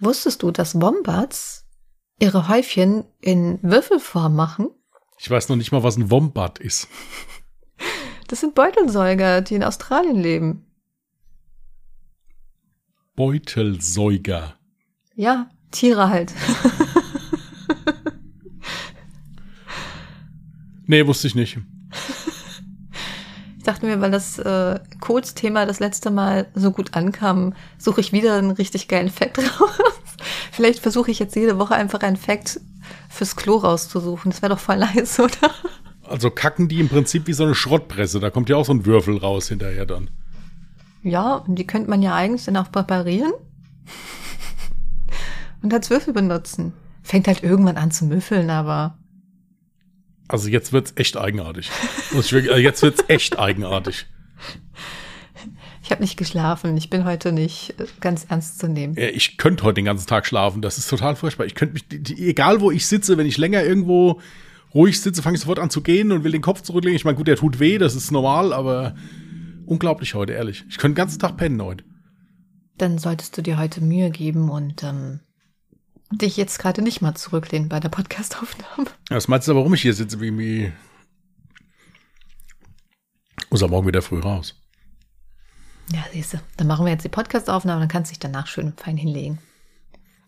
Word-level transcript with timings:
Wusstest 0.00 0.42
du, 0.42 0.50
dass 0.50 0.80
Wombats 0.80 1.66
ihre 2.18 2.48
Häufchen 2.48 3.04
in 3.20 3.58
Würfelform 3.62 4.34
machen? 4.34 4.68
Ich 5.18 5.30
weiß 5.30 5.48
noch 5.48 5.56
nicht 5.56 5.72
mal, 5.72 5.82
was 5.82 5.96
ein 5.96 6.10
Wombat 6.10 6.58
ist. 6.58 6.88
Das 8.28 8.40
sind 8.40 8.54
Beutelsäuger, 8.54 9.40
die 9.40 9.54
in 9.54 9.62
Australien 9.62 10.16
leben. 10.16 10.66
Beutelsäuger. 13.14 14.56
Ja, 15.14 15.48
Tiere 15.70 16.10
halt. 16.10 16.34
nee, 20.86 21.06
wusste 21.06 21.28
ich 21.28 21.34
nicht. 21.34 21.58
Ich 23.66 23.72
dachte 23.72 23.86
mir, 23.86 24.00
weil 24.00 24.12
das 24.12 24.38
äh, 24.38 24.78
Codes-Thema 25.00 25.66
das 25.66 25.80
letzte 25.80 26.12
Mal 26.12 26.46
so 26.54 26.70
gut 26.70 26.94
ankam, 26.94 27.52
suche 27.78 28.00
ich 28.00 28.12
wieder 28.12 28.36
einen 28.36 28.52
richtig 28.52 28.86
geilen 28.86 29.10
Fact 29.10 29.38
raus. 29.60 29.70
Vielleicht 30.52 30.78
versuche 30.78 31.10
ich 31.10 31.18
jetzt 31.18 31.34
jede 31.34 31.58
Woche 31.58 31.74
einfach 31.74 31.98
einen 31.98 32.16
Fact 32.16 32.60
fürs 33.08 33.34
Klo 33.34 33.56
rauszusuchen. 33.56 34.30
Das 34.30 34.40
wäre 34.40 34.54
doch 34.54 34.60
voll 34.60 34.76
nice, 34.76 35.18
oder? 35.18 35.50
Also 36.04 36.30
kacken 36.30 36.68
die 36.68 36.78
im 36.78 36.88
Prinzip 36.88 37.26
wie 37.26 37.32
so 37.32 37.42
eine 37.42 37.56
Schrottpresse. 37.56 38.20
Da 38.20 38.30
kommt 38.30 38.48
ja 38.48 38.54
auch 38.54 38.66
so 38.66 38.72
ein 38.72 38.86
Würfel 38.86 39.16
raus 39.16 39.48
hinterher 39.48 39.84
dann. 39.84 40.10
Ja, 41.02 41.34
und 41.34 41.56
die 41.56 41.66
könnte 41.66 41.90
man 41.90 42.02
ja 42.02 42.14
eigentlich 42.14 42.44
dann 42.44 42.56
auch 42.58 42.70
präparieren 42.70 43.32
und 45.62 45.74
als 45.74 45.90
Würfel 45.90 46.14
benutzen. 46.14 46.72
Fängt 47.02 47.26
halt 47.26 47.42
irgendwann 47.42 47.78
an 47.78 47.90
zu 47.90 48.04
müffeln, 48.04 48.48
aber. 48.48 48.96
Also 50.28 50.48
jetzt 50.48 50.72
wird's 50.72 50.92
echt 50.96 51.16
eigenartig. 51.16 51.70
Äh, 52.32 52.58
jetzt 52.58 52.82
wird's 52.82 53.04
echt 53.08 53.38
eigenartig. 53.38 54.06
Ich 55.82 55.92
habe 55.92 56.02
nicht 56.02 56.16
geschlafen. 56.16 56.76
Ich 56.76 56.90
bin 56.90 57.04
heute 57.04 57.30
nicht 57.30 57.78
äh, 57.78 57.86
ganz 58.00 58.26
ernst 58.28 58.58
zu 58.58 58.68
nehmen. 58.68 58.96
Ich 58.96 59.38
könnte 59.38 59.62
heute 59.62 59.76
den 59.76 59.84
ganzen 59.84 60.08
Tag 60.08 60.26
schlafen. 60.26 60.62
Das 60.62 60.78
ist 60.78 60.88
total 60.90 61.14
furchtbar. 61.14 61.46
Ich 61.46 61.54
könnte 61.54 61.74
mich, 61.74 62.18
egal 62.18 62.60
wo 62.60 62.70
ich 62.70 62.86
sitze, 62.86 63.16
wenn 63.18 63.26
ich 63.26 63.38
länger 63.38 63.62
irgendwo 63.62 64.20
ruhig 64.74 65.00
sitze, 65.00 65.22
fange 65.22 65.36
ich 65.36 65.40
sofort 65.40 65.60
an 65.60 65.70
zu 65.70 65.82
gehen 65.82 66.10
und 66.10 66.24
will 66.24 66.32
den 66.32 66.42
Kopf 66.42 66.62
zurücklegen. 66.62 66.96
Ich 66.96 67.04
meine, 67.04 67.16
gut, 67.16 67.28
der 67.28 67.36
tut 67.36 67.60
weh, 67.60 67.78
das 67.78 67.94
ist 67.94 68.10
normal, 68.10 68.52
aber 68.52 68.96
unglaublich 69.64 70.14
heute, 70.14 70.32
ehrlich. 70.32 70.64
Ich 70.68 70.78
könnte 70.78 70.94
den 70.94 71.02
ganzen 71.02 71.18
Tag 71.20 71.36
pennen 71.36 71.62
heute. 71.62 71.84
Dann 72.78 72.98
solltest 72.98 73.38
du 73.38 73.42
dir 73.42 73.58
heute 73.58 73.80
Mühe 73.80 74.10
geben 74.10 74.50
und 74.50 74.82
ähm, 74.82 75.20
dich 76.10 76.36
jetzt 76.36 76.58
gerade 76.58 76.82
nicht 76.82 77.00
mal 77.02 77.14
zurücklehnen 77.14 77.68
bei 77.68 77.80
der 77.80 77.88
Podcastaufnahme. 77.88 78.90
Was 79.08 79.28
meinst 79.28 79.48
du, 79.48 79.54
warum 79.54 79.74
ich 79.74 79.82
hier 79.82 79.94
sitze, 79.94 80.20
wie, 80.20 80.36
wie 80.38 80.72
muss 83.50 83.62
er 83.62 83.68
morgen 83.68 83.86
wieder 83.86 84.02
früh 84.02 84.20
raus. 84.20 84.54
Ja, 85.92 86.04
siehst 86.12 86.34
du. 86.34 86.38
Dann 86.56 86.66
machen 86.66 86.84
wir 86.84 86.92
jetzt 86.92 87.04
die 87.04 87.08
Podcastaufnahme, 87.08 87.80
dann 87.80 87.88
kannst 87.88 88.10
du 88.10 88.12
dich 88.12 88.18
danach 88.18 88.46
schön 88.46 88.72
fein 88.76 88.96
hinlegen. 88.96 89.38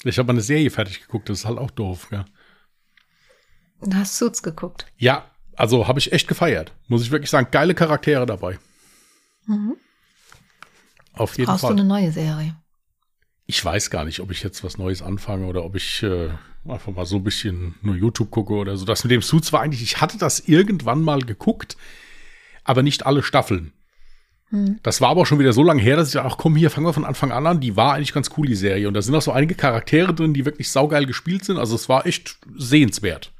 Ich 0.04 0.18
habe 0.18 0.30
eine 0.30 0.40
Serie 0.40 0.70
fertig 0.70 1.00
geguckt, 1.00 1.28
das 1.28 1.40
ist 1.40 1.44
halt 1.44 1.58
auch 1.58 1.70
doof, 1.70 2.08
ja. 2.12 2.24
Du 3.80 3.96
hast 3.96 4.16
Suits 4.16 4.42
geguckt. 4.42 4.86
Ja, 4.96 5.30
also 5.56 5.88
habe 5.88 5.98
ich 5.98 6.12
echt 6.12 6.28
gefeiert. 6.28 6.72
Muss 6.86 7.02
ich 7.02 7.10
wirklich 7.10 7.30
sagen, 7.30 7.48
geile 7.50 7.74
Charaktere 7.74 8.26
dabei. 8.26 8.58
Mhm. 9.46 9.76
Auf 11.12 11.36
jeden 11.36 11.46
Brauchst 11.46 11.62
Fall. 11.62 11.74
du 11.74 11.80
eine 11.80 11.88
neue 11.88 12.12
Serie? 12.12 12.56
Ich 13.50 13.64
weiß 13.64 13.88
gar 13.88 14.04
nicht, 14.04 14.20
ob 14.20 14.30
ich 14.30 14.42
jetzt 14.42 14.62
was 14.62 14.76
Neues 14.76 15.00
anfange 15.00 15.46
oder 15.46 15.64
ob 15.64 15.74
ich 15.74 16.02
äh, 16.02 16.28
einfach 16.68 16.92
mal 16.92 17.06
so 17.06 17.16
ein 17.16 17.24
bisschen 17.24 17.74
nur 17.80 17.96
YouTube 17.96 18.30
gucke 18.30 18.52
oder 18.52 18.76
so. 18.76 18.84
Das 18.84 19.04
mit 19.04 19.10
dem 19.10 19.22
Suits 19.22 19.54
war 19.54 19.62
eigentlich, 19.62 19.82
ich 19.82 20.02
hatte 20.02 20.18
das 20.18 20.40
irgendwann 20.40 21.00
mal 21.00 21.20
geguckt, 21.20 21.78
aber 22.62 22.82
nicht 22.82 23.06
alle 23.06 23.22
Staffeln. 23.22 23.72
Hm. 24.50 24.80
Das 24.82 25.00
war 25.00 25.08
aber 25.08 25.22
auch 25.22 25.26
schon 25.26 25.38
wieder 25.38 25.54
so 25.54 25.62
lange 25.62 25.80
her, 25.80 25.96
dass 25.96 26.08
ich 26.08 26.14
dachte, 26.14 26.28
ach 26.30 26.36
komm, 26.36 26.56
hier 26.56 26.70
fangen 26.70 26.86
wir 26.86 26.92
von 26.92 27.06
Anfang 27.06 27.32
an 27.32 27.46
an. 27.46 27.58
Die 27.58 27.74
war 27.74 27.94
eigentlich 27.94 28.12
ganz 28.12 28.30
cool, 28.36 28.46
die 28.46 28.54
Serie. 28.54 28.86
Und 28.86 28.92
da 28.92 29.00
sind 29.00 29.14
auch 29.14 29.22
so 29.22 29.32
einige 29.32 29.54
Charaktere 29.54 30.12
drin, 30.12 30.34
die 30.34 30.44
wirklich 30.44 30.70
saugeil 30.70 31.06
gespielt 31.06 31.46
sind. 31.46 31.56
Also 31.56 31.74
es 31.74 31.88
war 31.88 32.04
echt 32.04 32.36
sehenswert, 32.54 33.32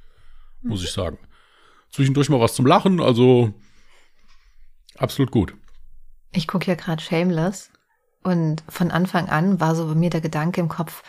hm. 0.62 0.70
muss 0.70 0.82
ich 0.82 0.90
sagen. 0.90 1.18
Zwischendurch 1.90 2.30
mal 2.30 2.40
was 2.40 2.54
zum 2.54 2.64
Lachen, 2.64 2.98
also 2.98 3.52
absolut 4.96 5.30
gut. 5.30 5.52
Ich 6.32 6.46
gucke 6.46 6.66
ja 6.66 6.76
gerade 6.76 7.02
Shameless. 7.02 7.70
Und 8.22 8.62
von 8.68 8.90
Anfang 8.90 9.28
an 9.28 9.60
war 9.60 9.74
so 9.74 9.86
bei 9.86 9.94
mir 9.94 10.10
der 10.10 10.20
Gedanke 10.20 10.60
im 10.60 10.68
Kopf, 10.68 11.02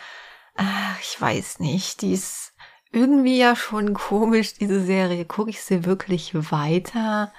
ach, 0.54 0.98
ich 1.00 1.20
weiß 1.20 1.58
nicht, 1.60 2.02
die 2.02 2.12
ist 2.12 2.52
irgendwie 2.92 3.38
ja 3.38 3.56
schon 3.56 3.94
komisch, 3.94 4.54
diese 4.54 4.84
Serie. 4.84 5.24
Gucke 5.24 5.50
ich 5.50 5.62
sie 5.62 5.84
wirklich 5.84 6.34
weiter? 6.34 7.32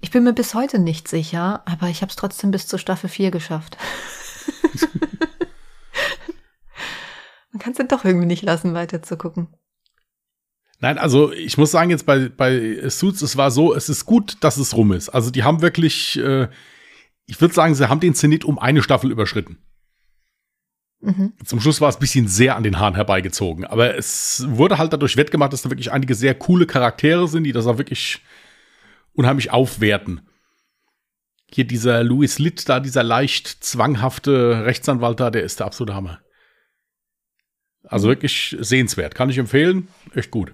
Ich 0.00 0.10
bin 0.10 0.24
mir 0.24 0.34
bis 0.34 0.54
heute 0.54 0.78
nicht 0.78 1.08
sicher, 1.08 1.62
aber 1.66 1.88
ich 1.88 2.02
habe 2.02 2.10
es 2.10 2.16
trotzdem 2.16 2.50
bis 2.50 2.66
zur 2.66 2.78
Staffel 2.78 3.08
4 3.08 3.30
geschafft. 3.30 3.78
Man 7.52 7.60
kann 7.60 7.72
es 7.72 7.78
dann 7.78 7.88
doch 7.88 8.04
irgendwie 8.04 8.26
nicht 8.26 8.42
lassen, 8.42 8.74
weiter 8.74 9.02
zu 9.02 9.16
gucken. 9.16 9.48
Nein, 10.80 10.98
also 10.98 11.32
ich 11.32 11.56
muss 11.56 11.70
sagen, 11.70 11.90
jetzt 11.90 12.04
bei, 12.04 12.28
bei 12.28 12.86
Suits, 12.90 13.22
es 13.22 13.36
war 13.38 13.50
so, 13.50 13.74
es 13.74 13.88
ist 13.88 14.04
gut, 14.04 14.36
dass 14.40 14.58
es 14.58 14.76
rum 14.76 14.92
ist. 14.92 15.08
Also 15.08 15.30
die 15.30 15.44
haben 15.44 15.62
wirklich 15.62 16.18
äh, 16.18 16.48
ich 17.26 17.40
würde 17.40 17.54
sagen, 17.54 17.74
sie 17.74 17.88
haben 17.88 18.00
den 18.00 18.14
Zenit 18.14 18.44
um 18.44 18.58
eine 18.58 18.82
Staffel 18.82 19.10
überschritten. 19.10 19.58
Mhm. 21.00 21.34
Zum 21.44 21.60
Schluss 21.60 21.80
war 21.80 21.88
es 21.88 21.96
ein 21.96 22.00
bisschen 22.00 22.28
sehr 22.28 22.56
an 22.56 22.62
den 22.62 22.78
Haaren 22.78 22.94
herbeigezogen, 22.94 23.66
aber 23.66 23.96
es 23.96 24.44
wurde 24.48 24.78
halt 24.78 24.92
dadurch 24.92 25.16
wettgemacht, 25.16 25.52
dass 25.52 25.62
da 25.62 25.70
wirklich 25.70 25.92
einige 25.92 26.14
sehr 26.14 26.34
coole 26.34 26.66
Charaktere 26.66 27.28
sind, 27.28 27.44
die 27.44 27.52
das 27.52 27.66
auch 27.66 27.78
wirklich 27.78 28.20
unheimlich 29.12 29.50
aufwerten. 29.50 30.22
Hier 31.50 31.66
dieser 31.66 32.02
Louis 32.02 32.38
Litt 32.38 32.68
da, 32.68 32.80
dieser 32.80 33.02
leicht 33.02 33.46
zwanghafte 33.62 34.64
Rechtsanwalt 34.64 35.20
da, 35.20 35.30
der 35.30 35.42
ist 35.42 35.60
der 35.60 35.66
absolute 35.66 35.94
Hammer. 35.94 36.20
Also 37.84 38.06
mhm. 38.06 38.12
wirklich 38.12 38.56
sehenswert. 38.60 39.14
Kann 39.14 39.30
ich 39.30 39.38
empfehlen. 39.38 39.88
Echt 40.14 40.30
gut. 40.30 40.52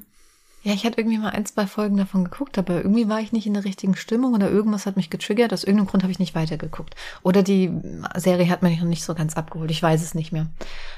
Ja, 0.63 0.75
ich 0.75 0.85
hatte 0.85 1.01
irgendwie 1.01 1.19
mal 1.19 1.31
ein, 1.31 1.47
zwei 1.47 1.67
Folgen 1.67 1.97
davon 1.97 2.25
geguckt, 2.25 2.59
aber 2.59 2.77
irgendwie 2.77 3.09
war 3.09 3.21
ich 3.21 3.33
nicht 3.33 3.47
in 3.47 3.55
der 3.55 3.65
richtigen 3.65 3.97
Stimmung 3.97 4.35
oder 4.35 4.51
irgendwas 4.51 4.85
hat 4.85 4.97
mich 4.97 5.09
getriggert. 5.09 5.55
Aus 5.55 5.65
irgendeinem 5.65 5.87
Grund 5.87 6.03
habe 6.03 6.13
ich 6.13 6.19
nicht 6.19 6.35
weitergeguckt. 6.35 6.95
Oder 7.23 7.43
die 7.43 7.71
Serie 8.17 8.51
hat 8.51 8.63
mich 8.63 8.79
noch 8.79 8.87
nicht 8.87 9.03
so 9.03 9.15
ganz 9.15 9.37
abgeholt. 9.37 9.71
Ich 9.71 9.83
weiß 9.83 10.03
es 10.03 10.15
nicht 10.15 10.33
mehr. 10.33 10.49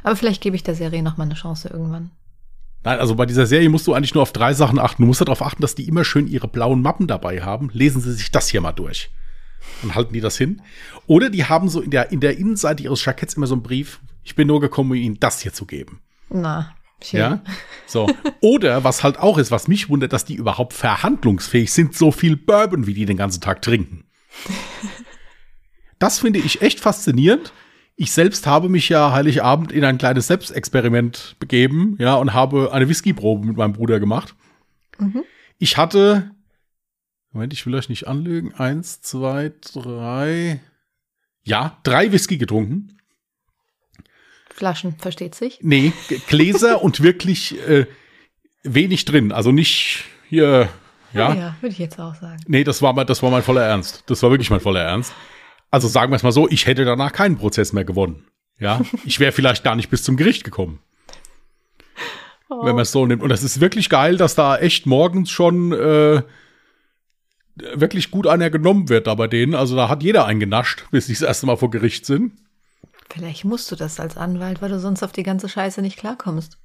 Aber 0.03 0.17
vielleicht 0.17 0.43
gebe 0.43 0.57
ich 0.57 0.65
der 0.65 0.75
Serie 0.75 1.03
noch 1.03 1.17
mal 1.17 1.25
eine 1.25 1.35
Chance 1.35 1.69
irgendwann. 1.69 2.11
Nein, 2.83 2.99
also 2.99 3.15
bei 3.15 3.25
dieser 3.25 3.47
Serie 3.47 3.69
musst 3.69 3.87
du 3.87 3.95
eigentlich 3.95 4.15
nur 4.15 4.23
auf 4.25 4.33
drei 4.33 4.53
Sachen 4.53 4.81
achten. 4.81 5.03
Du 5.03 5.07
musst 5.07 5.21
darauf 5.21 5.43
achten, 5.43 5.63
dass 5.63 5.77
die 5.77 5.87
immer 5.87 6.05
schön 6.05 6.27
ihre 6.27 6.49
blauen 6.49 6.83
Mappen 6.83 7.07
dabei 7.07 7.43
haben. 7.43 7.71
Lesen 7.73 8.01
sie 8.01 8.13
sich 8.13 8.33
das 8.33 8.49
hier 8.49 8.61
mal 8.61 8.73
durch. 8.73 9.11
Dann 9.83 9.95
halten 9.95 10.13
die 10.13 10.21
das 10.21 10.37
hin. 10.37 10.61
Oder 11.07 11.31
die 11.31 11.45
haben 11.45 11.69
so 11.69 11.81
in 11.81 11.93
der, 11.93 12.11
in 12.11 12.19
der 12.19 12.37
Innenseite 12.37 12.83
ihres 12.83 13.05
Jacketts 13.05 13.35
immer 13.35 13.47
so 13.47 13.55
einen 13.55 13.63
Brief. 13.63 14.01
Ich 14.25 14.35
bin 14.35 14.49
nur 14.49 14.61
gekommen, 14.61 14.91
um 14.91 14.97
ihnen 14.97 15.21
das 15.21 15.41
hier 15.41 15.53
zu 15.53 15.67
geben. 15.67 16.01
Na, 16.29 16.75
Schön. 17.03 17.21
Ja, 17.21 17.43
so. 17.87 18.09
Oder 18.41 18.85
was 18.85 19.03
halt 19.03 19.19
auch 19.19 19.39
ist, 19.39 19.51
was 19.51 19.69
mich 19.69 19.89
wundert, 19.89 20.13
dass 20.13 20.25
die 20.25 20.35
überhaupt 20.35 20.73
verhandlungsfähig 20.73 21.73
sind, 21.73 21.95
so 21.95 22.11
viel 22.11 22.37
Bourbon, 22.37 22.87
wie 22.87 22.95
die 22.95 23.07
den 23.07 23.17
ganzen 23.17 23.41
Tag 23.41 23.63
trinken. 23.63 24.05
Das 25.99 26.19
finde 26.19 26.39
ich 26.39 26.63
echt 26.63 26.81
faszinierend. 26.81 27.53
Ich 27.97 28.13
selbst 28.13 28.47
habe 28.47 28.69
mich 28.69 28.89
ja 28.89 29.13
Heiligabend 29.13 29.71
in 29.71 29.85
ein 29.85 29.99
kleines 29.99 30.27
Selbstexperiment 30.27 31.37
begeben, 31.39 31.97
ja, 31.99 32.15
und 32.15 32.33
habe 32.33 32.73
eine 32.73 32.89
Whiskyprobe 32.89 33.47
mit 33.47 33.57
meinem 33.57 33.75
Bruder 33.75 34.01
gemacht. 34.01 34.35
Mhm. 34.99 35.25
Ich 35.59 35.77
hatte, 35.77 36.31
Moment, 37.31 37.53
ich 37.53 37.65
will 37.67 37.75
euch 37.75 37.89
nicht 37.89 38.09
anlügen, 38.09 38.55
eins, 38.55 39.03
zwei, 39.03 39.53
drei, 39.73 40.61
ja, 41.45 41.79
drei 41.83 42.11
Whisky 42.13 42.39
getrunken. 42.39 42.99
Flaschen, 44.53 44.97
versteht 44.99 45.35
sich? 45.35 45.59
Nee, 45.63 45.93
Gläser 46.29 46.83
und 46.83 47.03
wirklich 47.03 47.59
äh, 47.69 47.87
wenig 48.63 49.05
drin. 49.05 49.33
Also 49.33 49.53
nicht 49.53 50.05
hier, 50.29 50.69
ja. 51.13 51.35
Ja, 51.35 51.57
würde 51.61 51.73
ich 51.73 51.79
jetzt 51.79 51.99
auch 51.99 52.15
sagen. 52.15 52.41
Nee, 52.47 52.65
das 52.65 52.83
war, 52.83 53.05
das 53.05 53.23
war 53.23 53.31
mein 53.31 53.43
voller 53.43 53.65
Ernst. 53.65 54.05
Das 54.07 54.23
war 54.23 54.31
wirklich 54.31 54.51
mein 54.51 54.61
voller 54.61 54.83
Ernst. 54.83 55.13
Also 55.71 55.89
sagen 55.89 56.13
wir 56.13 56.17
es 56.17 56.23
mal 56.23 56.33
so, 56.33 56.49
ich 56.49 56.67
hätte 56.67 56.85
danach 56.85 57.13
keinen 57.13 57.37
Prozess 57.37 57.73
mehr 57.73 57.85
gewonnen. 57.85 58.25
Ja, 58.59 58.81
ich 59.05 59.21
wäre 59.21 59.33
vielleicht 59.33 59.65
gar 59.65 59.75
nicht 59.75 59.91
bis 59.91 60.03
zum 60.03 60.17
Gericht 60.17 60.45
gekommen. 60.45 60.81
Oh. 62.49 62.65
Wenn 62.65 62.75
man 62.75 62.83
es 62.83 62.93
so 62.93 63.07
nimmt. 63.07 63.23
Und 63.23 63.31
das 63.31 63.43
ist 63.43 63.61
wirklich 63.61 63.89
geil, 63.89 64.17
dass 64.17 64.35
da 64.35 64.59
echt 64.59 64.87
morgens 64.87 65.31
schon 65.31 65.73
äh, 65.73 66.23
wirklich 67.75 68.11
gut 68.11 68.27
einer 68.27 68.51
genommen 68.51 68.89
wird 68.89 69.07
da 69.07 69.15
bei 69.15 69.27
denen. 69.27 69.55
Also 69.55 69.77
da 69.77 69.89
hat 69.89 70.03
jeder 70.03 70.27
einen 70.27 70.41
genascht, 70.41 70.85
bis 70.91 71.07
sie 71.07 71.15
das 71.15 71.23
erste 71.23 71.47
Mal 71.47 71.57
vor 71.57 71.71
Gericht 71.71 72.05
sind. 72.07 72.33
Vielleicht 73.13 73.45
musst 73.45 73.71
du 73.71 73.77
das 73.77 74.01
als 74.01 74.17
Anwalt, 74.17 74.63
weil 74.63 74.71
du 74.71 74.81
sonst 74.81 75.03
auf 75.03 75.13
die 75.13 75.23
ganze 75.23 75.47
Scheiße 75.47 75.83
nicht 75.83 75.99
klarkommst. 75.99 76.59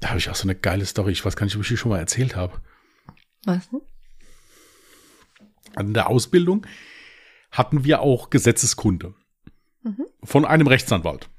Da 0.00 0.10
habe 0.10 0.18
ich 0.18 0.28
auch 0.28 0.34
so 0.34 0.42
eine 0.42 0.54
geile 0.54 0.84
Story. 0.84 1.12
Ich 1.12 1.24
weiß 1.24 1.34
gar 1.34 1.46
nicht, 1.46 1.56
ob 1.56 1.62
ich 1.62 1.68
die 1.68 1.78
schon 1.78 1.88
mal 1.88 1.98
erzählt 1.98 2.36
habe. 2.36 2.60
Was 3.44 3.70
denn? 3.70 3.80
An 5.76 5.94
der 5.94 6.10
Ausbildung 6.10 6.66
hatten 7.50 7.84
wir 7.84 8.02
auch 8.02 8.28
Gesetzeskunde 8.28 9.14
mhm. 9.82 10.04
von 10.22 10.44
einem 10.44 10.66
Rechtsanwalt, 10.66 11.30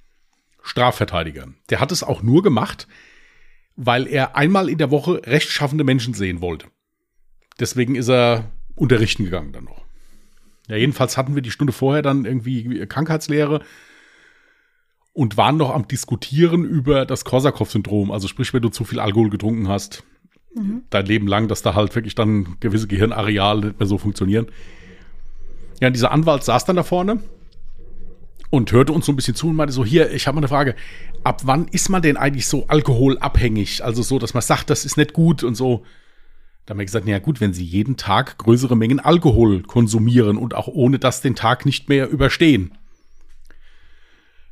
Strafverteidiger. 0.63 1.47
Der 1.69 1.79
hat 1.79 1.91
es 1.91 2.01
auch 2.01 2.23
nur 2.23 2.41
gemacht, 2.41 2.87
weil 3.75 4.07
er 4.07 4.35
einmal 4.35 4.67
in 4.67 4.79
der 4.79 4.89
Woche 4.89 5.21
rechtschaffende 5.27 5.83
Menschen 5.83 6.15
sehen 6.15 6.41
wollte. 6.41 6.67
Deswegen 7.59 7.93
ist 7.93 8.09
er 8.09 8.51
unterrichten 8.73 9.25
gegangen 9.25 9.53
dann 9.53 9.65
noch. 9.65 9.86
Ja, 10.67 10.75
jedenfalls 10.75 11.17
hatten 11.17 11.35
wir 11.35 11.41
die 11.41 11.51
Stunde 11.51 11.73
vorher 11.73 12.01
dann 12.01 12.25
irgendwie 12.25 12.85
Krankheitslehre. 12.87 13.61
und 15.13 15.35
waren 15.35 15.57
noch 15.57 15.73
am 15.73 15.87
Diskutieren 15.87 16.63
über 16.63 17.03
das 17.07 17.25
Korsakow-Syndrom. 17.25 18.11
Also 18.11 18.27
sprich, 18.27 18.53
wenn 18.53 18.61
du 18.61 18.69
zu 18.69 18.83
viel 18.83 18.99
Alkohol 18.99 19.31
getrunken 19.31 19.67
hast, 19.67 20.03
mhm. 20.53 20.83
dein 20.91 21.07
Leben 21.07 21.25
lang, 21.25 21.47
dass 21.47 21.63
da 21.63 21.73
halt 21.73 21.95
wirklich 21.95 22.13
dann 22.13 22.57
gewisse 22.59 22.85
Gehirnareale 22.85 23.65
nicht 23.65 23.79
mehr 23.79 23.87
so 23.87 23.97
funktionieren. 23.97 24.45
Ja, 25.81 25.89
dieser 25.89 26.11
Anwalt 26.11 26.43
saß 26.43 26.65
dann 26.65 26.75
da 26.75 26.83
vorne 26.83 27.19
und 28.51 28.71
hörte 28.71 28.93
uns 28.93 29.07
so 29.07 29.11
ein 29.11 29.15
bisschen 29.15 29.33
zu 29.33 29.49
und 29.49 29.55
meinte 29.55 29.73
so, 29.73 29.83
hier, 29.83 30.11
ich 30.11 30.27
habe 30.27 30.35
mal 30.35 30.41
eine 30.41 30.49
Frage, 30.49 30.75
ab 31.23 31.41
wann 31.45 31.67
ist 31.67 31.89
man 31.89 32.03
denn 32.03 32.15
eigentlich 32.15 32.45
so 32.45 32.67
alkoholabhängig? 32.67 33.83
Also 33.83 34.03
so, 34.03 34.19
dass 34.19 34.35
man 34.35 34.43
sagt, 34.43 34.69
das 34.69 34.85
ist 34.85 34.97
nicht 34.97 35.13
gut 35.13 35.43
und 35.43 35.55
so. 35.55 35.83
Da 36.67 36.73
haben 36.73 36.79
wir 36.79 36.85
gesagt, 36.85 37.05
naja 37.05 37.19
gut, 37.19 37.39
wenn 37.39 37.53
Sie 37.53 37.63
jeden 37.63 37.95
Tag 37.95 38.37
größere 38.39 38.75
Mengen 38.75 38.99
Alkohol 38.99 39.63
konsumieren 39.63 40.35
und 40.37 40.53
auch 40.53 40.67
ohne 40.67 40.99
das 40.99 41.21
den 41.21 41.33
Tag 41.33 41.65
nicht 41.65 41.87
mehr 41.87 42.09
überstehen. 42.09 42.77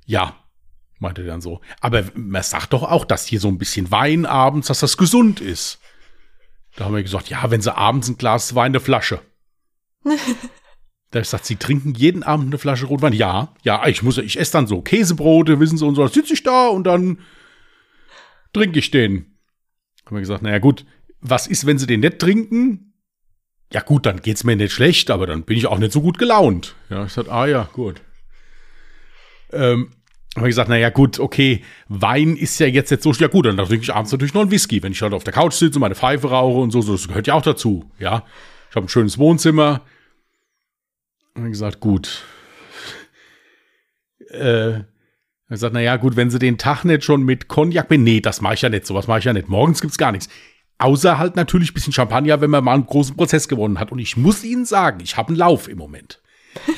Ja, 0.05 0.37
meinte 0.97 1.23
er 1.23 1.27
dann 1.27 1.41
so. 1.41 1.59
Aber 1.81 2.05
man 2.15 2.41
sagt 2.41 2.71
doch 2.71 2.83
auch, 2.83 3.03
dass 3.03 3.25
hier 3.25 3.41
so 3.41 3.49
ein 3.49 3.57
bisschen 3.57 3.91
Wein 3.91 4.25
abends, 4.25 4.67
dass 4.67 4.79
das 4.79 4.95
gesund 4.95 5.41
ist. 5.41 5.79
Da 6.77 6.85
haben 6.85 6.95
wir 6.95 7.03
gesagt, 7.03 7.29
ja, 7.29 7.51
wenn 7.51 7.61
Sie 7.61 7.75
abends 7.75 8.07
ein 8.07 8.17
Glas 8.17 8.55
Wein, 8.55 8.71
eine 8.71 8.79
Flasche. 8.79 9.19
Da 11.11 11.19
ich 11.19 11.27
gesagt, 11.27 11.45
sie 11.45 11.55
trinken 11.55 11.93
jeden 11.93 12.23
Abend 12.23 12.47
eine 12.47 12.57
Flasche 12.57 12.87
Rotwein. 12.87 13.13
Ja, 13.13 13.53
ja, 13.63 13.87
ich 13.87 14.03
muss, 14.03 14.17
ich 14.17 14.37
esse 14.37 14.51
dann 14.51 14.67
so 14.67 14.81
Käsebrote, 14.81 15.61
wissen 15.61 15.77
Sie, 15.77 15.85
und 15.85 15.95
so, 15.95 16.01
da 16.01 16.09
sitze 16.09 16.33
ich 16.33 16.43
da 16.43 16.67
und 16.67 16.83
dann 16.83 17.19
trinke 18.51 18.79
ich 18.79 18.91
den. 18.91 19.37
Haben 20.05 20.17
wir 20.17 20.19
gesagt, 20.19 20.41
naja, 20.41 20.59
gut, 20.59 20.85
was 21.29 21.47
ist, 21.47 21.65
wenn 21.65 21.77
Sie 21.77 21.87
den 21.87 22.01
nicht 22.01 22.19
trinken? 22.19 22.93
Ja, 23.73 23.81
gut, 23.81 24.05
dann 24.05 24.21
geht's 24.21 24.43
mir 24.43 24.55
nicht 24.55 24.71
schlecht, 24.71 25.09
aber 25.09 25.27
dann 25.27 25.43
bin 25.43 25.57
ich 25.57 25.67
auch 25.67 25.79
nicht 25.79 25.91
so 25.91 26.01
gut 26.01 26.17
gelaunt. 26.17 26.75
Ja, 26.89 27.05
ich 27.05 27.13
sagte, 27.13 27.31
ah 27.31 27.47
ja, 27.47 27.67
gut. 27.73 28.01
Ähm, 29.51 29.91
habe 30.35 30.47
ich 30.47 30.51
gesagt, 30.51 30.69
naja, 30.69 30.89
gut, 30.89 31.19
okay, 31.19 31.63
Wein 31.87 32.35
ist 32.35 32.59
ja 32.59 32.67
jetzt 32.67 32.91
nicht 32.91 33.03
so, 33.03 33.11
ja 33.13 33.27
gut, 33.27 33.45
dann 33.45 33.57
trinke 33.57 33.83
ich 33.83 33.93
abends 33.93 34.11
natürlich 34.11 34.33
noch 34.33 34.41
einen 34.41 34.51
Whisky, 34.51 34.83
wenn 34.83 34.91
ich 34.91 35.01
halt 35.01 35.13
auf 35.13 35.23
der 35.23 35.33
Couch 35.33 35.53
sitze 35.53 35.77
und 35.77 35.81
meine 35.81 35.95
Pfeife 35.95 36.29
rauche 36.29 36.59
und 36.59 36.71
so, 36.71 36.81
das 36.81 37.07
gehört 37.07 37.27
ja 37.27 37.33
auch 37.33 37.41
dazu, 37.41 37.89
ja. 37.99 38.23
Ich 38.69 38.75
habe 38.75 38.85
ein 38.85 38.89
schönes 38.89 39.17
Wohnzimmer, 39.17 39.81
und 41.35 41.51
gesagt, 41.51 41.79
gut. 41.79 42.23
Äh, 44.31 44.71
er 44.71 44.85
gesagt, 45.49 45.73
naja, 45.73 45.97
gut, 45.97 46.15
wenn 46.15 46.31
sie 46.31 46.39
den 46.39 46.57
Tag 46.57 46.83
nicht 46.83 47.03
schon 47.03 47.23
mit 47.23 47.47
Cognac, 47.47 47.89
nee, 47.91 48.19
das 48.19 48.41
mache 48.41 48.55
ich 48.55 48.61
ja 48.63 48.69
nicht, 48.69 48.85
sowas 48.85 49.07
mache 49.07 49.19
ich 49.19 49.25
ja 49.25 49.33
nicht. 49.33 49.47
Morgens 49.47 49.79
gibt's 49.79 49.99
gar 49.99 50.11
nichts. 50.11 50.27
Außer 50.77 51.17
halt 51.17 51.35
natürlich 51.35 51.71
ein 51.71 51.73
bisschen 51.73 51.93
Champagner, 51.93 52.41
wenn 52.41 52.49
man 52.49 52.63
mal 52.63 52.73
einen 52.73 52.85
großen 52.85 53.15
Prozess 53.15 53.47
gewonnen 53.47 53.79
hat. 53.79 53.91
Und 53.91 53.99
ich 53.99 54.17
muss 54.17 54.43
Ihnen 54.43 54.65
sagen, 54.65 54.99
ich 55.01 55.15
habe 55.15 55.29
einen 55.29 55.37
Lauf 55.37 55.69
im 55.69 55.77
Moment. 55.77 56.21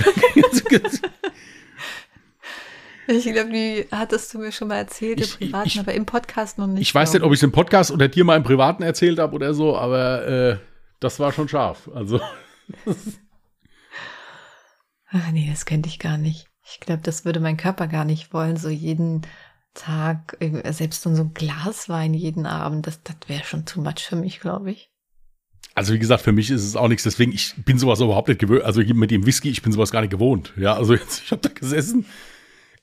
ich 3.08 3.24
glaube, 3.24 3.52
die 3.52 3.88
hattest 3.92 4.34
du 4.34 4.40
mir 4.40 4.52
schon 4.52 4.68
mal 4.68 4.78
erzählt 4.78 5.20
ich, 5.20 5.34
im 5.34 5.38
Privaten, 5.48 5.68
ich, 5.68 5.80
aber 5.80 5.94
im 5.94 6.06
Podcast 6.06 6.58
noch 6.58 6.68
nicht. 6.68 6.82
Ich 6.82 6.94
weiß 6.94 7.14
nicht, 7.14 7.24
ob 7.24 7.32
ich 7.32 7.40
es 7.40 7.44
im 7.44 7.52
Podcast 7.52 7.92
oder 7.92 8.08
dir 8.08 8.24
mal 8.24 8.38
im 8.38 8.44
Privaten 8.44 8.84
erzählt 8.84 9.18
habe 9.20 9.34
oder 9.34 9.54
so, 9.54 9.76
aber 9.78 10.28
äh, 10.28 10.58
das 11.00 11.20
war 11.20 11.32
schon 11.32 11.48
scharf. 11.48 11.90
Also. 11.94 12.20
Ach 15.10 15.32
nee, 15.32 15.48
das 15.50 15.66
könnte 15.66 15.90
ich 15.90 16.00
gar 16.00 16.18
nicht. 16.18 16.48
Ich 16.70 16.80
glaube, 16.82 17.02
das 17.02 17.24
würde 17.24 17.40
mein 17.40 17.56
Körper 17.58 17.88
gar 17.88 18.04
nicht 18.04 18.34
wollen, 18.34 18.58
so 18.58 18.70
jeden 18.70 19.22
Tag, 19.78 20.38
selbst 20.72 21.04
so 21.04 21.10
ein 21.10 21.34
Glas 21.34 21.88
Wein 21.88 22.14
jeden 22.14 22.46
Abend, 22.46 22.88
das, 22.88 23.02
das 23.04 23.16
wäre 23.28 23.44
schon 23.44 23.66
too 23.66 23.82
much 23.82 24.00
für 24.00 24.16
mich, 24.16 24.40
glaube 24.40 24.72
ich. 24.72 24.90
Also 25.76 25.94
wie 25.94 26.00
gesagt, 26.00 26.24
für 26.24 26.32
mich 26.32 26.50
ist 26.50 26.64
es 26.64 26.76
auch 26.76 26.88
nichts, 26.88 27.04
deswegen, 27.04 27.32
ich 27.32 27.54
bin 27.64 27.78
sowas 27.78 28.00
überhaupt 28.00 28.28
nicht 28.28 28.40
gewöhnt, 28.40 28.64
also 28.64 28.82
mit 28.82 29.12
dem 29.12 29.26
Whisky, 29.26 29.50
ich 29.50 29.62
bin 29.62 29.72
sowas 29.72 29.92
gar 29.92 30.02
nicht 30.02 30.10
gewohnt. 30.10 30.54
Ja, 30.58 30.76
also 30.76 30.94
jetzt, 30.96 31.22
ich 31.24 31.32
habe 31.32 31.42
da 31.42 31.50
gesessen. 31.50 32.06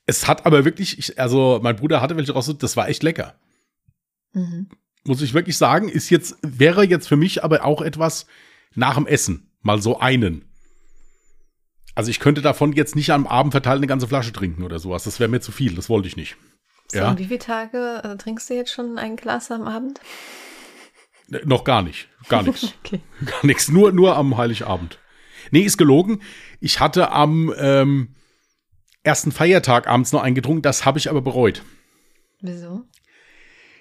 Es 0.06 0.28
hat 0.28 0.46
aber 0.46 0.64
wirklich, 0.64 0.98
ich, 0.98 1.18
also 1.18 1.58
mein 1.62 1.76
Bruder 1.76 2.00
hatte 2.00 2.16
welche 2.16 2.32
raus, 2.32 2.54
das 2.58 2.76
war 2.76 2.88
echt 2.88 3.02
lecker. 3.02 3.34
Mhm. 4.32 4.68
Muss 5.04 5.22
ich 5.22 5.34
wirklich 5.34 5.58
sagen, 5.58 5.88
ist 5.88 6.10
jetzt, 6.10 6.36
wäre 6.42 6.84
jetzt 6.84 7.08
für 7.08 7.16
mich 7.16 7.42
aber 7.42 7.64
auch 7.64 7.82
etwas 7.82 8.26
nach 8.74 8.94
dem 8.94 9.06
Essen, 9.06 9.50
mal 9.62 9.82
so 9.82 9.98
einen. 9.98 10.44
Also 11.94 12.10
ich 12.10 12.20
könnte 12.20 12.42
davon 12.42 12.72
jetzt 12.72 12.96
nicht 12.96 13.10
am 13.10 13.26
Abend 13.26 13.52
verteilt 13.52 13.78
eine 13.78 13.86
ganze 13.86 14.08
Flasche 14.08 14.32
trinken 14.32 14.62
oder 14.62 14.78
sowas. 14.78 15.04
Das 15.04 15.20
wäre 15.20 15.30
mir 15.30 15.40
zu 15.40 15.52
viel. 15.52 15.74
Das 15.74 15.88
wollte 15.88 16.08
ich 16.08 16.16
nicht. 16.16 16.36
So, 16.90 16.98
ja. 16.98 17.10
und 17.10 17.18
wie 17.18 17.26
viele 17.26 17.38
Tage 17.38 18.02
äh, 18.04 18.16
trinkst 18.16 18.48
du 18.50 18.54
jetzt 18.54 18.72
schon 18.72 18.98
ein 18.98 19.16
Glas 19.16 19.50
am 19.50 19.62
Abend? 19.62 20.00
Ne, 21.28 21.40
noch 21.44 21.64
gar 21.64 21.82
nicht. 21.82 22.08
Gar 22.28 22.42
nichts. 22.44 22.74
okay. 22.84 23.00
Gar 23.24 23.46
nichts. 23.46 23.68
Nur, 23.68 23.92
nur 23.92 24.16
am 24.16 24.36
Heiligabend. 24.36 24.98
Nee, 25.50 25.62
ist 25.62 25.78
gelogen. 25.78 26.20
Ich 26.60 26.80
hatte 26.80 27.10
am 27.10 27.52
ähm, 27.58 28.14
ersten 29.02 29.32
Feiertag 29.32 29.86
abends 29.86 30.12
noch 30.12 30.22
eingetrunken. 30.22 30.62
Das 30.62 30.84
habe 30.84 30.98
ich 30.98 31.10
aber 31.10 31.22
bereut. 31.22 31.62
Wieso? 32.40 32.82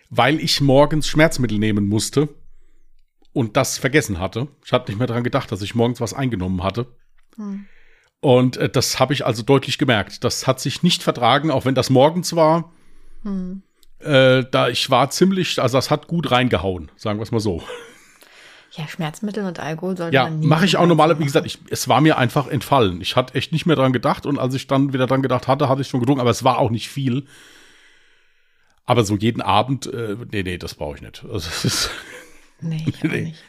Weil 0.09 0.39
ich 0.39 0.61
morgens 0.61 1.07
Schmerzmittel 1.07 1.57
nehmen 1.57 1.87
musste 1.87 2.29
und 3.33 3.57
das 3.57 3.77
vergessen 3.77 4.19
hatte. 4.19 4.47
Ich 4.63 4.71
hatte 4.71 4.91
nicht 4.91 4.99
mehr 4.99 5.07
daran 5.07 5.23
gedacht, 5.23 5.51
dass 5.51 5.61
ich 5.61 5.75
morgens 5.75 5.99
was 5.99 6.13
eingenommen 6.13 6.63
hatte. 6.63 6.95
Hm. 7.35 7.65
Und 8.19 8.57
äh, 8.57 8.69
das 8.69 8.99
habe 8.99 9.13
ich 9.13 9.25
also 9.25 9.43
deutlich 9.43 9.77
gemerkt. 9.77 10.23
Das 10.23 10.47
hat 10.47 10.59
sich 10.59 10.83
nicht 10.83 11.03
vertragen, 11.03 11.51
auch 11.51 11.65
wenn 11.65 11.75
das 11.75 11.89
morgens 11.89 12.35
war. 12.35 12.71
Hm. 13.23 13.63
Äh, 13.99 14.43
da 14.51 14.67
ich 14.67 14.89
war 14.89 15.09
ziemlich, 15.09 15.61
also 15.61 15.77
das 15.77 15.89
hat 15.89 16.07
gut 16.07 16.31
reingehauen, 16.31 16.91
sagen 16.95 17.19
wir 17.19 17.23
es 17.23 17.31
mal 17.31 17.39
so. 17.39 17.63
Ja, 18.71 18.87
Schmerzmittel 18.87 19.45
und 19.45 19.59
Alkohol 19.59 19.95
sollte 19.95 20.15
ja, 20.15 20.23
man 20.23 20.39
nie. 20.39 20.47
mache 20.47 20.65
ich 20.65 20.77
auch 20.77 20.87
normal. 20.87 21.19
Wie 21.19 21.23
gesagt, 21.23 21.45
ich, 21.45 21.59
es 21.69 21.87
war 21.87 22.01
mir 22.01 22.17
einfach 22.17 22.47
entfallen. 22.47 23.01
Ich 23.01 23.15
hatte 23.15 23.35
echt 23.35 23.51
nicht 23.51 23.67
mehr 23.67 23.75
dran 23.75 23.93
gedacht 23.93 24.25
und 24.25 24.39
als 24.39 24.55
ich 24.55 24.65
dann 24.65 24.93
wieder 24.93 25.05
dran 25.05 25.21
gedacht 25.21 25.47
hatte, 25.47 25.69
hatte 25.69 25.81
ich 25.81 25.87
schon 25.87 25.99
getrunken, 25.99 26.21
aber 26.21 26.31
es 26.31 26.43
war 26.43 26.57
auch 26.57 26.71
nicht 26.71 26.89
viel. 26.89 27.25
Aber 28.85 29.03
so 29.03 29.15
jeden 29.15 29.41
Abend, 29.41 29.85
äh, 29.85 30.17
nee, 30.31 30.43
nee, 30.43 30.57
das 30.57 30.73
brauche 30.73 30.95
ich 30.95 31.01
nicht. 31.01 31.23
Also, 31.23 31.47
das 31.49 31.63
ist, 31.63 31.91
nee, 32.61 32.83
ich 32.85 33.03
nee. 33.03 33.21
nicht. 33.21 33.43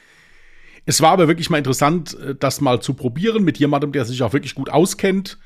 Es 0.86 1.00
war 1.00 1.12
aber 1.12 1.26
wirklich 1.26 1.48
mal 1.48 1.58
interessant, 1.58 2.16
äh, 2.20 2.34
das 2.34 2.60
mal 2.60 2.80
zu 2.80 2.92
probieren 2.92 3.44
mit 3.44 3.58
jemandem, 3.58 3.92
der 3.92 4.04
sich 4.04 4.22
auch 4.22 4.34
wirklich 4.34 4.54
gut 4.54 4.68
auskennt 4.68 5.38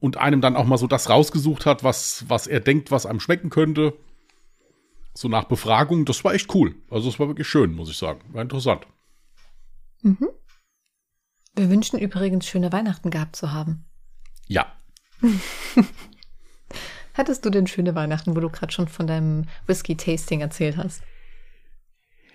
und 0.00 0.16
einem 0.16 0.40
dann 0.40 0.56
auch 0.56 0.66
mal 0.66 0.78
so 0.78 0.86
das 0.86 1.08
rausgesucht 1.08 1.66
hat, 1.66 1.84
was, 1.84 2.24
was 2.28 2.46
er 2.46 2.60
denkt, 2.60 2.90
was 2.90 3.06
einem 3.06 3.20
schmecken 3.20 3.50
könnte. 3.50 3.94
So 5.14 5.28
nach 5.28 5.44
Befragung, 5.44 6.04
das 6.04 6.24
war 6.24 6.34
echt 6.34 6.54
cool. 6.54 6.74
Also 6.90 7.08
es 7.08 7.18
war 7.18 7.28
wirklich 7.28 7.48
schön, 7.48 7.74
muss 7.74 7.90
ich 7.90 7.96
sagen. 7.96 8.20
War 8.32 8.42
interessant. 8.42 8.86
Mhm. 10.02 10.28
Wir 11.54 11.70
wünschen 11.70 11.98
übrigens 11.98 12.46
schöne 12.46 12.70
Weihnachten 12.70 13.10
gehabt 13.10 13.34
zu 13.34 13.52
haben. 13.52 13.86
Ja. 14.46 14.66
Hattest 17.14 17.46
du 17.46 17.50
denn 17.50 17.66
schöne 17.66 17.94
Weihnachten, 17.94 18.36
wo 18.36 18.40
du 18.40 18.50
gerade 18.50 18.72
schon 18.72 18.88
von 18.88 19.06
deinem 19.06 19.46
Whisky-Tasting 19.66 20.42
erzählt 20.42 20.76
hast? 20.76 21.02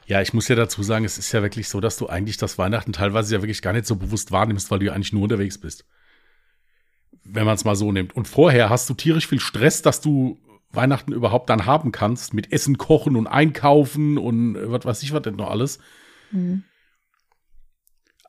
Ja, 0.08 0.22
ich 0.22 0.34
muss 0.34 0.48
ja 0.48 0.56
dazu 0.56 0.82
sagen, 0.82 1.06
es 1.06 1.20
ist 1.20 1.32
ja 1.32 1.44
wirklich 1.44 1.70
so, 1.70 1.80
dass 1.80 1.98
du 1.98 2.08
eigentlich 2.08 2.38
das 2.38 2.58
Weihnachten 2.58 2.94
teilweise 2.94 3.36
ja 3.36 3.42
wirklich 3.44 3.62
gar 3.62 3.74
nicht 3.74 3.86
so 3.86 3.96
bewusst 3.96 4.32
wahrnimmst, 4.32 4.72
weil 4.72 4.80
du 4.80 4.88
ja 4.88 4.94
eigentlich 4.94 5.14
nur 5.14 5.22
unterwegs 5.24 5.60
bist. 5.60 5.86
Wenn 7.24 7.46
man 7.46 7.56
es 7.56 7.66
mal 7.66 7.76
so 7.76 7.92
nimmt. 7.92 8.16
Und 8.16 8.28
vorher 8.28 8.70
hast 8.70 8.90
du 8.90 8.94
tierisch 8.94 9.28
viel 9.28 9.40
Stress, 9.40 9.82
dass 9.82 10.02
du 10.02 10.40
Weihnachten 10.72 11.12
überhaupt 11.12 11.50
dann 11.50 11.66
haben 11.66 11.92
kannst, 11.92 12.34
mit 12.34 12.52
Essen 12.52 12.78
kochen 12.78 13.16
und 13.16 13.28
einkaufen 13.28 14.18
und 14.18 14.56
was 14.72 14.86
weiß 14.86 15.04
ich 15.04 15.14
was 15.14 15.22
denn 15.22 15.36
noch 15.36 15.50
alles. 15.50 15.80
Mhm. 16.32 16.64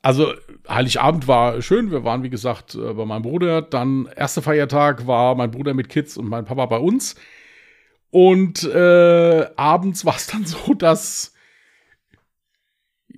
Also 0.02 0.34
Heiligabend 0.68 1.28
war 1.28 1.62
schön. 1.62 1.92
Wir 1.92 2.02
waren, 2.02 2.24
wie 2.24 2.30
gesagt, 2.30 2.74
äh, 2.74 2.92
bei 2.92 3.04
meinem 3.04 3.22
Bruder. 3.22 3.62
Dann 3.62 4.08
erster 4.16 4.42
Feiertag 4.42 5.06
war 5.06 5.36
mein 5.36 5.52
Bruder 5.52 5.74
mit 5.74 5.88
Kids 5.88 6.16
und 6.16 6.28
mein 6.28 6.44
Papa 6.44 6.66
bei 6.66 6.78
uns. 6.78 7.14
Und 8.10 8.64
äh, 8.64 9.46
abends 9.56 10.04
war 10.04 10.16
es 10.16 10.26
dann 10.26 10.44
so, 10.44 10.74
dass 10.74 11.32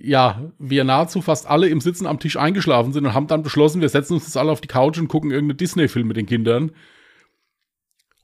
ja, 0.05 0.43
wir 0.59 0.85
nahezu 0.85 1.23
fast 1.23 1.47
alle 1.47 1.69
im 1.69 1.81
Sitzen 1.81 2.07
am 2.07 2.19
Tisch 2.19 2.37
eingeschlafen 2.37 2.93
sind 2.93 3.07
und 3.07 3.15
haben 3.15 3.27
dann 3.27 3.43
beschlossen, 3.43 3.81
wir 3.81 3.89
setzen 3.89 4.15
uns 4.15 4.25
jetzt 4.25 4.37
alle 4.37 4.53
auf 4.53 4.61
die 4.61 4.69
Couch 4.69 4.99
und 4.99 5.09
gucken 5.09 5.31
irgendeinen 5.31 5.59
Disney-Film 5.59 6.07
mit 6.07 6.17
den 6.17 6.27
Kindern. 6.27 6.73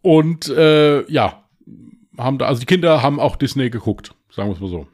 Und 0.03 0.49
äh, 0.49 1.11
ja, 1.11 1.45
haben 2.17 2.39
da, 2.39 2.47
also 2.47 2.61
die 2.61 2.67
Kinder 2.67 3.03
haben 3.03 3.21
auch 3.21 3.37
Disney 3.37 3.71
geguckt, 3.71 4.15
sagen 4.31 4.49
wir 4.49 4.55
es 4.55 4.61
mal 4.61 4.71
so. 4.71 4.87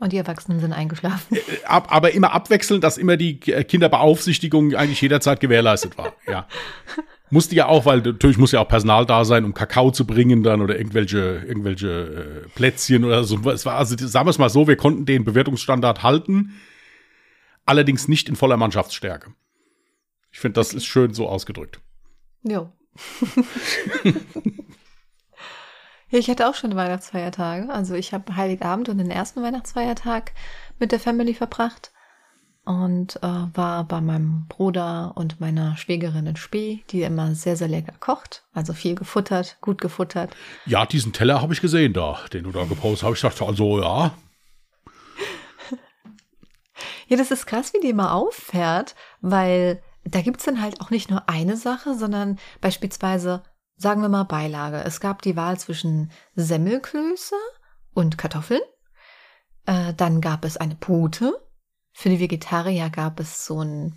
Und 0.00 0.12
die 0.12 0.16
Erwachsenen 0.16 0.58
sind 0.58 0.72
eingeschlafen. 0.72 1.36
Äh, 1.36 1.64
ab, 1.64 1.86
aber 1.90 2.12
immer 2.12 2.32
abwechselnd, 2.32 2.82
dass 2.82 2.98
immer 2.98 3.16
die 3.16 3.38
Kinderbeaufsichtigung 3.38 4.74
eigentlich 4.74 5.00
jederzeit 5.00 5.38
gewährleistet 5.40 5.96
war. 5.96 6.12
Ja. 6.26 6.48
Musste 7.32 7.54
ja 7.54 7.66
auch, 7.66 7.86
weil 7.86 8.02
natürlich 8.02 8.36
muss 8.36 8.52
ja 8.52 8.60
auch 8.60 8.68
Personal 8.68 9.06
da 9.06 9.24
sein, 9.24 9.46
um 9.46 9.54
Kakao 9.54 9.90
zu 9.90 10.06
bringen 10.06 10.42
dann 10.42 10.60
oder 10.60 10.76
irgendwelche, 10.76 11.42
irgendwelche 11.46 12.44
äh, 12.44 12.48
Plätzchen 12.54 13.06
oder 13.06 13.24
so. 13.24 13.38
Es 13.50 13.64
war, 13.64 13.76
also 13.76 13.96
sagen 14.06 14.26
wir 14.26 14.30
es 14.30 14.36
mal 14.36 14.50
so, 14.50 14.68
wir 14.68 14.76
konnten 14.76 15.06
den 15.06 15.24
Bewertungsstandard 15.24 16.02
halten, 16.02 16.52
allerdings 17.64 18.06
nicht 18.06 18.28
in 18.28 18.36
voller 18.36 18.58
Mannschaftsstärke. 18.58 19.32
Ich 20.30 20.40
finde, 20.40 20.60
das 20.60 20.74
ist 20.74 20.84
schön 20.84 21.14
so 21.14 21.26
ausgedrückt. 21.26 21.80
Ja. 22.42 22.70
ja, 26.10 26.18
ich 26.18 26.28
hatte 26.28 26.50
auch 26.50 26.54
schon 26.54 26.76
Weihnachtsfeiertage. 26.76 27.70
Also 27.70 27.94
ich 27.94 28.12
habe 28.12 28.36
Heiligabend 28.36 28.90
und 28.90 28.98
den 28.98 29.10
ersten 29.10 29.42
Weihnachtsfeiertag 29.42 30.32
mit 30.78 30.92
der 30.92 31.00
Family 31.00 31.32
verbracht. 31.32 31.91
Und 32.64 33.16
äh, 33.16 33.28
war 33.54 33.84
bei 33.84 34.00
meinem 34.00 34.46
Bruder 34.48 35.12
und 35.16 35.40
meiner 35.40 35.76
Schwägerin 35.76 36.26
in 36.26 36.36
Spee, 36.36 36.84
die 36.90 37.02
immer 37.02 37.34
sehr, 37.34 37.56
sehr 37.56 37.68
lecker 37.68 37.94
kocht. 37.98 38.44
Also 38.52 38.72
viel 38.72 38.94
gefuttert, 38.94 39.58
gut 39.60 39.80
gefuttert. 39.80 40.34
Ja, 40.66 40.86
diesen 40.86 41.12
Teller 41.12 41.42
habe 41.42 41.52
ich 41.52 41.60
gesehen 41.60 41.92
da, 41.92 42.20
den 42.32 42.44
du 42.44 42.52
da 42.52 42.64
gepostet 42.64 43.08
hast. 43.08 43.16
Ich 43.16 43.22
dachte, 43.22 43.44
also 43.46 43.80
ja. 43.80 44.14
ja, 47.08 47.16
das 47.16 47.32
ist 47.32 47.46
krass, 47.46 47.72
wie 47.74 47.80
die 47.80 47.90
immer 47.90 48.14
auffährt, 48.14 48.94
weil 49.20 49.82
da 50.04 50.20
gibt's 50.22 50.44
dann 50.44 50.62
halt 50.62 50.80
auch 50.80 50.90
nicht 50.90 51.10
nur 51.10 51.28
eine 51.28 51.56
Sache, 51.56 51.96
sondern 51.96 52.38
beispielsweise, 52.60 53.42
sagen 53.76 54.02
wir 54.02 54.08
mal 54.08 54.24
Beilage. 54.24 54.82
Es 54.84 55.00
gab 55.00 55.22
die 55.22 55.36
Wahl 55.36 55.58
zwischen 55.58 56.12
Semmelklöße 56.36 57.36
und 57.92 58.18
Kartoffeln. 58.18 58.62
Äh, 59.66 59.94
dann 59.94 60.20
gab 60.20 60.44
es 60.44 60.56
eine 60.56 60.76
Pute 60.76 61.40
für 61.92 62.08
die 62.08 62.20
Vegetarier 62.20 62.90
gab 62.90 63.20
es 63.20 63.46
so 63.46 63.60
einen, 63.60 63.96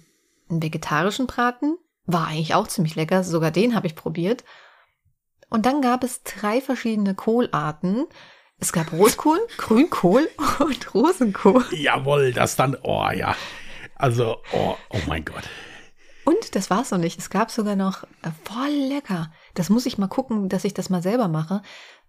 einen 0.50 0.62
vegetarischen 0.62 1.28
Braten. 1.28 1.78
War 2.06 2.28
eigentlich 2.28 2.54
auch 2.54 2.68
ziemlich 2.68 2.96
lecker. 2.96 3.24
Sogar 3.24 3.52
den 3.52 3.76
habe 3.76 3.88
ich 3.88 3.96
probiert. 3.96 4.44
Und 5.50 5.66
dann 5.66 5.82
gab 5.82 6.04
es 6.04 6.24
drei 6.24 6.62
verschiedene 6.62 7.16
Kohlarten. 7.16 8.06
Es 8.58 8.74
gab 8.74 8.92
Rotkohl, 8.92 9.40
Grünkohl 9.58 10.30
und 10.60 10.94
Rosenkohl. 10.94 11.66
Jawohl, 11.72 12.34
das 12.34 12.56
dann, 12.56 12.78
oh 12.84 13.10
ja. 13.12 13.36
Also, 13.96 14.38
oh, 14.54 14.76
oh 14.90 15.00
mein 15.08 15.26
Gott. 15.26 15.44
Und 16.26 16.56
das 16.56 16.70
war's 16.70 16.92
noch 16.92 16.98
nicht. 16.98 17.20
Es 17.20 17.30
gab 17.30 17.52
sogar 17.52 17.76
noch, 17.76 18.04
äh, 18.24 18.32
voll 18.44 18.72
lecker. 18.90 19.32
Das 19.54 19.70
muss 19.70 19.86
ich 19.86 19.98
mal 19.98 20.08
gucken, 20.08 20.50
dass 20.50 20.66
ich 20.66 20.74
das 20.74 20.90
mal 20.90 21.02
selber 21.02 21.28
mache. 21.28 21.62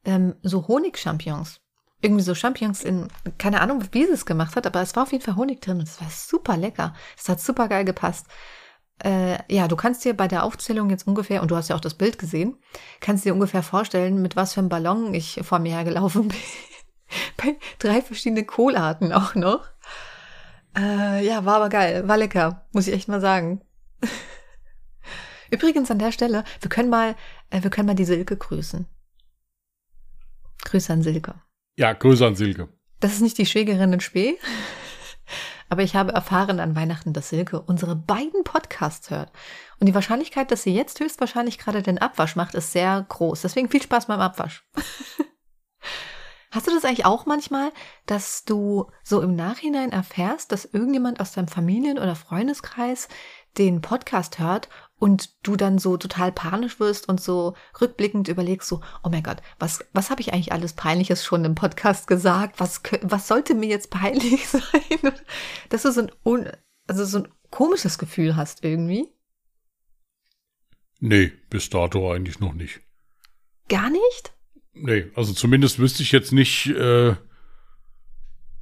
Ähm, 0.04 0.34
so 0.42 0.66
Honigchampignons 0.66 1.60
irgendwie 2.02 2.22
so 2.22 2.34
Champignons 2.34 2.84
in, 2.84 3.08
keine 3.38 3.60
Ahnung, 3.60 3.82
wie 3.92 4.04
sie 4.04 4.12
es 4.12 4.26
gemacht 4.26 4.56
hat, 4.56 4.66
aber 4.66 4.82
es 4.82 4.94
war 4.96 5.04
auf 5.04 5.12
jeden 5.12 5.24
Fall 5.24 5.36
Honig 5.36 5.60
drin 5.60 5.78
und 5.78 5.88
es 5.88 6.00
war 6.00 6.10
super 6.10 6.56
lecker. 6.56 6.94
Es 7.16 7.28
hat 7.28 7.40
super 7.40 7.68
geil 7.68 7.84
gepasst. 7.84 8.26
Äh, 9.02 9.38
ja, 9.52 9.68
du 9.68 9.76
kannst 9.76 10.04
dir 10.04 10.14
bei 10.14 10.28
der 10.28 10.42
Aufzählung 10.44 10.88
jetzt 10.90 11.06
ungefähr, 11.06 11.42
und 11.42 11.50
du 11.50 11.56
hast 11.56 11.68
ja 11.68 11.76
auch 11.76 11.80
das 11.80 11.94
Bild 11.94 12.18
gesehen, 12.18 12.56
kannst 13.00 13.24
dir 13.24 13.34
ungefähr 13.34 13.62
vorstellen, 13.62 14.22
mit 14.22 14.36
was 14.36 14.54
für 14.54 14.60
einem 14.60 14.68
Ballon 14.68 15.12
ich 15.14 15.40
vor 15.42 15.58
mir 15.58 15.74
hergelaufen 15.74 16.28
bin. 16.28 16.38
bei 17.36 17.56
drei 17.78 18.02
verschiedenen 18.02 18.46
Kohlarten 18.46 19.12
auch 19.12 19.34
noch. 19.34 19.68
Äh, 20.76 21.26
ja, 21.26 21.44
war 21.44 21.56
aber 21.56 21.68
geil, 21.68 22.06
war 22.08 22.16
lecker, 22.16 22.66
muss 22.72 22.86
ich 22.86 22.94
echt 22.94 23.08
mal 23.08 23.20
sagen. 23.20 23.62
Übrigens 25.50 25.90
an 25.90 25.98
der 25.98 26.12
Stelle, 26.12 26.44
wir 26.60 26.68
können 26.68 26.90
mal, 26.90 27.14
äh, 27.50 27.62
wir 27.62 27.70
können 27.70 27.86
mal 27.86 27.94
die 27.94 28.04
Silke 28.04 28.36
grüßen. 28.36 28.86
Grüße 30.64 30.92
an 30.92 31.02
Silke. 31.02 31.34
Ja, 31.76 31.92
Grüße 31.92 32.26
an 32.26 32.36
Silke. 32.36 32.70
Das 33.00 33.12
ist 33.12 33.20
nicht 33.20 33.36
die 33.36 33.44
Schwägerin 33.44 33.92
in 33.92 34.00
Spee. 34.00 34.38
Aber 35.68 35.82
ich 35.82 35.94
habe 35.94 36.12
erfahren 36.12 36.58
an 36.58 36.74
Weihnachten, 36.74 37.12
dass 37.12 37.28
Silke 37.28 37.60
unsere 37.60 37.96
beiden 37.96 38.44
Podcasts 38.44 39.10
hört. 39.10 39.30
Und 39.78 39.86
die 39.86 39.94
Wahrscheinlichkeit, 39.94 40.50
dass 40.50 40.62
sie 40.62 40.74
jetzt 40.74 41.00
höchstwahrscheinlich 41.00 41.58
gerade 41.58 41.82
den 41.82 41.98
Abwasch 41.98 42.34
macht, 42.34 42.54
ist 42.54 42.72
sehr 42.72 43.04
groß. 43.08 43.42
Deswegen 43.42 43.68
viel 43.68 43.82
Spaß 43.82 44.06
beim 44.06 44.20
Abwasch. 44.20 44.64
Hast 46.50 46.66
du 46.66 46.70
das 46.70 46.84
eigentlich 46.86 47.04
auch 47.04 47.26
manchmal, 47.26 47.70
dass 48.06 48.44
du 48.44 48.86
so 49.02 49.20
im 49.20 49.36
Nachhinein 49.36 49.92
erfährst, 49.92 50.52
dass 50.52 50.64
irgendjemand 50.64 51.20
aus 51.20 51.32
deinem 51.32 51.48
Familien- 51.48 51.98
oder 51.98 52.14
Freundeskreis 52.14 53.08
den 53.58 53.82
Podcast 53.82 54.38
hört 54.38 54.70
und 54.98 55.46
du 55.46 55.56
dann 55.56 55.78
so 55.78 55.96
total 55.96 56.32
panisch 56.32 56.80
wirst 56.80 57.08
und 57.08 57.20
so 57.20 57.54
rückblickend 57.80 58.28
überlegst 58.28 58.68
so, 58.68 58.80
oh 59.02 59.10
mein 59.10 59.22
Gott, 59.22 59.42
was, 59.58 59.84
was 59.92 60.10
habe 60.10 60.20
ich 60.20 60.32
eigentlich 60.32 60.52
alles 60.52 60.72
Peinliches 60.72 61.24
schon 61.24 61.44
im 61.44 61.54
Podcast 61.54 62.06
gesagt? 62.06 62.60
Was, 62.60 62.82
was 63.02 63.28
sollte 63.28 63.54
mir 63.54 63.68
jetzt 63.68 63.90
peinlich 63.90 64.48
sein? 64.48 65.12
Dass 65.68 65.82
du 65.82 65.92
so 65.92 66.02
ein, 66.02 66.12
un, 66.24 66.50
also 66.86 67.04
so 67.04 67.18
ein 67.18 67.28
komisches 67.50 67.98
Gefühl 67.98 68.36
hast 68.36 68.64
irgendwie. 68.64 69.08
Nee, 70.98 71.32
bis 71.50 71.68
dato 71.68 72.10
eigentlich 72.10 72.40
noch 72.40 72.54
nicht. 72.54 72.80
Gar 73.68 73.90
nicht? 73.90 74.32
Nee, 74.72 75.10
also 75.14 75.32
zumindest 75.32 75.78
wüsste 75.78 76.02
ich 76.02 76.12
jetzt 76.12 76.32
nicht, 76.32 76.68
äh, 76.68 77.16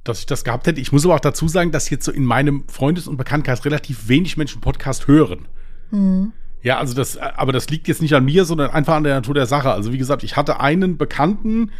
dass 0.03 0.19
ich 0.19 0.25
das 0.25 0.43
gehabt 0.43 0.67
hätte. 0.67 0.81
Ich 0.81 0.91
muss 0.91 1.05
aber 1.05 1.15
auch 1.15 1.19
dazu 1.19 1.47
sagen, 1.47 1.71
dass 1.71 1.89
jetzt 1.89 2.05
so 2.05 2.11
in 2.11 2.25
meinem 2.25 2.67
Freundes- 2.67 3.07
und 3.07 3.17
Bekanntkreis 3.17 3.63
relativ 3.63 4.07
wenig 4.07 4.35
Menschen 4.37 4.61
Podcast 4.61 5.07
hören. 5.07 5.47
Mhm. 5.91 6.33
Ja, 6.61 6.79
also 6.79 6.95
das, 6.95 7.17
aber 7.17 7.51
das 7.51 7.69
liegt 7.69 7.87
jetzt 7.87 8.01
nicht 8.01 8.15
an 8.15 8.25
mir, 8.25 8.43
sondern 8.43 8.71
einfach 8.71 8.95
an 8.95 9.03
der 9.03 9.13
Natur 9.13 9.35
der 9.35 9.45
Sache. 9.45 9.71
Also 9.71 9.93
wie 9.93 9.99
gesagt, 9.99 10.23
ich 10.23 10.35
hatte 10.35 10.59
einen 10.59 10.97
Bekannten, 10.97 11.71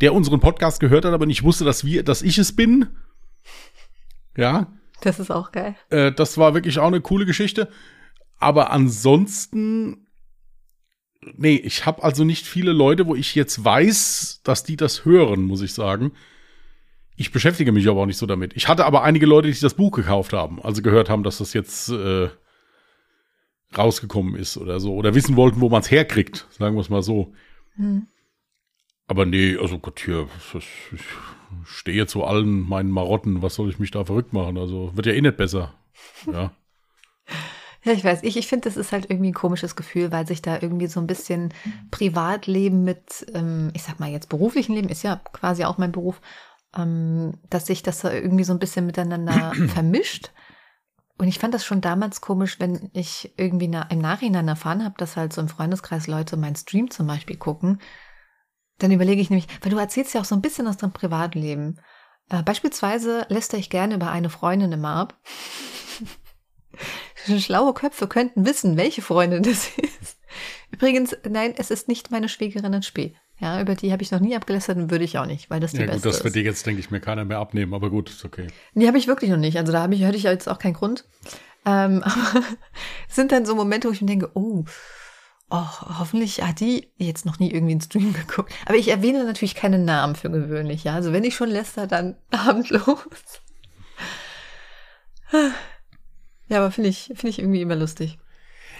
der 0.00 0.14
unseren 0.14 0.38
Podcast 0.38 0.78
gehört 0.78 1.04
hat, 1.04 1.12
aber 1.12 1.26
nicht 1.26 1.42
wusste, 1.42 1.64
dass 1.64 1.84
wir, 1.84 2.04
dass 2.04 2.22
ich 2.22 2.38
es 2.38 2.54
bin. 2.54 2.86
Ja. 4.36 4.72
Das 5.00 5.18
ist 5.18 5.32
auch 5.32 5.50
geil. 5.50 5.74
Äh, 5.90 6.12
das 6.12 6.38
war 6.38 6.54
wirklich 6.54 6.78
auch 6.78 6.86
eine 6.86 7.00
coole 7.00 7.26
Geschichte. 7.26 7.68
Aber 8.38 8.70
ansonsten, 8.70 10.06
nee, 11.36 11.56
ich 11.56 11.86
habe 11.86 12.04
also 12.04 12.24
nicht 12.24 12.46
viele 12.46 12.72
Leute, 12.72 13.06
wo 13.06 13.14
ich 13.16 13.34
jetzt 13.34 13.64
weiß, 13.64 14.42
dass 14.44 14.62
die 14.62 14.76
das 14.76 15.04
hören, 15.04 15.42
muss 15.42 15.62
ich 15.62 15.74
sagen. 15.74 16.12
Ich 17.16 17.32
beschäftige 17.32 17.72
mich 17.72 17.88
aber 17.88 18.02
auch 18.02 18.06
nicht 18.06 18.18
so 18.18 18.26
damit. 18.26 18.54
Ich 18.54 18.68
hatte 18.68 18.84
aber 18.84 19.02
einige 19.02 19.26
Leute, 19.26 19.50
die 19.50 19.58
das 19.58 19.74
Buch 19.74 19.90
gekauft 19.90 20.34
haben, 20.34 20.62
also 20.62 20.82
gehört 20.82 21.08
haben, 21.08 21.22
dass 21.22 21.38
das 21.38 21.54
jetzt 21.54 21.88
äh, 21.88 22.28
rausgekommen 23.76 24.36
ist 24.36 24.56
oder 24.56 24.80
so. 24.80 24.94
Oder 24.94 25.14
wissen 25.14 25.36
wollten, 25.36 25.60
wo 25.60 25.68
man 25.68 25.80
es 25.80 25.90
herkriegt, 25.90 26.46
sagen 26.50 26.76
wir 26.76 26.80
es 26.80 26.90
mal 26.90 27.02
so. 27.02 27.32
Hm. 27.76 28.06
Aber 29.08 29.24
nee, 29.24 29.56
also 29.56 29.78
Gott, 29.78 30.00
hier, 30.00 30.28
ich 30.54 31.04
stehe 31.64 32.06
zu 32.06 32.24
allen 32.24 32.68
meinen 32.68 32.90
Marotten, 32.90 33.42
was 33.42 33.54
soll 33.54 33.70
ich 33.70 33.78
mich 33.78 33.90
da 33.90 34.04
verrückt 34.04 34.32
machen? 34.32 34.58
Also 34.58 34.90
wird 34.94 35.06
ja 35.06 35.12
eh 35.12 35.20
nicht 35.20 35.36
besser. 35.36 35.74
Ja. 36.30 36.52
Ja, 37.86 37.92
ich 37.92 38.02
weiß, 38.02 38.24
ich, 38.24 38.36
ich 38.36 38.48
finde, 38.48 38.64
das 38.64 38.76
ist 38.76 38.90
halt 38.90 39.08
irgendwie 39.08 39.30
ein 39.30 39.34
komisches 39.34 39.76
Gefühl, 39.76 40.10
weil 40.10 40.26
sich 40.26 40.42
da 40.42 40.58
irgendwie 40.60 40.88
so 40.88 40.98
ein 40.98 41.06
bisschen 41.06 41.54
Privatleben 41.92 42.82
mit, 42.82 43.24
ähm, 43.32 43.70
ich 43.74 43.84
sag 43.84 44.00
mal 44.00 44.10
jetzt 44.10 44.28
beruflichen 44.28 44.74
Leben, 44.74 44.88
ist 44.88 45.04
ja 45.04 45.20
quasi 45.32 45.64
auch 45.64 45.78
mein 45.78 45.92
Beruf, 45.92 46.20
ähm, 46.76 47.34
dass 47.48 47.66
sich 47.66 47.84
das 47.84 48.00
da 48.00 48.12
irgendwie 48.12 48.42
so 48.42 48.52
ein 48.52 48.58
bisschen 48.58 48.86
miteinander 48.86 49.52
vermischt. 49.68 50.32
Und 51.18 51.28
ich 51.28 51.38
fand 51.38 51.54
das 51.54 51.64
schon 51.64 51.80
damals 51.80 52.20
komisch, 52.20 52.60
wenn 52.60 52.90
ich 52.92 53.32
irgendwie 53.36 53.68
na, 53.68 53.82
im 53.82 54.00
Nachhinein 54.00 54.48
erfahren 54.48 54.84
habe, 54.84 54.96
dass 54.98 55.16
halt 55.16 55.32
so 55.32 55.40
im 55.40 55.48
Freundeskreis 55.48 56.06
Leute 56.06 56.36
meinen 56.36 56.56
Stream 56.56 56.90
zum 56.90 57.06
Beispiel 57.06 57.36
gucken. 57.36 57.80
Dann 58.78 58.92
überlege 58.92 59.22
ich 59.22 59.30
nämlich, 59.30 59.48
weil 59.62 59.70
du 59.70 59.78
erzählst 59.78 60.12
ja 60.12 60.20
auch 60.20 60.26
so 60.26 60.34
ein 60.34 60.42
bisschen 60.42 60.68
aus 60.68 60.76
deinem 60.76 60.92
Privatleben. 60.92 61.80
Äh, 62.28 62.42
beispielsweise 62.42 63.24
lässt 63.30 63.54
ich 63.54 63.70
gerne 63.70 63.94
über 63.94 64.10
eine 64.10 64.28
Freundin 64.28 64.72
immer 64.72 64.94
ab. 64.94 65.18
Schlaue 67.38 67.72
Köpfe 67.72 68.06
könnten 68.06 68.44
wissen, 68.44 68.76
welche 68.76 69.00
Freundin 69.00 69.42
das 69.42 69.68
ist. 69.78 70.18
Übrigens, 70.70 71.16
nein, 71.28 71.54
es 71.56 71.70
ist 71.70 71.88
nicht 71.88 72.10
meine 72.10 72.28
Schwägerin 72.28 72.74
in 72.74 72.82
Spee. 72.82 73.16
Ja, 73.38 73.60
über 73.60 73.74
die 73.74 73.92
habe 73.92 74.02
ich 74.02 74.10
noch 74.10 74.20
nie 74.20 74.34
abgelästert 74.34 74.78
und 74.78 74.90
würde 74.90 75.04
ich 75.04 75.18
auch 75.18 75.26
nicht, 75.26 75.50
weil 75.50 75.60
das 75.60 75.72
die 75.72 75.78
ja, 75.78 75.86
beste 75.86 76.08
gut, 76.08 76.14
das 76.14 76.24
wird 76.24 76.34
dir 76.34 76.42
jetzt, 76.42 76.64
denke 76.64 76.80
ich, 76.80 76.90
mir 76.90 77.00
keiner 77.00 77.24
mehr 77.26 77.38
abnehmen, 77.38 77.74
aber 77.74 77.90
gut, 77.90 78.08
ist 78.08 78.24
okay. 78.24 78.46
Die 78.74 78.86
habe 78.86 78.96
ich 78.96 79.08
wirklich 79.08 79.30
noch 79.30 79.36
nicht. 79.36 79.58
Also 79.58 79.72
da 79.72 79.82
habe 79.82 79.94
ich, 79.94 80.04
hatte 80.04 80.16
ich 80.16 80.22
jetzt 80.22 80.48
auch 80.48 80.58
keinen 80.58 80.72
Grund. 80.72 81.04
Ähm, 81.66 82.02
aber 82.02 82.42
sind 83.08 83.32
dann 83.32 83.44
so 83.44 83.54
Momente, 83.54 83.88
wo 83.88 83.92
ich 83.92 84.00
mir 84.00 84.06
denke, 84.06 84.30
oh, 84.34 84.64
oh, 85.50 85.66
hoffentlich 85.98 86.42
hat 86.42 86.60
die 86.60 86.90
jetzt 86.96 87.26
noch 87.26 87.38
nie 87.38 87.52
irgendwie 87.52 87.72
einen 87.72 87.82
Stream 87.82 88.12
geguckt. 88.26 88.54
Aber 88.64 88.76
ich 88.76 88.88
erwähne 88.88 89.24
natürlich 89.24 89.54
keine 89.54 89.78
Namen 89.78 90.16
für 90.16 90.30
gewöhnlich, 90.30 90.84
ja. 90.84 90.94
Also 90.94 91.12
wenn 91.12 91.24
ich 91.24 91.34
schon 91.34 91.50
läster, 91.50 91.86
dann 91.86 92.16
abendlos. 92.30 93.42
ja, 96.48 96.58
aber 96.58 96.70
finde 96.70 96.88
ich, 96.88 97.12
finde 97.14 97.28
ich 97.28 97.38
irgendwie 97.38 97.60
immer 97.60 97.76
lustig. 97.76 98.18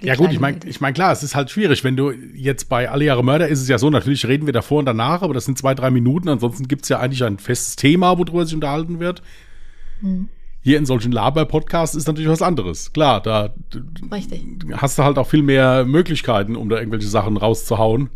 Ja 0.02 0.14
gut, 0.14 0.32
ich 0.32 0.40
meine, 0.40 0.58
ich 0.64 0.80
mein, 0.80 0.94
klar, 0.94 1.12
es 1.12 1.22
ist 1.22 1.34
halt 1.34 1.50
schwierig. 1.50 1.84
Wenn 1.84 1.96
du 1.96 2.10
jetzt 2.10 2.68
bei 2.68 2.90
Alle 2.90 3.04
Jahre 3.04 3.24
Mörder 3.24 3.48
ist 3.48 3.60
es 3.60 3.68
ja 3.68 3.78
so, 3.78 3.90
natürlich 3.90 4.26
reden 4.26 4.46
wir 4.46 4.52
davor 4.52 4.80
und 4.80 4.86
danach, 4.86 5.22
aber 5.22 5.34
das 5.34 5.44
sind 5.44 5.58
zwei, 5.58 5.74
drei 5.74 5.90
Minuten. 5.90 6.28
Ansonsten 6.28 6.68
gibt 6.68 6.82
es 6.82 6.88
ja 6.88 7.00
eigentlich 7.00 7.24
ein 7.24 7.38
festes 7.38 7.76
Thema, 7.76 8.18
worüber 8.18 8.44
sich 8.44 8.54
unterhalten 8.54 9.00
wird. 9.00 9.22
Hm. 10.00 10.28
Hier 10.62 10.78
in 10.78 10.86
solchen 10.86 11.12
Laber-Podcasts 11.12 11.94
ist 11.94 12.08
natürlich 12.08 12.28
was 12.28 12.42
anderes. 12.42 12.92
Klar, 12.92 13.22
da 13.22 13.54
Richtig. 14.10 14.44
hast 14.72 14.98
du 14.98 15.04
halt 15.04 15.16
auch 15.16 15.28
viel 15.28 15.42
mehr 15.42 15.84
Möglichkeiten, 15.84 16.56
um 16.56 16.68
da 16.68 16.78
irgendwelche 16.78 17.06
Sachen 17.06 17.36
rauszuhauen. 17.36 18.10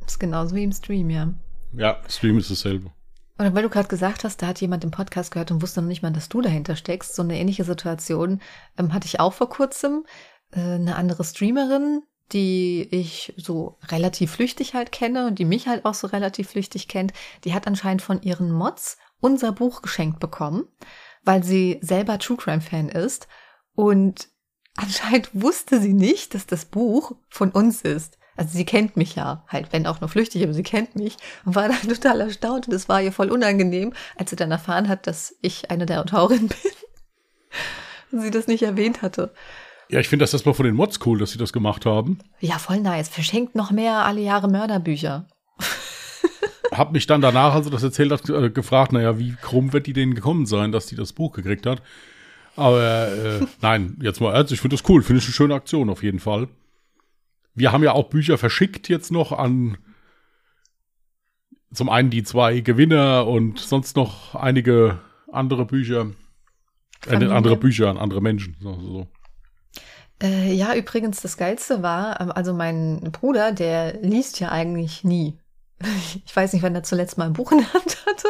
Das 0.00 0.12
ist 0.12 0.18
genauso 0.18 0.56
wie 0.56 0.64
im 0.64 0.72
Stream, 0.72 1.10
ja. 1.10 1.34
Ja, 1.74 1.98
Stream 2.08 2.38
ist 2.38 2.50
dasselbe. 2.50 2.90
Und 3.40 3.54
weil 3.54 3.62
du 3.62 3.70
gerade 3.70 3.88
gesagt 3.88 4.24
hast, 4.24 4.42
da 4.42 4.48
hat 4.48 4.60
jemand 4.60 4.82
den 4.82 4.90
Podcast 4.90 5.30
gehört 5.30 5.50
und 5.50 5.62
wusste 5.62 5.80
noch 5.80 5.88
nicht 5.88 6.02
mal, 6.02 6.12
dass 6.12 6.28
du 6.28 6.42
dahinter 6.42 6.76
steckst. 6.76 7.14
So 7.14 7.22
eine 7.22 7.38
ähnliche 7.38 7.64
Situation 7.64 8.40
ähm, 8.76 8.92
hatte 8.92 9.06
ich 9.06 9.18
auch 9.18 9.32
vor 9.32 9.48
kurzem. 9.48 10.04
Äh, 10.52 10.60
eine 10.60 10.96
andere 10.96 11.24
Streamerin, 11.24 12.02
die 12.32 12.86
ich 12.90 13.34
so 13.36 13.78
relativ 13.88 14.32
flüchtig 14.32 14.74
halt 14.74 14.92
kenne 14.92 15.26
und 15.26 15.38
die 15.38 15.44
mich 15.44 15.66
halt 15.66 15.84
auch 15.84 15.94
so 15.94 16.06
relativ 16.06 16.50
flüchtig 16.50 16.88
kennt, 16.88 17.12
die 17.44 17.54
hat 17.54 17.66
anscheinend 17.66 18.02
von 18.02 18.22
ihren 18.22 18.52
Mods 18.52 18.98
unser 19.20 19.52
Buch 19.52 19.82
geschenkt 19.82 20.20
bekommen, 20.20 20.64
weil 21.24 21.42
sie 21.42 21.78
selber 21.82 22.18
True 22.18 22.36
Crime 22.36 22.60
Fan 22.60 22.88
ist 22.88 23.28
und 23.74 24.28
anscheinend 24.76 25.30
wusste 25.32 25.80
sie 25.80 25.94
nicht, 25.94 26.34
dass 26.34 26.46
das 26.46 26.64
Buch 26.64 27.12
von 27.28 27.50
uns 27.50 27.82
ist. 27.82 28.18
Also 28.36 28.56
sie 28.56 28.64
kennt 28.64 28.96
mich 28.96 29.16
ja, 29.16 29.44
halt, 29.48 29.72
wenn 29.72 29.86
auch 29.86 30.00
nur 30.00 30.08
flüchtig, 30.08 30.42
aber 30.42 30.54
sie 30.54 30.62
kennt 30.62 30.96
mich 30.96 31.16
und 31.44 31.56
war 31.56 31.68
dann 31.68 31.88
total 31.88 32.20
erstaunt 32.20 32.68
und 32.68 32.74
es 32.74 32.88
war 32.88 33.02
ihr 33.02 33.12
voll 33.12 33.30
unangenehm, 33.30 33.92
als 34.16 34.30
sie 34.30 34.36
dann 34.36 34.50
erfahren 34.50 34.88
hat, 34.88 35.06
dass 35.06 35.36
ich 35.42 35.70
eine 35.70 35.84
der 35.84 36.00
Autorinnen 36.00 36.48
bin. 38.10 38.20
sie 38.20 38.30
das 38.30 38.46
nicht 38.46 38.62
erwähnt 38.62 39.02
hatte. 39.02 39.34
Ja, 39.90 39.98
ich 39.98 40.08
finde 40.08 40.22
das 40.22 40.32
erstmal 40.32 40.54
von 40.54 40.66
den 40.66 40.76
Mods 40.76 41.00
cool, 41.04 41.18
dass 41.18 41.32
sie 41.32 41.38
das 41.38 41.52
gemacht 41.52 41.84
haben. 41.84 42.18
Ja, 42.40 42.58
voll 42.58 42.80
nice. 42.80 43.08
Verschenkt 43.08 43.56
noch 43.56 43.72
mehr 43.72 44.04
alle 44.04 44.20
Jahre 44.20 44.48
Mörderbücher. 44.48 45.26
Hab 46.70 46.92
mich 46.92 47.08
dann 47.08 47.20
danach, 47.20 47.54
als 47.54 47.66
du 47.66 47.72
das 47.72 47.82
erzählt 47.82 48.12
hast, 48.12 48.30
äh, 48.30 48.50
gefragt, 48.50 48.92
naja, 48.92 49.18
wie 49.18 49.34
krumm 49.34 49.72
wird 49.72 49.88
die 49.88 49.92
denen 49.92 50.14
gekommen 50.14 50.46
sein, 50.46 50.70
dass 50.70 50.86
die 50.86 50.94
das 50.94 51.12
Buch 51.12 51.32
gekriegt 51.32 51.66
hat. 51.66 51.82
Aber 52.54 53.08
äh, 53.08 53.46
nein, 53.62 53.96
jetzt 54.00 54.20
mal 54.20 54.32
ernst, 54.32 54.52
ich 54.52 54.60
finde 54.60 54.76
das 54.76 54.88
cool, 54.88 55.02
finde 55.02 55.18
ich 55.18 55.26
eine 55.26 55.34
schöne 55.34 55.54
Aktion 55.54 55.90
auf 55.90 56.04
jeden 56.04 56.20
Fall. 56.20 56.48
Wir 57.56 57.72
haben 57.72 57.82
ja 57.82 57.92
auch 57.92 58.10
Bücher 58.10 58.38
verschickt 58.38 58.88
jetzt 58.88 59.10
noch 59.10 59.32
an 59.32 59.76
zum 61.72 61.88
einen 61.88 62.10
die 62.10 62.22
zwei 62.22 62.60
Gewinner 62.60 63.26
und 63.26 63.58
sonst 63.58 63.96
noch 63.96 64.36
einige 64.36 65.00
andere 65.32 65.66
Bücher. 65.66 66.10
Äh, 67.06 67.24
andere 67.26 67.56
Bücher 67.56 67.88
an 67.88 67.98
andere 67.98 68.20
Menschen. 68.20 68.56
So, 68.60 68.78
so. 68.80 69.08
Äh, 70.22 70.52
ja, 70.52 70.74
übrigens, 70.74 71.22
das 71.22 71.36
Geilste 71.36 71.82
war, 71.82 72.20
ähm, 72.20 72.30
also 72.32 72.52
mein 72.52 73.00
Bruder, 73.12 73.52
der 73.52 73.94
liest 74.02 74.40
ja 74.40 74.50
eigentlich 74.50 75.04
nie. 75.04 75.38
Ich 76.26 76.36
weiß 76.36 76.52
nicht, 76.52 76.62
wann 76.62 76.74
er 76.74 76.82
zuletzt 76.82 77.16
mal 77.16 77.26
ein 77.26 77.32
Buch 77.32 77.52
in 77.52 77.58
der 77.58 77.72
Hand 77.72 77.96
hatte, 78.06 78.28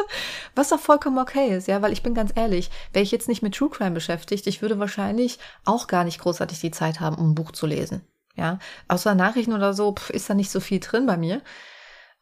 was 0.55 0.71
auch 0.71 0.79
vollkommen 0.79 1.17
okay 1.17 1.55
ist, 1.55 1.67
ja, 1.67 1.81
weil 1.81 1.91
ich 1.91 2.01
bin 2.01 2.13
ganz 2.13 2.31
ehrlich, 2.35 2.71
wäre 2.93 3.03
ich 3.03 3.11
jetzt 3.11 3.27
nicht 3.27 3.41
mit 3.41 3.55
True 3.55 3.69
Crime 3.69 3.91
beschäftigt, 3.91 4.47
ich 4.47 4.61
würde 4.61 4.79
wahrscheinlich 4.79 5.37
auch 5.65 5.87
gar 5.87 6.05
nicht 6.05 6.19
großartig 6.21 6.61
die 6.61 6.71
Zeit 6.71 7.01
haben, 7.01 7.17
um 7.17 7.31
ein 7.31 7.35
Buch 7.35 7.51
zu 7.51 7.67
lesen. 7.67 8.01
Ja, 8.37 8.59
außer 8.87 9.13
Nachrichten 9.13 9.53
oder 9.53 9.73
so 9.73 9.93
pf, 9.93 10.09
ist 10.11 10.29
da 10.29 10.33
nicht 10.33 10.49
so 10.49 10.61
viel 10.61 10.79
drin 10.79 11.05
bei 11.05 11.17
mir. 11.17 11.41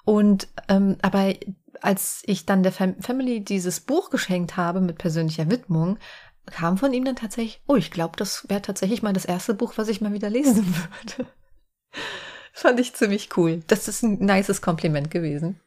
Und 0.04 0.48
ähm, 0.68 0.98
aber 1.04 1.34
als 1.82 2.24
ich 2.26 2.48
dann 2.48 2.64
der 2.64 2.72
Fam 2.72 3.00
Family 3.00 3.44
dieses 3.44 3.80
Buch 3.80 4.10
geschenkt 4.10 4.58
habe 4.58 4.82
mit 4.82 4.98
persönlicher 4.98 5.52
Widmung, 5.52 6.00
kam 6.52 6.78
von 6.78 6.94
ihm 6.94 7.06
dann 7.06 7.16
tatsächlich, 7.16 7.62
oh, 7.68 7.76
ich 7.76 7.92
glaube, 7.92 8.18
das 8.18 8.50
wäre 8.50 8.62
tatsächlich 8.62 9.02
mal 9.02 9.14
das 9.14 9.26
erste 9.26 9.54
Buch, 9.54 9.74
was 9.78 9.88
ich 9.88 10.02
mal 10.02 10.14
wieder 10.14 10.30
lesen 10.30 10.76
würde. 11.18 11.30
Fand 12.54 12.80
ich 12.80 12.94
ziemlich 12.94 13.30
cool. 13.38 13.64
Das 13.68 13.88
ist 13.88 14.04
ein 14.04 14.20
nices 14.20 14.62
Kompliment 14.62 15.12
gewesen. 15.12 15.60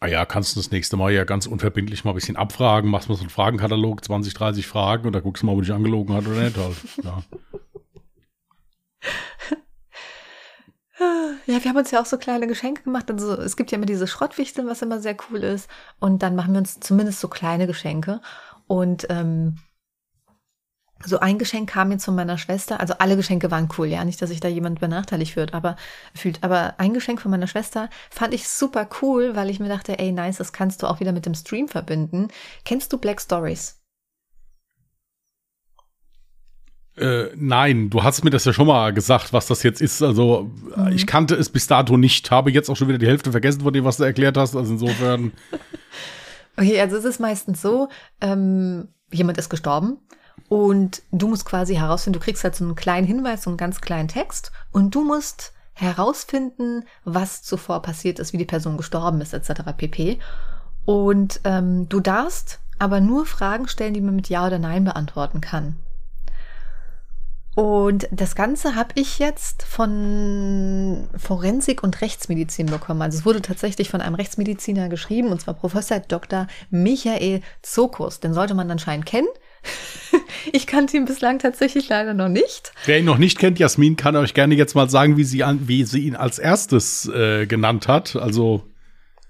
Ah 0.00 0.08
ja, 0.08 0.26
kannst 0.26 0.54
du 0.54 0.60
das 0.60 0.70
nächste 0.70 0.96
Mal 0.96 1.12
ja 1.12 1.24
ganz 1.24 1.46
unverbindlich 1.46 2.04
mal 2.04 2.10
ein 2.10 2.16
bisschen 2.16 2.36
abfragen, 2.36 2.90
machst 2.90 3.08
mal 3.08 3.14
so 3.14 3.22
einen 3.22 3.30
Fragenkatalog, 3.30 4.04
20, 4.04 4.34
30 4.34 4.66
Fragen 4.66 5.06
und 5.06 5.14
da 5.14 5.20
guckst 5.20 5.42
du 5.42 5.46
mal, 5.46 5.52
ob 5.52 5.58
du 5.58 5.64
dich 5.64 5.72
angelogen 5.72 6.14
hat 6.14 6.26
oder 6.26 6.42
nicht 6.42 6.56
halt. 6.56 6.76
Ja. 7.02 7.22
Ja, 11.46 11.62
wir 11.62 11.68
haben 11.68 11.76
uns 11.76 11.90
ja 11.90 12.00
auch 12.00 12.06
so 12.06 12.16
kleine 12.18 12.46
Geschenke 12.46 12.82
gemacht. 12.82 13.10
Also 13.10 13.34
es 13.34 13.56
gibt 13.56 13.70
ja 13.70 13.76
immer 13.76 13.86
diese 13.86 14.06
Schrottwichteln, 14.06 14.66
was 14.66 14.82
immer 14.82 14.98
sehr 14.98 15.16
cool 15.30 15.44
ist. 15.44 15.68
Und 16.00 16.22
dann 16.22 16.34
machen 16.34 16.54
wir 16.54 16.58
uns 16.58 16.80
zumindest 16.80 17.20
so 17.20 17.28
kleine 17.28 17.66
Geschenke. 17.66 18.20
Und 18.66 19.06
ähm, 19.10 19.58
so 21.06 21.20
ein 21.20 21.38
Geschenk 21.38 21.70
kam 21.70 21.92
jetzt 21.92 22.04
von 22.04 22.16
meiner 22.16 22.36
Schwester. 22.36 22.80
Also 22.80 22.94
alle 22.98 23.16
Geschenke 23.16 23.50
waren 23.50 23.68
cool, 23.78 23.86
ja. 23.86 24.04
Nicht, 24.04 24.20
dass 24.20 24.30
sich 24.30 24.40
da 24.40 24.48
jemand 24.48 24.80
benachteiligt 24.80 25.36
wird, 25.36 25.54
aber 25.54 25.76
fühlt. 26.14 26.42
Aber 26.42 26.74
ein 26.78 26.94
Geschenk 26.94 27.22
von 27.22 27.30
meiner 27.30 27.46
Schwester 27.46 27.88
fand 28.10 28.34
ich 28.34 28.48
super 28.48 28.88
cool, 29.00 29.36
weil 29.36 29.48
ich 29.48 29.60
mir 29.60 29.68
dachte, 29.68 29.98
ey, 29.98 30.12
nice, 30.12 30.38
das 30.38 30.52
kannst 30.52 30.82
du 30.82 30.88
auch 30.88 31.00
wieder 31.00 31.12
mit 31.12 31.24
dem 31.24 31.34
Stream 31.34 31.68
verbinden. 31.68 32.28
Kennst 32.64 32.92
du 32.92 32.98
Black 32.98 33.20
Stories? 33.20 33.80
Äh, 36.96 37.26
nein, 37.36 37.90
du 37.90 38.02
hast 38.02 38.24
mir 38.24 38.30
das 38.30 38.44
ja 38.46 38.52
schon 38.52 38.66
mal 38.66 38.92
gesagt, 38.92 39.32
was 39.32 39.46
das 39.46 39.62
jetzt 39.62 39.80
ist. 39.80 40.02
Also 40.02 40.50
mhm. 40.74 40.88
ich 40.88 41.06
kannte 41.06 41.36
es 41.36 41.50
bis 41.50 41.68
dato 41.68 41.96
nicht, 41.96 42.30
habe 42.30 42.50
jetzt 42.50 42.68
auch 42.68 42.76
schon 42.76 42.88
wieder 42.88 42.98
die 42.98 43.06
Hälfte 43.06 43.30
vergessen 43.30 43.60
von 43.60 43.72
dem, 43.72 43.84
was 43.84 43.98
du 43.98 44.04
erklärt 44.04 44.36
hast. 44.36 44.56
Also 44.56 44.72
insofern. 44.72 45.32
okay, 46.56 46.80
also 46.80 46.96
es 46.96 47.04
ist 47.04 47.20
meistens 47.20 47.62
so, 47.62 47.90
ähm, 48.20 48.88
jemand 49.12 49.38
ist 49.38 49.50
gestorben 49.50 49.98
und 50.48 51.02
du 51.10 51.28
musst 51.28 51.44
quasi 51.44 51.74
herausfinden, 51.74 52.18
du 52.18 52.24
kriegst 52.24 52.44
halt 52.44 52.54
so 52.54 52.64
einen 52.64 52.76
kleinen 52.76 53.06
Hinweis, 53.06 53.42
so 53.42 53.50
einen 53.50 53.56
ganz 53.56 53.80
kleinen 53.80 54.08
Text 54.08 54.52
und 54.72 54.94
du 54.94 55.04
musst 55.04 55.52
herausfinden, 55.72 56.84
was 57.04 57.42
zuvor 57.42 57.82
passiert 57.82 58.18
ist, 58.18 58.32
wie 58.32 58.38
die 58.38 58.44
Person 58.44 58.76
gestorben 58.76 59.20
ist, 59.20 59.34
etc. 59.34 59.62
pp. 59.76 60.18
Und 60.84 61.40
ähm, 61.44 61.88
du 61.88 62.00
darfst 62.00 62.60
aber 62.78 63.00
nur 63.00 63.26
Fragen 63.26 63.68
stellen, 63.68 63.94
die 63.94 64.00
man 64.00 64.16
mit 64.16 64.28
Ja 64.28 64.46
oder 64.46 64.58
Nein 64.58 64.84
beantworten 64.84 65.40
kann. 65.40 65.76
Und 67.56 68.06
das 68.10 68.34
Ganze 68.34 68.74
habe 68.74 68.90
ich 68.96 69.18
jetzt 69.18 69.62
von 69.62 71.08
Forensik 71.16 71.82
und 71.82 72.02
Rechtsmedizin 72.02 72.66
bekommen. 72.66 73.00
Also 73.00 73.18
es 73.18 73.24
wurde 73.24 73.40
tatsächlich 73.40 73.88
von 73.88 74.02
einem 74.02 74.14
Rechtsmediziner 74.14 74.90
geschrieben, 74.90 75.28
und 75.28 75.40
zwar 75.40 75.54
Professor 75.54 75.98
Dr. 75.98 76.48
Michael 76.68 77.40
Zokus. 77.62 78.20
Den 78.20 78.34
sollte 78.34 78.52
man 78.54 78.70
anscheinend 78.70 79.06
kennen. 79.06 79.28
Ich 80.52 80.66
kannte 80.66 80.96
ihn 80.96 81.06
bislang 81.06 81.38
tatsächlich 81.38 81.88
leider 81.88 82.14
noch 82.14 82.28
nicht. 82.28 82.72
Wer 82.84 83.00
ihn 83.00 83.04
noch 83.04 83.18
nicht 83.18 83.38
kennt, 83.38 83.58
Jasmin 83.58 83.96
kann 83.96 84.14
euch 84.16 84.32
gerne 84.32 84.54
jetzt 84.54 84.74
mal 84.74 84.88
sagen, 84.88 85.16
wie 85.16 85.24
sie, 85.24 85.42
an, 85.42 85.66
wie 85.66 85.84
sie 85.84 86.00
ihn 86.00 86.14
als 86.14 86.38
erstes 86.38 87.08
äh, 87.08 87.46
genannt 87.46 87.88
hat. 87.88 88.16
Also 88.16 88.62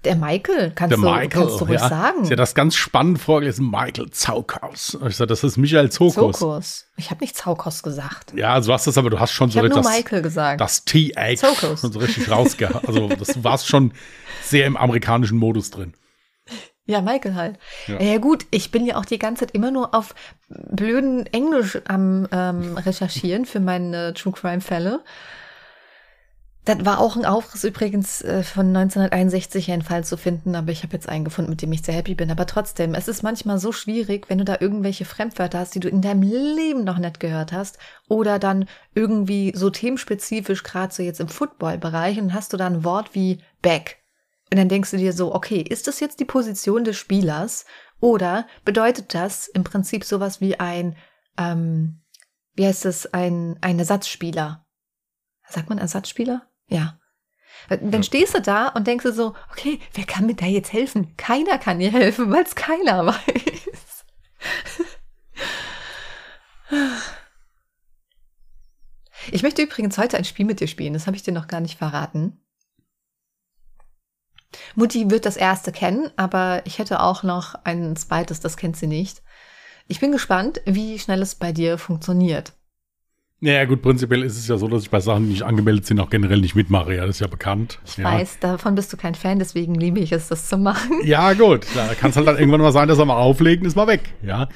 der 0.03 0.15
Michael, 0.15 0.71
kannst, 0.75 0.91
der 0.91 0.97
du, 0.97 1.03
Michael, 1.03 1.29
kannst 1.29 1.59
du 1.59 1.65
ruhig 1.65 1.79
ja. 1.79 1.89
sagen. 1.89 2.25
Sie 2.25 2.31
hat 2.31 2.39
das 2.39 2.55
ganz 2.55 2.75
spannend 2.75 3.19
vorgelesen. 3.19 3.69
Michael 3.69 4.09
Zaukos. 4.11 4.97
Ich 5.07 5.15
sage, 5.15 5.27
das 5.27 5.43
ist 5.43 5.57
Michael 5.57 5.89
Zokos. 5.91 6.39
Zokos. 6.39 6.85
Ich 6.97 7.09
habe 7.09 7.21
nicht 7.21 7.35
Zaukos 7.35 7.83
gesagt. 7.83 8.33
Ja, 8.35 8.53
also 8.53 8.69
du 8.69 8.73
hast 8.73 8.87
das, 8.87 8.97
aber 8.97 9.09
du 9.09 9.19
hast 9.19 9.31
schon 9.31 9.49
ich 9.49 9.55
so 9.55 9.61
nur 9.61 9.69
das, 9.69 9.85
Michael 9.85 10.21
gesagt. 10.21 10.61
das 10.61 10.83
Zokos. 10.85 11.81
schon 11.81 11.91
so 11.91 11.99
richtig 11.99 12.29
rausgehauen. 12.29 12.81
Also 12.87 13.09
das 13.09 13.43
war 13.43 13.57
schon 13.57 13.91
sehr 14.43 14.65
im 14.65 14.77
amerikanischen 14.77 15.37
Modus 15.37 15.71
drin. 15.71 15.93
Ja, 16.85 17.01
Michael 17.01 17.35
halt. 17.35 17.59
Ja. 17.87 17.99
ja. 17.99 18.17
gut, 18.17 18.45
ich 18.49 18.71
bin 18.71 18.85
ja 18.85 18.95
auch 18.95 19.05
die 19.05 19.19
ganze 19.19 19.45
Zeit 19.45 19.53
immer 19.53 19.71
nur 19.71 19.93
auf 19.93 20.15
blöden 20.47 21.25
Englisch 21.27 21.77
am 21.87 22.27
ähm, 22.31 22.77
Recherchieren 22.77 23.45
für 23.45 23.59
meine 23.59 24.13
True 24.13 24.31
Crime 24.31 24.61
Fälle. 24.61 25.01
Das 26.67 26.83
war 26.83 26.99
auch 26.99 27.15
ein 27.15 27.23
Aufriss 27.23 27.63
übrigens 27.63 28.21
äh, 28.23 28.43
von 28.43 28.75
1961 28.75 29.71
ein 29.71 29.83
Fall 29.83 30.03
zu 30.03 30.17
finden, 30.17 30.53
aber 30.53 30.73
ich 30.73 30.83
habe 30.83 30.91
jetzt 30.91 31.07
einen 31.07 31.23
gefunden, 31.23 31.51
mit 31.51 31.61
dem 31.61 31.71
ich 31.71 31.81
sehr 31.81 31.95
happy 31.95 32.13
bin. 32.13 32.29
Aber 32.29 32.45
trotzdem, 32.45 32.93
es 32.93 33.07
ist 33.07 33.23
manchmal 33.23 33.57
so 33.57 33.71
schwierig, 33.71 34.29
wenn 34.29 34.37
du 34.37 34.43
da 34.43 34.57
irgendwelche 34.59 35.05
Fremdwörter 35.05 35.59
hast, 35.59 35.75
die 35.75 35.79
du 35.79 35.87
in 35.87 36.01
deinem 36.01 36.23
Leben 36.23 36.83
noch 36.83 36.97
nicht 36.97 37.21
gehört 37.21 37.53
hast, 37.53 37.77
oder 38.09 38.37
dann 38.37 38.67
irgendwie 38.93 39.53
so 39.55 39.69
themenspezifisch, 39.69 40.63
gerade 40.63 40.93
so 40.93 41.03
jetzt 41.03 41.21
im 41.21 41.29
Football-Bereich, 41.29 42.19
und 42.19 42.33
hast 42.33 42.51
du 42.51 42.57
da 42.57 42.67
ein 42.67 42.83
Wort 42.83 43.15
wie 43.15 43.41
back. 43.61 43.99
Und 44.51 44.57
dann 44.57 44.67
denkst 44.67 44.91
du 44.91 44.97
dir 44.97 45.13
so, 45.13 45.33
okay, 45.33 45.61
ist 45.61 45.87
das 45.87 46.01
jetzt 46.01 46.19
die 46.19 46.25
Position 46.25 46.83
des 46.83 46.97
Spielers? 46.97 47.65
Oder 48.01 48.45
bedeutet 48.65 49.13
das 49.13 49.47
im 49.47 49.63
Prinzip 49.63 50.03
sowas 50.03 50.41
wie 50.41 50.59
ein, 50.59 50.97
ähm, 51.37 52.01
wie 52.55 52.67
heißt 52.67 52.83
das, 52.83 53.13
ein, 53.13 53.57
ein 53.61 53.79
Ersatzspieler? 53.79 54.65
Sagt 55.47 55.69
man 55.69 55.77
Ersatzspieler? 55.77 56.46
Ja. 56.67 56.99
Dann 57.69 57.91
ja. 57.91 58.03
stehst 58.03 58.33
du 58.33 58.41
da 58.41 58.69
und 58.69 58.87
denkst 58.87 59.03
du 59.03 59.11
so, 59.11 59.35
okay, 59.51 59.79
wer 59.93 60.05
kann 60.05 60.25
mir 60.25 60.35
da 60.35 60.45
jetzt 60.45 60.71
helfen? 60.71 61.15
Keiner 61.17 61.57
kann 61.57 61.79
dir 61.79 61.91
helfen, 61.91 62.31
weil 62.31 62.43
es 62.43 62.55
keiner 62.55 63.05
weiß. 63.07 64.05
Ich 69.31 69.43
möchte 69.43 69.61
übrigens 69.61 69.97
heute 69.97 70.17
ein 70.17 70.25
Spiel 70.25 70.45
mit 70.45 70.61
dir 70.61 70.67
spielen, 70.67 70.93
das 70.93 71.07
habe 71.07 71.17
ich 71.17 71.23
dir 71.23 71.33
noch 71.33 71.47
gar 71.47 71.59
nicht 71.59 71.77
verraten. 71.77 72.39
Mutti 74.75 75.09
wird 75.09 75.25
das 75.25 75.35
erste 75.35 75.71
kennen, 75.71 76.11
aber 76.15 76.65
ich 76.65 76.79
hätte 76.79 77.01
auch 77.01 77.23
noch 77.23 77.55
ein 77.65 77.95
zweites, 77.95 78.39
das 78.39 78.55
kennt 78.55 78.77
sie 78.77 78.87
nicht. 78.87 79.21
Ich 79.87 79.99
bin 79.99 80.11
gespannt, 80.11 80.61
wie 80.65 80.99
schnell 80.99 81.21
es 81.21 81.35
bei 81.35 81.51
dir 81.51 81.77
funktioniert. 81.77 82.53
Naja, 83.39 83.65
gut, 83.65 83.83
prinzipiell 83.83 84.23
ist 84.23 84.35
es 84.35 84.47
ja 84.47 84.57
so, 84.57 84.67
dass 84.67 84.81
ich 84.81 84.89
bei 84.89 84.99
Sachen, 84.99 85.25
die 85.25 85.29
nicht 85.33 85.43
angemeldet 85.43 85.85
sind, 85.85 85.99
auch 85.99 86.09
generell 86.09 86.41
nicht 86.41 86.55
mitmache. 86.55 86.95
Ja, 86.95 87.05
das 87.05 87.17
ist 87.17 87.19
ja 87.19 87.27
bekannt. 87.27 87.77
Ich 87.85 87.97
ja. 87.97 88.05
weiß, 88.05 88.39
davon 88.39 88.73
bist 88.73 88.91
du 88.91 88.97
kein 88.97 89.13
Fan, 89.13 89.37
deswegen 89.37 89.75
liebe 89.75 89.99
ich 89.99 90.11
es, 90.11 90.27
das 90.27 90.49
zu 90.49 90.57
machen. 90.57 91.01
Ja, 91.03 91.33
gut. 91.33 91.67
Da 91.75 91.93
kann 91.93 92.09
es 92.09 92.17
halt 92.17 92.27
dann 92.27 92.37
irgendwann 92.39 92.61
mal 92.61 92.71
sein, 92.71 92.87
dass 92.87 92.97
er 92.97 93.05
mal 93.05 93.17
auflegen, 93.17 93.67
ist 93.67 93.75
mal 93.75 93.85
weg. 93.85 94.01
Ja. 94.23 94.49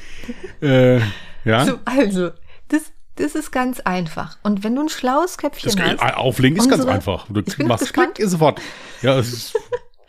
äh, 0.64 1.00
ja. 1.46 1.66
So, 1.66 1.80
also, 1.86 2.32
das, 2.70 2.92
das 3.18 3.36
ist 3.36 3.52
ganz 3.52 3.82
einfach. 3.82 4.40
Und 4.42 4.64
wenn 4.64 4.76
du 4.76 4.82
ein 4.82 4.90
schlaues 4.90 5.38
Köpfchen 5.38 5.74
das, 5.76 6.02
hast. 6.02 6.16
Auflegen 6.16 6.58
ist 6.58 6.68
ganz 6.68 6.86
einfach. 6.86 7.28
Du 7.30 7.42
ich 7.46 7.58
bin 7.58 7.68
machst 7.68 7.82
gespannt. 7.82 8.16
Klick, 8.16 8.26
ist 8.26 8.32
sofort. 8.32 8.60
Ja, 9.04 9.20
es 9.20 9.32
ist 9.32 9.60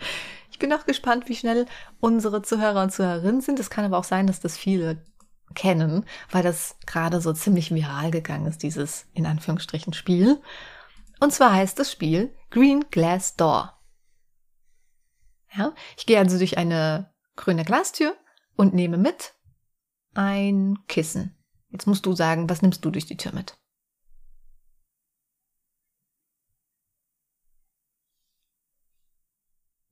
ich 0.51 0.59
bin 0.59 0.73
auch 0.73 0.87
gespannt, 0.87 1.29
wie 1.29 1.35
schnell 1.35 1.67
unsere 2.01 2.41
Zuhörer 2.41 2.83
und 2.83 2.91
Zuhörerinnen 2.91 3.43
sind. 3.43 3.61
Es 3.61 3.69
kann 3.69 3.85
aber 3.85 3.99
auch 3.99 4.05
sein, 4.05 4.27
dass 4.27 4.41
das 4.41 4.57
viele 4.57 4.97
kennen, 5.55 6.05
weil 6.31 6.43
das 6.43 6.77
gerade 6.87 7.21
so 7.21 7.33
ziemlich 7.33 7.75
viral 7.75 8.11
gegangen 8.11 8.47
ist, 8.47 8.63
dieses 8.63 9.07
in 9.15 9.27
Anführungsstrichen 9.27 9.93
Spiel. 9.93 10.41
Und 11.21 11.33
zwar 11.33 11.53
heißt 11.53 11.79
das 11.79 11.91
Spiel 11.93 12.35
Green 12.51 12.85
Glass 12.91 13.37
Door. 13.37 13.79
Ja, 15.55 15.75
ich 15.97 16.07
gehe 16.07 16.19
also 16.19 16.39
durch 16.39 16.59
eine 16.59 17.13
grüne 17.37 17.65
Glastür 17.65 18.17
und 18.57 18.75
nehme 18.75 18.97
mit 18.97 19.35
ein 20.15 20.79
Kissen. 20.89 21.37
Jetzt 21.71 21.87
musst 21.87 22.05
du 22.07 22.15
sagen, 22.15 22.49
was 22.51 22.63
nimmst 22.63 22.85
du 22.85 22.91
durch 22.91 23.07
die 23.07 23.17
Tür 23.17 23.33
mit? 23.33 23.57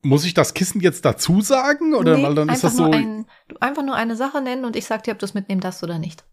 Muss 0.03 0.25
ich 0.25 0.33
das 0.35 0.55
Kissen 0.55 0.81
jetzt 0.81 1.05
dazu 1.05 1.41
sagen? 1.43 1.95
Oder 1.95 2.17
nee, 2.17 2.23
weil 2.23 2.35
dann 2.35 2.49
ist 2.49 2.65
das 2.65 2.77
so. 2.77 2.91
Ein, 2.91 3.27
einfach 3.61 3.83
nur 3.85 3.97
eine 3.97 4.17
Sache 4.17 4.41
nennen 4.41 4.65
und 4.65 4.77
ich 4.77 4.87
sag 4.87 5.03
dir, 5.03 5.13
ob 5.13 5.19
du 5.19 5.27
es 5.27 5.35
mitnehmen 5.35 5.61
darfst 5.61 5.83
oder 5.83 5.99
nicht. 5.99 6.25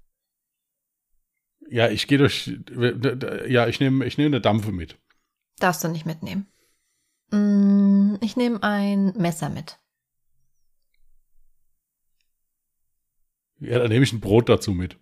Ja, 1.69 1.89
ich 1.89 2.07
gehe 2.07 2.17
durch. 2.17 2.57
Ja, 3.47 3.67
ich 3.67 3.79
nehme 3.79 4.05
ich 4.05 4.17
nehm 4.17 4.27
eine 4.27 4.39
Dampfe 4.39 4.71
mit. 4.71 4.97
Darfst 5.59 5.83
du 5.83 5.89
nicht 5.89 6.05
mitnehmen. 6.05 6.47
Mm, 7.31 8.15
Ich 8.21 8.37
nehme 8.37 8.63
ein 8.63 9.13
Messer 9.17 9.49
mit. 9.49 9.77
Ja, 13.59 13.79
dann 13.79 13.89
nehme 13.89 14.03
ich 14.03 14.13
ein 14.13 14.21
Brot 14.21 14.49
dazu 14.49 14.71
mit. 14.71 14.97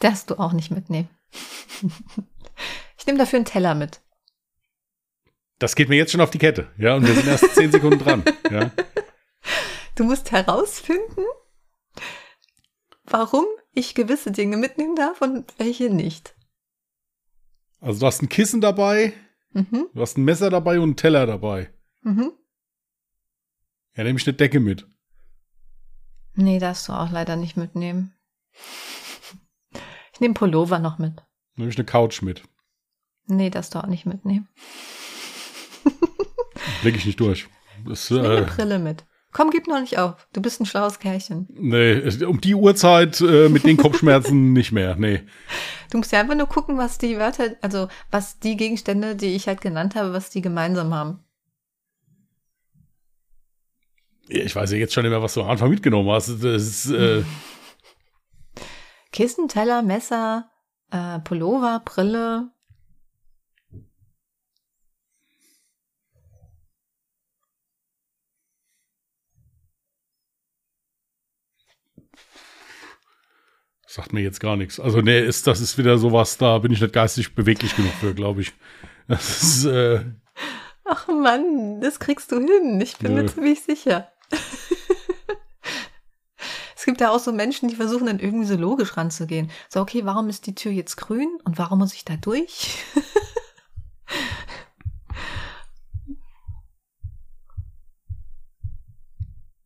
Darfst 0.00 0.30
du 0.30 0.38
auch 0.38 0.52
nicht 0.52 0.70
mitnehmen. 0.70 1.08
Ich 3.00 3.06
nehme 3.06 3.18
dafür 3.20 3.36
einen 3.36 3.46
Teller 3.46 3.76
mit. 3.76 4.00
Das 5.58 5.74
geht 5.74 5.88
mir 5.88 5.96
jetzt 5.96 6.12
schon 6.12 6.20
auf 6.20 6.30
die 6.30 6.38
Kette. 6.38 6.70
Ja, 6.78 6.94
und 6.96 7.06
wir 7.06 7.14
sind 7.14 7.26
erst 7.26 7.54
zehn 7.54 7.72
Sekunden 7.72 7.98
dran. 7.98 8.22
Ja. 8.50 8.70
Du 9.96 10.04
musst 10.04 10.30
herausfinden, 10.30 11.24
warum 13.04 13.44
ich 13.72 13.94
gewisse 13.94 14.30
Dinge 14.30 14.56
mitnehmen 14.56 14.94
darf 14.94 15.20
und 15.22 15.52
welche 15.58 15.90
nicht. 15.90 16.34
Also 17.80 18.00
du 18.00 18.06
hast 18.06 18.22
ein 18.22 18.28
Kissen 18.28 18.60
dabei, 18.60 19.12
Mhm, 19.52 19.88
du 19.94 20.00
hast 20.00 20.18
ein 20.18 20.24
Messer 20.24 20.50
dabei 20.50 20.76
und 20.78 20.82
einen 20.90 20.96
Teller 20.96 21.26
dabei. 21.26 21.72
mhm. 22.02 22.32
Ja, 23.96 24.04
nehme 24.04 24.18
ich 24.18 24.26
eine 24.28 24.36
Decke 24.36 24.60
mit. 24.60 24.86
Nee, 26.34 26.58
darfst 26.60 26.86
du 26.86 26.92
auch 26.92 27.10
leider 27.10 27.34
nicht 27.34 27.56
mitnehmen. 27.56 28.14
Ich 30.12 30.20
nehme 30.20 30.34
Pullover 30.34 30.78
noch 30.78 30.98
mit. 30.98 31.24
Nehme 31.56 31.70
ich 31.70 31.76
eine 31.76 31.86
Couch 31.86 32.22
mit. 32.22 32.44
Nee, 33.26 33.50
darfst 33.50 33.74
du 33.74 33.80
auch 33.80 33.86
nicht 33.88 34.06
mitnehmen. 34.06 34.48
Blick 36.82 36.96
ich 36.96 37.06
nicht 37.06 37.20
durch. 37.20 37.48
Das, 37.86 38.04
Ich 38.04 38.10
nehme 38.10 38.28
eine 38.28 38.46
äh, 38.46 38.50
Brille 38.50 38.78
mit. 38.78 39.04
Komm, 39.32 39.50
gib 39.50 39.66
noch 39.68 39.80
nicht 39.80 39.98
auf. 39.98 40.26
Du 40.32 40.40
bist 40.40 40.60
ein 40.60 40.66
schlaues 40.66 40.98
Kerlchen. 40.98 41.46
nee, 41.50 42.00
um 42.24 42.40
die 42.40 42.54
Uhrzeit 42.54 43.20
äh, 43.20 43.48
mit 43.48 43.64
den 43.64 43.76
Kopfschmerzen 43.76 44.52
nicht 44.54 44.72
mehr. 44.72 44.96
Nee. 44.96 45.22
Du 45.90 45.98
musst 45.98 46.12
ja 46.12 46.20
einfach 46.20 46.34
nur 46.34 46.48
gucken, 46.48 46.78
was 46.78 46.98
die 46.98 47.18
Wörter, 47.18 47.56
also 47.60 47.88
was 48.10 48.38
die 48.38 48.56
Gegenstände, 48.56 49.16
die 49.16 49.34
ich 49.34 49.46
halt 49.46 49.60
genannt 49.60 49.94
habe, 49.94 50.12
was 50.12 50.30
die 50.30 50.40
gemeinsam 50.40 50.94
haben. 50.94 51.24
Ich 54.28 54.54
weiß 54.54 54.72
ja 54.72 54.78
jetzt 54.78 54.92
schon 54.92 55.04
nicht 55.04 55.10
mehr, 55.10 55.22
was 55.22 55.34
du 55.34 55.42
am 55.42 55.50
Anfang 55.50 55.70
mitgenommen 55.70 56.10
hast. 56.10 56.28
Das 56.28 56.62
ist, 56.62 56.90
äh, 56.90 57.22
Kissen, 59.12 59.48
Teller, 59.48 59.82
Messer, 59.82 60.50
äh, 60.90 61.18
Pullover, 61.20 61.82
Brille. 61.84 62.50
Sagt 73.98 74.12
mir 74.12 74.20
jetzt 74.20 74.38
gar 74.38 74.56
nichts. 74.56 74.78
Also, 74.78 75.00
nee, 75.00 75.18
ist, 75.20 75.48
das 75.48 75.60
ist 75.60 75.76
wieder 75.76 75.98
sowas, 75.98 76.38
da 76.38 76.58
bin 76.58 76.70
ich 76.70 76.80
nicht 76.80 76.92
geistig 76.92 77.34
beweglich 77.34 77.74
genug 77.74 77.90
für, 77.94 78.14
glaube 78.14 78.42
ich. 78.42 78.52
Das 79.08 79.42
ist, 79.42 79.64
äh, 79.64 80.04
Ach 80.84 81.08
Mann, 81.08 81.80
das 81.80 81.98
kriegst 81.98 82.30
du 82.30 82.38
hin. 82.38 82.80
Ich 82.80 82.98
bin 82.98 83.14
Nö. 83.14 83.22
mir 83.22 83.28
ziemlich 83.28 83.60
sicher. 83.60 84.12
es 86.76 86.84
gibt 86.84 87.00
ja 87.00 87.10
auch 87.10 87.18
so 87.18 87.32
Menschen, 87.32 87.68
die 87.68 87.74
versuchen 87.74 88.06
dann 88.06 88.20
irgendwie 88.20 88.46
so 88.46 88.54
logisch 88.54 88.96
ranzugehen. 88.96 89.50
So, 89.68 89.80
okay, 89.80 90.04
warum 90.04 90.28
ist 90.28 90.46
die 90.46 90.54
Tür 90.54 90.70
jetzt 90.70 90.96
grün 90.96 91.28
und 91.44 91.58
warum 91.58 91.80
muss 91.80 91.94
ich 91.94 92.04
da 92.04 92.16
durch? 92.16 92.78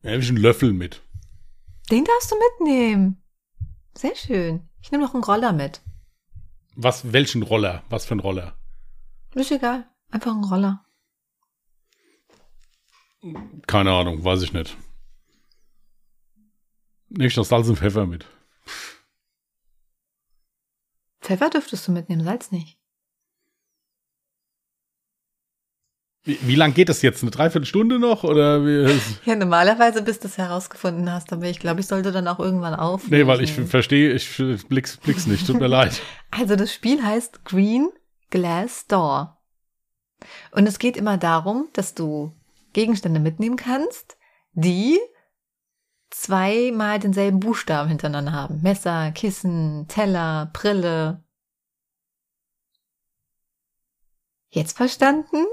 ja, 0.01 0.09
nehme 0.09 0.23
ich 0.23 0.29
einen 0.29 0.37
Löffel 0.39 0.73
mit. 0.73 1.03
Den 1.91 2.03
darfst 2.03 2.31
du 2.31 2.35
mitnehmen. 2.35 3.22
Sehr 3.95 4.15
schön. 4.15 4.67
Ich 4.81 4.91
nehme 4.91 5.03
noch 5.03 5.13
einen 5.13 5.23
Roller 5.23 5.53
mit. 5.53 5.81
Was, 6.75 7.13
welchen 7.13 7.43
Roller? 7.43 7.83
Was 7.89 8.05
für 8.05 8.15
ein 8.15 8.19
Roller? 8.19 8.57
Ist 9.35 9.51
egal. 9.51 9.89
Einfach 10.11 10.31
einen 10.31 10.43
Roller. 10.43 10.85
Keine 13.67 13.91
Ahnung, 13.93 14.23
weiß 14.23 14.41
ich 14.41 14.53
nicht. 14.53 14.75
Nehme 17.09 17.27
ich 17.27 17.37
noch 17.37 17.45
Salz 17.45 17.67
und 17.69 17.77
Pfeffer 17.77 18.05
mit. 18.05 18.25
Pfeffer 21.21 21.49
dürftest 21.49 21.87
du 21.87 21.91
mitnehmen, 21.91 22.23
Salz 22.23 22.51
nicht. 22.51 22.77
Wie, 26.25 26.39
wie 26.41 26.55
lang 26.55 26.73
geht 26.73 26.87
das 26.87 27.01
jetzt? 27.01 27.21
Eine 27.21 27.31
Dreiviertelstunde 27.31 27.99
noch? 27.99 28.23
Oder 28.23 28.65
wie, 28.65 28.97
Ja, 29.25 29.35
normalerweise, 29.35 30.01
bis 30.01 30.19
du 30.19 30.27
es 30.27 30.37
herausgefunden 30.37 31.11
hast, 31.11 31.33
aber 31.33 31.45
ich 31.45 31.59
glaube, 31.59 31.81
ich 31.81 31.87
sollte 31.87 32.11
dann 32.11 32.27
auch 32.27 32.39
irgendwann 32.39 32.75
auf. 32.75 33.09
Nee, 33.09 33.27
weil 33.27 33.41
ich 33.41 33.51
verstehe, 33.51 34.13
ich 34.13 34.37
blick's, 34.69 34.97
blick's 34.97 35.27
nicht. 35.27 35.45
Tut 35.45 35.59
mir 35.59 35.67
leid. 35.67 36.01
Also 36.35 36.55
das 36.55 36.73
Spiel 36.73 37.03
heißt 37.03 37.45
Green 37.45 37.89
Glass 38.31 38.87
Door. 38.87 39.37
Und 40.51 40.65
es 40.65 40.79
geht 40.79 40.97
immer 40.97 41.17
darum, 41.17 41.69
dass 41.73 41.93
du 41.93 42.33
Gegenstände 42.73 43.19
mitnehmen 43.19 43.55
kannst, 43.55 44.17
die 44.53 44.99
zweimal 46.09 46.97
denselben 46.97 47.39
Buchstaben 47.39 47.89
hintereinander 47.89 48.31
haben. 48.31 48.61
Messer, 48.63 49.11
Kissen, 49.11 49.85
Teller, 49.89 50.49
Brille. 50.53 51.23
Jetzt 54.49 54.75
verstanden? 54.75 55.45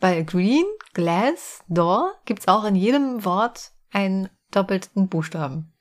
Bei 0.00 0.22
Green 0.22 0.64
Glass 0.94 1.62
Door 1.68 2.14
gibt's 2.24 2.48
auch 2.48 2.64
in 2.64 2.74
jedem 2.74 3.22
Wort 3.26 3.72
einen 3.92 4.30
doppelten 4.50 5.08
Buchstaben. 5.08 5.72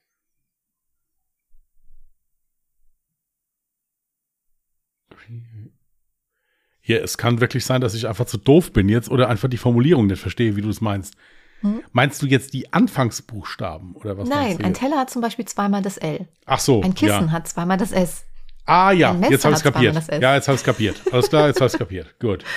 Hier, 6.82 7.04
es 7.04 7.18
kann 7.18 7.40
wirklich 7.40 7.66
sein, 7.66 7.82
dass 7.82 7.94
ich 7.94 8.08
einfach 8.08 8.26
zu 8.26 8.38
doof 8.38 8.74
bin 8.74 8.90
jetzt 8.90 9.10
oder 9.10 9.30
einfach 9.30 9.48
die 9.48 9.58
Formulierung 9.58 10.08
nicht 10.08 10.20
verstehe, 10.20 10.56
wie 10.56 10.62
du 10.62 10.70
es 10.70 10.82
meinst. 10.82 11.14
Hm? 11.62 11.82
Meinst 11.92 12.22
du 12.22 12.26
jetzt 12.26 12.54
die 12.54 12.74
Anfangsbuchstaben 12.74 13.96
oder 13.96 14.18
was? 14.18 14.28
Nein, 14.28 14.60
ein? 14.64 14.74
Teller 14.74 14.98
hat 14.98 15.10
zum 15.10 15.22
Beispiel 15.22 15.46
zweimal 15.46 15.82
das 15.82 15.98
L. 15.98 16.28
Ach 16.46 16.60
so. 16.60 16.82
Ein 16.82 16.96
Kissen 16.96 17.28
ja. 17.28 17.32
hat 17.32 17.48
zweimal 17.48 17.78
das 17.78 17.92
S. 17.92 18.26
Ah 18.66 18.92
ja, 18.92 19.14
jetzt 19.30 19.46
habe 19.46 19.56
ich 19.56 19.62
zweimal 19.62 19.94
kapiert. 19.94 20.22
Ja, 20.22 20.36
jetzt 20.36 20.48
habe 20.48 20.56
ich 20.58 20.64
kapiert. 20.64 21.02
Alles 21.12 21.30
klar, 21.30 21.48
jetzt 21.48 21.62
habe 21.62 21.72
ich 21.72 21.78
kapiert. 21.78 22.20
Gut. 22.20 22.44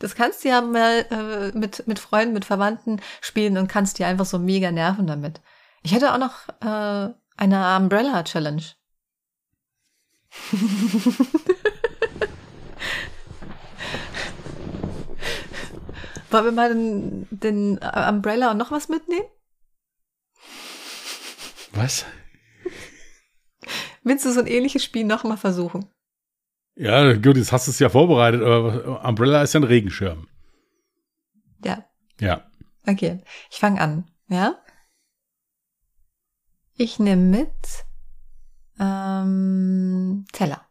Das 0.00 0.16
kannst 0.16 0.42
du 0.44 0.48
ja 0.48 0.60
mal 0.62 1.06
äh, 1.10 1.56
mit, 1.56 1.86
mit 1.86 2.00
Freunden, 2.00 2.32
mit 2.32 2.46
Verwandten 2.46 3.00
spielen 3.20 3.56
und 3.58 3.68
kannst 3.68 3.98
dir 3.98 4.06
einfach 4.06 4.24
so 4.24 4.38
mega 4.38 4.72
nerven 4.72 5.06
damit. 5.06 5.40
Ich 5.82 5.92
hätte 5.92 6.12
auch 6.12 6.18
noch 6.18 6.48
äh, 6.60 7.10
eine 7.36 7.76
Umbrella 7.76 8.24
Challenge. 8.24 8.62
Wollen 16.30 16.44
wir 16.44 16.52
mal 16.52 16.68
den, 16.72 17.26
den 17.30 17.78
Umbrella 17.78 18.52
und 18.52 18.56
noch 18.56 18.70
was 18.70 18.88
mitnehmen? 18.88 19.26
Was? 21.72 22.06
Willst 24.02 24.24
du 24.24 24.32
so 24.32 24.40
ein 24.40 24.46
ähnliches 24.46 24.82
Spiel 24.82 25.04
noch 25.04 25.24
mal 25.24 25.36
versuchen? 25.36 25.92
Ja, 26.76 27.12
gut, 27.14 27.36
jetzt 27.36 27.52
hast 27.52 27.66
du 27.66 27.72
es 27.72 27.78
ja 27.78 27.88
vorbereitet, 27.90 28.42
aber 28.42 29.04
Umbrella 29.06 29.42
ist 29.42 29.52
ja 29.54 29.60
ein 29.60 29.64
Regenschirm. 29.64 30.28
Ja, 31.64 31.84
Ja. 32.20 32.50
okay. 32.86 33.22
Ich 33.50 33.58
fange 33.58 33.80
an, 33.80 34.10
ja? 34.28 34.58
Ich 36.74 36.98
nehme 36.98 37.22
mit 37.22 37.84
ähm, 38.78 40.24
Teller. 40.32 40.66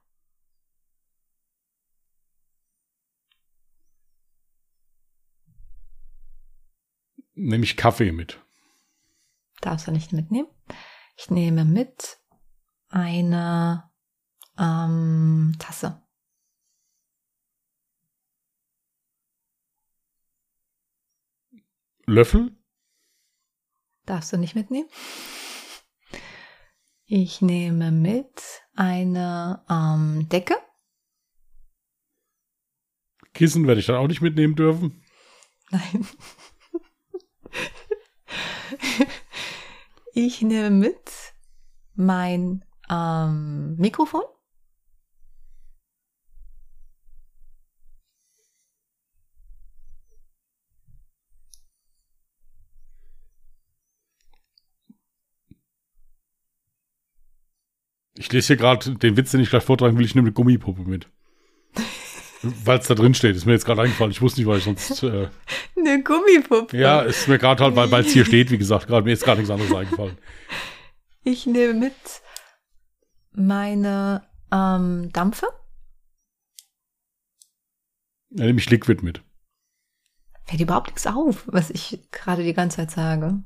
Nehme 7.35 7.63
ich 7.63 7.77
Kaffee 7.77 8.12
mit. 8.12 8.39
Darfst 9.62 9.88
du 9.88 9.91
nicht 9.91 10.12
mitnehmen. 10.13 10.47
Ich 11.17 11.29
nehme 11.29 11.65
mit 11.65 12.19
eine 12.89 13.88
ähm, 14.60 15.56
Tasse. 15.60 16.02
Löffel? 22.06 22.56
Darfst 24.06 24.34
du 24.34 24.38
nicht 24.38 24.56
mitnehmen. 24.56 24.89
Ich 27.06 27.41
nehme 27.41 27.91
mit 27.91 28.63
eine 28.76 29.63
ähm, 29.69 30.28
Decke. 30.30 30.56
Kissen 33.34 33.67
werde 33.67 33.80
ich 33.80 33.86
dann 33.86 33.98
auch 33.98 34.08
nicht 34.08 34.22
mitnehmen 34.22 34.56
dürfen. 34.56 35.04
Nein. 35.69 36.08
Ich 40.22 40.41
nehme 40.41 40.69
mit 40.69 41.34
mein 41.95 42.65
ähm, 42.89 43.76
Mikrofon. 43.78 44.24
Ich 58.19 58.29
lese 58.34 58.47
hier 58.47 58.58
gerade 58.58 58.95
den 58.95 59.15
Witz, 59.15 59.32
den 59.32 59.39
ich 59.39 59.49
gleich 59.49 59.63
vortragen 59.63 59.97
will. 59.97 60.05
Ich 60.05 60.13
nehme 60.13 60.27
eine 60.27 60.34
Gummipuppe 60.34 60.82
mit. 60.82 61.10
weil 62.41 62.79
es 62.79 62.88
da 62.88 62.93
drin 62.93 63.13
steht. 63.13 63.34
Ist 63.38 63.45
mir 63.45 63.53
jetzt 63.53 63.65
gerade 63.65 63.82
eingefallen. 63.82 64.12
Ich 64.12 64.21
wusste 64.21 64.41
nicht, 64.41 64.47
weil 64.47 64.58
ich 64.58 64.65
sonst. 64.65 65.01
Äh, 65.03 65.29
Eine 65.77 66.03
Gummipuppe. 66.03 66.75
ja, 66.77 66.99
ist 67.01 67.29
mir 67.29 67.38
gerade 67.38 67.63
halt, 67.63 67.75
weil 67.77 68.03
es 68.05 68.12
hier 68.12 68.25
steht, 68.25 68.51
wie 68.51 68.58
gesagt. 68.58 68.88
Gerade 68.88 69.05
mir 69.05 69.13
ist 69.13 69.23
gerade 69.23 69.39
nichts 69.39 69.49
anderes 69.51 69.73
eingefallen. 69.73 70.17
Ich 71.23 71.45
nehme 71.45 71.73
mit 71.75 71.93
meine 73.32 74.27
ähm, 74.51 75.10
Dampfe. 75.13 75.47
Dann 78.32 78.47
nehme 78.47 78.60
ich 78.60 78.69
Liquid 78.69 79.01
mit. 79.01 79.23
Fällt 80.43 80.60
überhaupt 80.62 80.88
nichts 80.88 81.08
auf, 81.08 81.43
was 81.47 81.69
ich 81.69 81.99
gerade 82.12 82.43
die 82.43 82.53
ganze 82.53 82.77
Zeit 82.77 82.91
sage. 82.91 83.43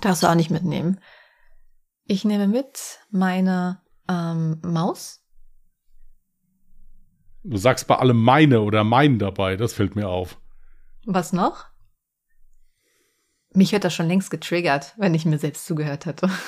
Darfst 0.00 0.24
du 0.24 0.26
auch 0.26 0.34
nicht 0.34 0.50
mitnehmen. 0.50 0.98
Ich 2.06 2.24
nehme 2.24 2.48
mit 2.48 2.98
meine 3.10 3.80
ähm, 4.08 4.60
Maus. 4.62 5.22
Du 7.42 7.56
sagst 7.56 7.86
bei 7.86 7.96
allem 7.96 8.22
meine 8.22 8.60
oder 8.60 8.84
mein 8.84 9.18
dabei. 9.18 9.56
Das 9.56 9.72
fällt 9.72 9.96
mir 9.96 10.08
auf. 10.08 10.38
Was 11.06 11.32
noch? 11.32 11.66
Mich 13.52 13.72
wird 13.72 13.84
das 13.84 13.94
schon 13.94 14.08
längst 14.08 14.30
getriggert, 14.30 14.94
wenn 14.96 15.14
ich 15.14 15.24
mir 15.24 15.38
selbst 15.38 15.66
zugehört 15.66 16.06
hätte. 16.06 16.28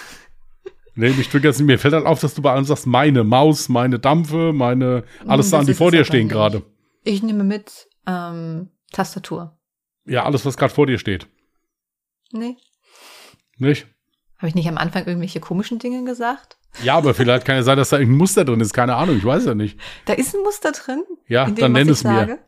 Nee, 0.98 1.10
mich 1.10 1.28
triggert's 1.28 1.58
nicht. 1.58 1.66
Mir 1.66 1.78
fällt 1.78 1.92
halt 1.92 2.06
auf, 2.06 2.20
dass 2.20 2.34
du 2.34 2.40
bei 2.40 2.50
allem 2.50 2.64
sagst, 2.64 2.86
meine 2.86 3.22
Maus, 3.22 3.68
meine 3.68 3.98
Dampfe, 3.98 4.54
meine, 4.54 5.04
alles 5.26 5.44
Das 5.44 5.50
Sachen, 5.50 5.66
die 5.66 5.74
vor 5.74 5.88
es 5.88 5.92
dir 5.92 6.04
stehen 6.06 6.26
gerade. 6.26 6.62
Ich 7.04 7.22
nehme 7.22 7.44
mit 7.44 7.86
ähm, 8.06 8.70
Tastatur. 8.92 9.58
Ja, 10.06 10.24
alles, 10.24 10.46
was 10.46 10.56
gerade 10.56 10.72
vor 10.72 10.86
dir 10.86 10.98
steht. 10.98 11.28
Nee. 12.32 12.56
Nicht? 13.58 13.88
Habe 14.38 14.48
ich 14.48 14.54
nicht 14.54 14.68
am 14.68 14.76
Anfang 14.78 15.06
irgendwelche 15.06 15.40
komischen 15.40 15.78
Dinge 15.78 16.04
gesagt? 16.04 16.56
Ja, 16.82 16.96
aber 16.96 17.14
vielleicht 17.14 17.46
kann 17.46 17.56
ja 17.56 17.62
sein, 17.62 17.78
dass 17.78 17.88
da 17.88 17.98
irgendein 17.98 18.18
Muster 18.18 18.44
drin 18.44 18.60
ist. 18.60 18.74
Keine 18.74 18.94
Ahnung, 18.96 19.16
ich 19.16 19.24
weiß 19.24 19.46
ja 19.46 19.54
nicht. 19.54 19.78
Da 20.04 20.12
ist 20.12 20.34
ein 20.34 20.42
Muster 20.42 20.72
drin. 20.72 21.02
Ja, 21.26 21.46
dem, 21.46 21.54
dann 21.56 21.72
nenn 21.72 21.88
es 21.88 22.04
mir. 22.04 22.38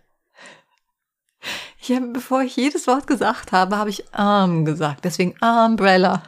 Ich 1.81 1.91
habe, 1.93 2.09
bevor 2.09 2.43
ich 2.43 2.55
jedes 2.57 2.87
Wort 2.87 3.07
gesagt 3.07 3.53
habe, 3.53 3.77
habe 3.79 3.89
ich 3.89 4.13
Arm 4.15 4.67
gesagt. 4.67 5.05
Deswegen 5.07 5.35
Umbrella. 5.41 6.23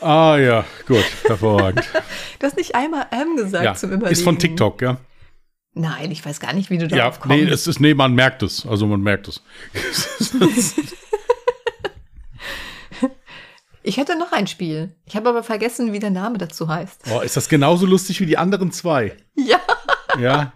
Ah 0.00 0.36
ja, 0.38 0.64
gut, 0.88 1.04
hervorragend. 1.24 1.84
Du 2.40 2.46
hast 2.46 2.56
nicht 2.56 2.74
einmal 2.74 3.06
M 3.10 3.36
gesagt 3.36 3.64
ja, 3.64 3.74
zum 3.74 3.90
Überlegen. 3.90 4.12
ist 4.12 4.22
von 4.24 4.38
TikTok, 4.38 4.82
ja. 4.82 4.98
Nein, 5.72 6.10
ich 6.10 6.26
weiß 6.26 6.40
gar 6.40 6.52
nicht, 6.52 6.68
wie 6.68 6.78
du 6.78 6.86
Ja, 6.86 6.96
darauf 6.96 7.20
kommst. 7.20 7.36
nee, 7.36 7.44
es 7.44 7.66
ist, 7.66 7.80
nee, 7.80 7.94
man 7.94 8.14
merkt 8.14 8.42
es. 8.42 8.66
Also 8.66 8.86
man 8.86 9.00
merkt 9.00 9.28
es. 9.28 9.40
ich 13.84 13.98
hätte 13.98 14.16
noch 14.18 14.32
ein 14.32 14.46
Spiel. 14.46 14.96
Ich 15.04 15.14
habe 15.14 15.28
aber 15.28 15.42
vergessen, 15.42 15.92
wie 15.92 15.98
der 16.00 16.10
Name 16.10 16.38
dazu 16.38 16.68
heißt. 16.68 17.02
Oh, 17.14 17.20
ist 17.20 17.36
das 17.36 17.48
genauso 17.48 17.86
lustig 17.86 18.18
wie 18.20 18.26
die 18.26 18.38
anderen 18.38 18.72
zwei? 18.72 19.16
Ja, 19.36 19.60
Ja. 20.18 20.52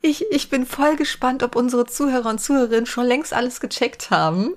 ich, 0.00 0.24
ich 0.30 0.50
bin 0.50 0.66
voll 0.66 0.96
gespannt, 0.96 1.42
ob 1.42 1.56
unsere 1.56 1.86
Zuhörer 1.86 2.28
und 2.30 2.40
Zuhörerinnen 2.40 2.86
schon 2.86 3.06
längst 3.06 3.32
alles 3.32 3.60
gecheckt 3.60 4.10
haben. 4.10 4.54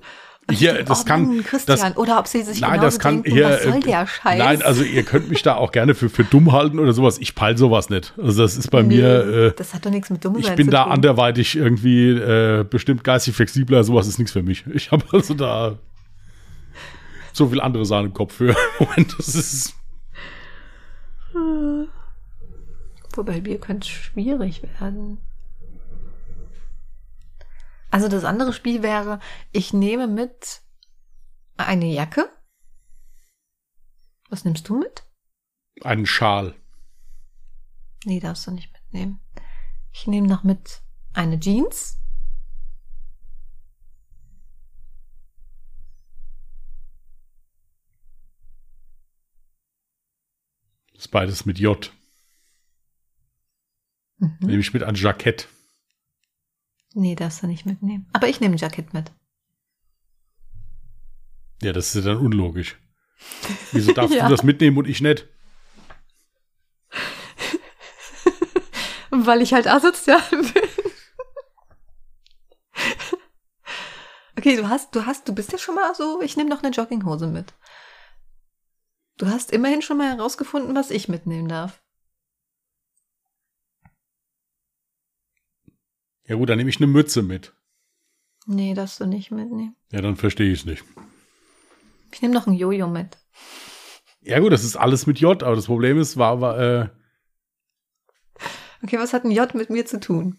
Hier, 0.50 0.84
das 0.84 1.02
oh 1.02 1.04
kann- 1.04 1.26
Mann, 1.26 1.42
Christian, 1.44 1.78
das- 1.78 1.96
oder 1.96 2.20
ob 2.20 2.28
sie 2.28 2.42
sich 2.42 2.60
Nein, 2.60 2.74
genauso 2.74 2.86
das 2.86 2.98
kann 3.00 3.14
denken, 3.22 3.32
hier. 3.32 3.44
was 3.50 3.62
soll 3.64 3.74
äh, 3.74 3.80
der 3.80 4.06
Scheiß? 4.06 4.38
Nein, 4.38 4.62
also 4.62 4.84
ihr 4.84 5.02
könnt 5.02 5.28
mich 5.28 5.42
da 5.42 5.56
auch 5.56 5.72
gerne 5.72 5.94
für, 5.96 6.08
für 6.08 6.22
dumm 6.22 6.52
halten 6.52 6.78
oder 6.78 6.92
sowas. 6.92 7.18
Ich 7.18 7.34
peil 7.34 7.58
sowas 7.58 7.90
nicht. 7.90 8.14
Also 8.16 8.42
das 8.42 8.56
ist 8.56 8.70
bei 8.70 8.84
mir. 8.84 9.26
Äh, 9.26 9.52
das 9.56 9.74
hat 9.74 9.84
doch 9.84 9.90
nichts 9.90 10.08
mit 10.08 10.24
Dummheit 10.24 10.44
ich 10.44 10.54
bin 10.54 10.66
zu 10.66 10.70
da 10.70 10.84
tun. 10.84 10.92
anderweitig 10.92 11.56
irgendwie 11.56 12.10
äh, 12.10 12.64
bestimmt 12.68 13.02
geistig 13.02 13.34
flexibler. 13.34 13.82
Sowas 13.82 14.06
ist 14.06 14.18
nichts 14.18 14.32
für 14.32 14.42
mich. 14.44 14.64
Ich 14.72 14.92
habe 14.92 15.04
also 15.12 15.34
da 15.34 15.78
so 17.32 17.48
viel 17.48 17.60
andere 17.60 17.84
Sachen 17.84 18.06
im 18.06 18.14
Kopf 18.14 18.34
für. 18.34 18.54
Moment, 18.78 19.14
das 19.18 19.34
ist. 19.34 19.74
Wobei 23.14 23.40
Bier 23.40 23.58
könnte 23.58 23.88
schwierig 23.88 24.62
werden. 24.78 25.18
Also 27.96 28.08
das 28.08 28.24
andere 28.24 28.52
Spiel 28.52 28.82
wäre, 28.82 29.20
ich 29.52 29.72
nehme 29.72 30.06
mit 30.06 30.60
eine 31.56 31.86
Jacke. 31.86 32.30
Was 34.28 34.44
nimmst 34.44 34.68
du 34.68 34.78
mit? 34.78 35.06
Ein 35.80 36.04
Schal. 36.04 36.54
Nee, 38.04 38.20
darfst 38.20 38.46
du 38.46 38.50
nicht 38.50 38.70
mitnehmen. 38.70 39.18
Ich 39.92 40.06
nehme 40.06 40.26
noch 40.26 40.44
mit 40.44 40.82
eine 41.14 41.40
Jeans. 41.40 41.98
Das 50.92 51.06
ist 51.06 51.08
beides 51.08 51.46
mit 51.46 51.58
J. 51.58 51.90
Mhm. 54.18 54.36
Nehme 54.40 54.60
ich 54.60 54.74
mit 54.74 54.82
ein 54.82 54.96
Jackett. 54.96 55.48
Nee, 56.98 57.14
darfst 57.14 57.42
du 57.42 57.46
nicht 57.46 57.66
mitnehmen. 57.66 58.08
Aber 58.14 58.26
ich 58.26 58.40
nehme 58.40 58.54
ein 58.54 58.58
Jackett 58.58 58.94
mit. 58.94 59.12
Ja, 61.60 61.74
das 61.74 61.88
ist 61.94 62.04
ja 62.06 62.12
dann 62.14 62.24
unlogisch. 62.24 62.78
Wieso 63.72 63.92
darfst 63.94 64.14
Ja. 64.14 64.24
du 64.24 64.30
das 64.30 64.42
mitnehmen 64.42 64.78
und 64.78 64.88
ich 64.88 65.02
nicht? 65.02 65.28
Weil 69.10 69.42
ich 69.42 69.52
halt 69.52 69.66
asozial 69.66 70.22
bin. 70.30 70.52
Okay, 74.38 74.56
du 74.56 74.68
hast, 74.68 74.94
du 74.94 75.04
hast, 75.04 75.28
du 75.28 75.34
bist 75.34 75.52
ja 75.52 75.58
schon 75.58 75.74
mal 75.74 75.94
so, 75.94 76.22
ich 76.22 76.36
nehme 76.38 76.48
noch 76.48 76.62
eine 76.62 76.72
Jogginghose 76.74 77.26
mit. 77.26 77.52
Du 79.18 79.26
hast 79.26 79.50
immerhin 79.50 79.82
schon 79.82 79.98
mal 79.98 80.16
herausgefunden, 80.16 80.74
was 80.74 80.90
ich 80.90 81.08
mitnehmen 81.08 81.48
darf. 81.48 81.82
Ja 86.28 86.36
gut, 86.36 86.48
dann 86.48 86.58
nehme 86.58 86.70
ich 86.70 86.78
eine 86.78 86.86
Mütze 86.86 87.22
mit. 87.22 87.54
Nee, 88.46 88.74
darfst 88.74 89.00
du 89.00 89.06
nicht 89.06 89.30
mitnehmen. 89.30 89.76
Ja, 89.90 90.00
dann 90.00 90.16
verstehe 90.16 90.52
ich 90.52 90.60
es 90.60 90.66
nicht. 90.66 90.84
Ich 92.12 92.22
nehme 92.22 92.34
noch 92.34 92.46
ein 92.46 92.54
Jojo 92.54 92.88
mit. 92.88 93.18
Ja 94.20 94.38
gut, 94.40 94.52
das 94.52 94.64
ist 94.64 94.76
alles 94.76 95.06
mit 95.06 95.20
J, 95.20 95.42
aber 95.42 95.56
das 95.56 95.66
Problem 95.66 95.98
ist, 96.00 96.16
war, 96.16 96.40
war 96.40 96.58
äh, 96.58 96.88
Okay, 98.82 98.98
was 98.98 99.12
hat 99.12 99.24
ein 99.24 99.30
J 99.30 99.54
mit 99.54 99.70
mir 99.70 99.86
zu 99.86 100.00
tun? 100.00 100.38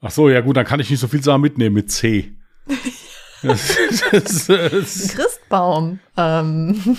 ach 0.00 0.10
so, 0.10 0.30
ja 0.30 0.40
gut, 0.40 0.56
dann 0.56 0.64
kann 0.64 0.80
ich 0.80 0.88
nicht 0.90 1.00
so 1.00 1.08
viel 1.08 1.22
Sachen 1.22 1.42
mitnehmen 1.42 1.74
mit 1.74 1.90
C. 1.90 2.32
das, 3.42 3.76
das, 4.10 4.50
Ein 4.50 4.70
das, 4.70 5.08
Christbaum. 5.14 6.00
Ähm. 6.16 6.98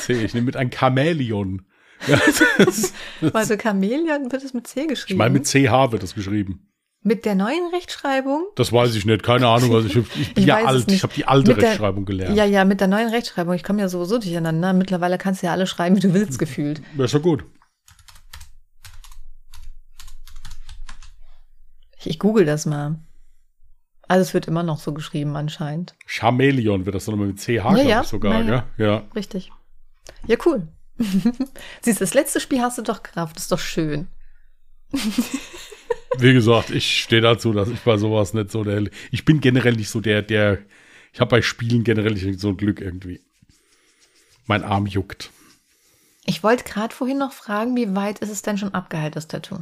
C, 0.00 0.24
ich 0.24 0.34
nehme 0.34 0.46
mit 0.46 0.56
ein 0.56 0.72
Chamäleon. 0.72 1.64
Ja, 2.06 2.18
das, 2.58 2.92
Warte, 3.20 3.58
Chamäleon 3.62 4.30
wird 4.32 4.42
es 4.42 4.54
mit 4.54 4.66
C 4.66 4.86
geschrieben. 4.86 5.14
ich 5.14 5.18
meine, 5.18 5.34
mit 5.34 5.46
CH 5.46 5.92
wird 5.92 6.02
das 6.02 6.14
geschrieben. 6.14 6.66
Mit 7.02 7.24
der 7.24 7.34
neuen 7.34 7.66
Rechtschreibung? 7.72 8.44
Das 8.56 8.72
weiß 8.72 8.94
ich 8.94 9.06
nicht, 9.06 9.22
keine 9.22 9.48
Ahnung. 9.48 9.74
Also 9.74 9.86
ich, 9.88 9.96
ich 9.96 10.34
bin 10.34 10.42
Ich 10.42 10.46
ja 10.46 10.56
alt, 10.64 10.90
ich 10.92 11.02
habe 11.02 11.14
die 11.14 11.24
alte 11.24 11.54
der- 11.54 11.62
Rechtschreibung 11.68 12.04
gelernt. 12.04 12.36
Ja, 12.36 12.44
ja, 12.44 12.64
mit 12.66 12.80
der 12.80 12.88
neuen 12.88 13.08
Rechtschreibung. 13.08 13.54
Ich 13.54 13.64
komme 13.64 13.80
ja 13.80 13.88
sowieso 13.88 14.18
durcheinander. 14.18 14.74
Mittlerweile 14.74 15.16
kannst 15.16 15.42
du 15.42 15.46
ja 15.46 15.52
alle 15.52 15.66
schreiben, 15.66 15.96
wie 15.96 16.00
du 16.00 16.12
willst, 16.12 16.38
gefühlt. 16.38 16.82
Das 16.98 17.06
ist 17.06 17.12
ja 17.14 17.18
gut. 17.20 17.44
Ich, 21.98 22.06
ich 22.08 22.18
google 22.18 22.44
das 22.44 22.66
mal. 22.66 22.98
Also 24.08 24.22
es 24.22 24.34
wird 24.34 24.48
immer 24.48 24.62
noch 24.62 24.78
so 24.80 24.92
geschrieben 24.92 25.36
anscheinend. 25.36 25.94
Chamäleon 26.06 26.84
wird 26.84 26.96
das 26.96 27.04
dann 27.04 27.12
nochmal 27.14 27.28
mit 27.28 27.38
CH, 27.38 27.46
glaube 27.62 27.82
ja, 27.82 28.00
ich 28.02 28.08
sogar. 28.08 28.42
na 28.42 28.48
ja. 28.50 28.64
Ja, 28.76 28.86
ja. 28.86 29.02
Richtig. 29.14 29.52
Ja, 30.26 30.36
cool. 30.44 30.68
Siehst 31.80 32.00
du, 32.00 32.04
das 32.04 32.14
letzte 32.14 32.40
Spiel 32.40 32.60
hast 32.60 32.78
du 32.78 32.82
doch 32.82 33.02
gerafft. 33.02 33.38
Ist 33.38 33.50
doch 33.50 33.58
schön. 33.58 34.08
Wie 36.18 36.32
gesagt, 36.32 36.70
ich 36.70 37.02
stehe 37.02 37.22
dazu, 37.22 37.52
dass 37.52 37.68
ich 37.68 37.80
bei 37.80 37.96
sowas 37.96 38.34
nicht 38.34 38.50
so 38.50 38.64
der. 38.64 38.84
Ich 39.10 39.24
bin 39.24 39.40
generell 39.40 39.74
nicht 39.74 39.88
so 39.88 40.00
der, 40.00 40.22
der. 40.22 40.58
Ich 41.12 41.20
habe 41.20 41.30
bei 41.30 41.42
Spielen 41.42 41.84
generell 41.84 42.12
nicht 42.12 42.40
so 42.40 42.48
ein 42.48 42.56
Glück 42.56 42.80
irgendwie. 42.80 43.20
Mein 44.46 44.62
Arm 44.62 44.86
juckt. 44.86 45.30
Ich 46.26 46.42
wollte 46.42 46.64
gerade 46.64 46.94
vorhin 46.94 47.18
noch 47.18 47.32
fragen, 47.32 47.76
wie 47.76 47.94
weit 47.94 48.18
ist 48.18 48.30
es 48.30 48.42
denn 48.42 48.58
schon 48.58 48.74
abgeheilt, 48.74 49.16
das 49.16 49.28
Tattoo? 49.28 49.60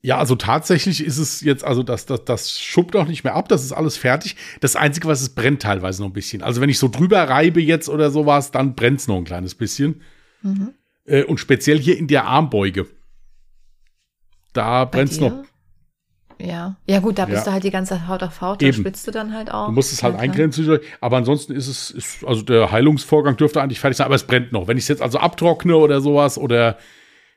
Ja, 0.00 0.18
also 0.18 0.36
tatsächlich 0.36 1.02
ist 1.04 1.18
es 1.18 1.40
jetzt, 1.40 1.64
also 1.64 1.82
das, 1.82 2.06
das, 2.06 2.24
das 2.24 2.60
schuppt 2.60 2.94
auch 2.94 3.08
nicht 3.08 3.24
mehr 3.24 3.34
ab, 3.34 3.48
das 3.48 3.64
ist 3.64 3.72
alles 3.72 3.96
fertig. 3.96 4.36
Das 4.60 4.76
Einzige, 4.76 5.08
was 5.08 5.20
es 5.20 5.30
brennt 5.30 5.62
teilweise 5.62 6.02
noch 6.02 6.10
ein 6.10 6.12
bisschen. 6.12 6.42
Also 6.42 6.60
wenn 6.60 6.70
ich 6.70 6.78
so 6.78 6.88
drüber 6.88 7.28
reibe 7.28 7.60
jetzt 7.60 7.88
oder 7.88 8.10
sowas, 8.12 8.52
dann 8.52 8.76
brennt 8.76 9.00
es 9.00 9.08
noch 9.08 9.16
ein 9.16 9.24
kleines 9.24 9.56
bisschen. 9.56 10.02
Mhm. 10.42 10.74
Äh, 11.04 11.24
und 11.24 11.38
speziell 11.40 11.78
hier 11.80 11.98
in 11.98 12.06
der 12.06 12.26
Armbeuge. 12.26 12.86
Da 14.52 14.84
brennt 14.84 15.10
es 15.10 15.20
noch. 15.20 15.44
Ja. 16.40 16.76
Ja, 16.86 17.00
gut, 17.00 17.18
da 17.18 17.24
bist 17.24 17.38
Ja. 17.38 17.44
du 17.46 17.52
halt 17.52 17.64
die 17.64 17.70
ganze 17.72 18.06
Haut 18.06 18.22
auf 18.22 18.40
Haut, 18.40 18.62
da 18.62 18.72
schwitzt 18.72 19.04
du 19.08 19.10
dann 19.10 19.34
halt 19.34 19.50
auch. 19.50 19.66
Du 19.66 19.72
musst 19.72 19.92
es 19.92 20.04
halt 20.04 20.14
Ja, 20.14 20.20
eingrenzen, 20.20 20.78
aber 21.00 21.16
ansonsten 21.16 21.52
ist 21.52 21.66
es, 21.66 21.90
ist, 21.90 22.24
also 22.24 22.42
der 22.42 22.70
Heilungsvorgang 22.70 23.36
dürfte 23.36 23.60
eigentlich 23.60 23.80
fertig 23.80 23.96
sein, 23.96 24.04
aber 24.04 24.14
es 24.14 24.24
brennt 24.24 24.52
noch. 24.52 24.68
Wenn 24.68 24.76
ich 24.76 24.84
es 24.84 24.88
jetzt 24.88 25.02
also 25.02 25.18
abtrockne 25.18 25.76
oder 25.76 26.00
sowas 26.00 26.38
oder 26.38 26.78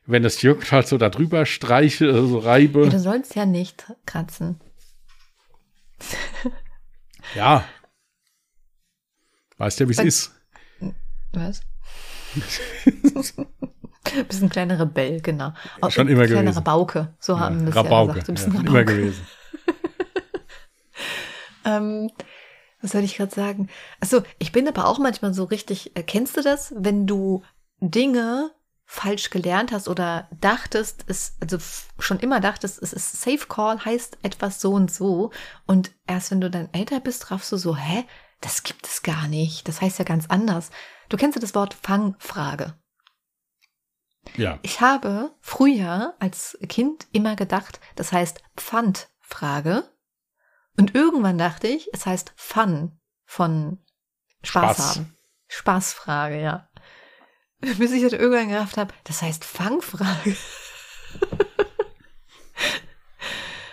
wenn 0.06 0.24
es 0.24 0.42
juckt, 0.42 0.72
halt 0.72 0.88
so 0.88 0.98
da 0.98 1.08
drüber 1.08 1.46
streiche, 1.46 2.12
also 2.12 2.38
reibe. 2.38 2.84
Ja, 2.84 2.90
du 2.90 2.98
sollst 2.98 3.34
ja 3.34 3.46
nicht 3.46 3.86
kratzen. 4.06 4.60
Ja. 7.34 7.64
Weißt 9.58 9.80
ja, 9.80 9.88
wie 9.88 9.92
es 9.92 9.98
ist. 10.00 10.32
Was? 11.32 11.60
bisschen 14.28 14.48
kleiner 14.48 14.80
Rebell, 14.80 15.20
genau. 15.20 15.52
Oh, 15.80 15.88
Schon 15.90 16.08
immer 16.08 16.24
kleiner 16.26 16.42
gewesen. 16.42 16.58
Rabauke, 16.58 17.14
so 17.20 17.38
haben 17.38 17.60
wir 17.60 17.68
es 17.68 17.74
ja 17.74 17.80
Rabauke. 17.82 18.12
gesagt. 18.14 18.28
Du 18.28 18.32
bist 18.32 18.46
ja, 18.46 18.52
ein 18.52 18.56
schon 18.56 18.66
immer 18.66 18.80
Rabauke. 18.80 18.96
gewesen. 18.96 19.26
Ähm, 21.64 22.10
was 22.80 22.90
soll 22.90 23.04
ich 23.04 23.16
gerade 23.16 23.32
sagen? 23.32 23.68
Achso, 24.00 24.22
ich 24.40 24.50
bin 24.50 24.66
aber 24.66 24.88
auch 24.88 24.98
manchmal 24.98 25.32
so 25.32 25.44
richtig, 25.44 25.96
äh, 25.96 26.02
kennst 26.02 26.36
du 26.36 26.42
das, 26.42 26.74
wenn 26.76 27.06
du 27.06 27.44
Dinge 27.78 28.50
falsch 28.92 29.30
gelernt 29.30 29.72
hast 29.72 29.88
oder 29.88 30.28
dachtest, 30.38 31.04
es, 31.06 31.34
also 31.40 31.56
schon 31.98 32.20
immer 32.20 32.40
dachtest, 32.40 32.80
es 32.82 32.92
ist 32.92 33.22
Safe 33.22 33.46
Call, 33.48 33.82
heißt 33.82 34.18
etwas 34.22 34.60
so 34.60 34.74
und 34.74 34.92
so. 34.92 35.30
Und 35.66 35.92
erst 36.06 36.30
wenn 36.30 36.42
du 36.42 36.50
dann 36.50 36.68
älter 36.74 37.00
bist, 37.00 37.30
raffst 37.30 37.50
du 37.52 37.56
so, 37.56 37.74
hä? 37.74 38.04
Das 38.42 38.64
gibt 38.64 38.86
es 38.86 39.02
gar 39.02 39.28
nicht. 39.28 39.66
Das 39.66 39.80
heißt 39.80 39.98
ja 39.98 40.04
ganz 40.04 40.26
anders. 40.26 40.70
Du 41.08 41.16
kennst 41.16 41.36
ja 41.36 41.40
das 41.40 41.54
Wort 41.54 41.72
Fangfrage. 41.72 42.74
Ja. 44.36 44.58
Ich 44.60 44.82
habe 44.82 45.34
früher 45.40 46.14
als 46.18 46.58
Kind 46.68 47.06
immer 47.12 47.34
gedacht, 47.34 47.80
das 47.96 48.12
heißt 48.12 48.42
Pfandfrage. 48.56 49.84
Und 50.76 50.94
irgendwann 50.94 51.38
dachte 51.38 51.66
ich, 51.66 51.88
es 51.94 52.04
heißt 52.04 52.34
Fun 52.36 53.00
von 53.24 53.78
Spaß, 54.42 54.76
Spaß. 54.76 54.96
haben. 54.96 55.16
Spaßfrage, 55.48 56.42
ja. 56.42 56.68
Bis 57.78 57.92
ich 57.92 58.02
dann 58.02 58.18
irgendwann 58.18 58.48
gerafft 58.48 58.76
habe, 58.76 58.92
das 59.04 59.22
heißt 59.22 59.44
Fangfrage. 59.44 60.36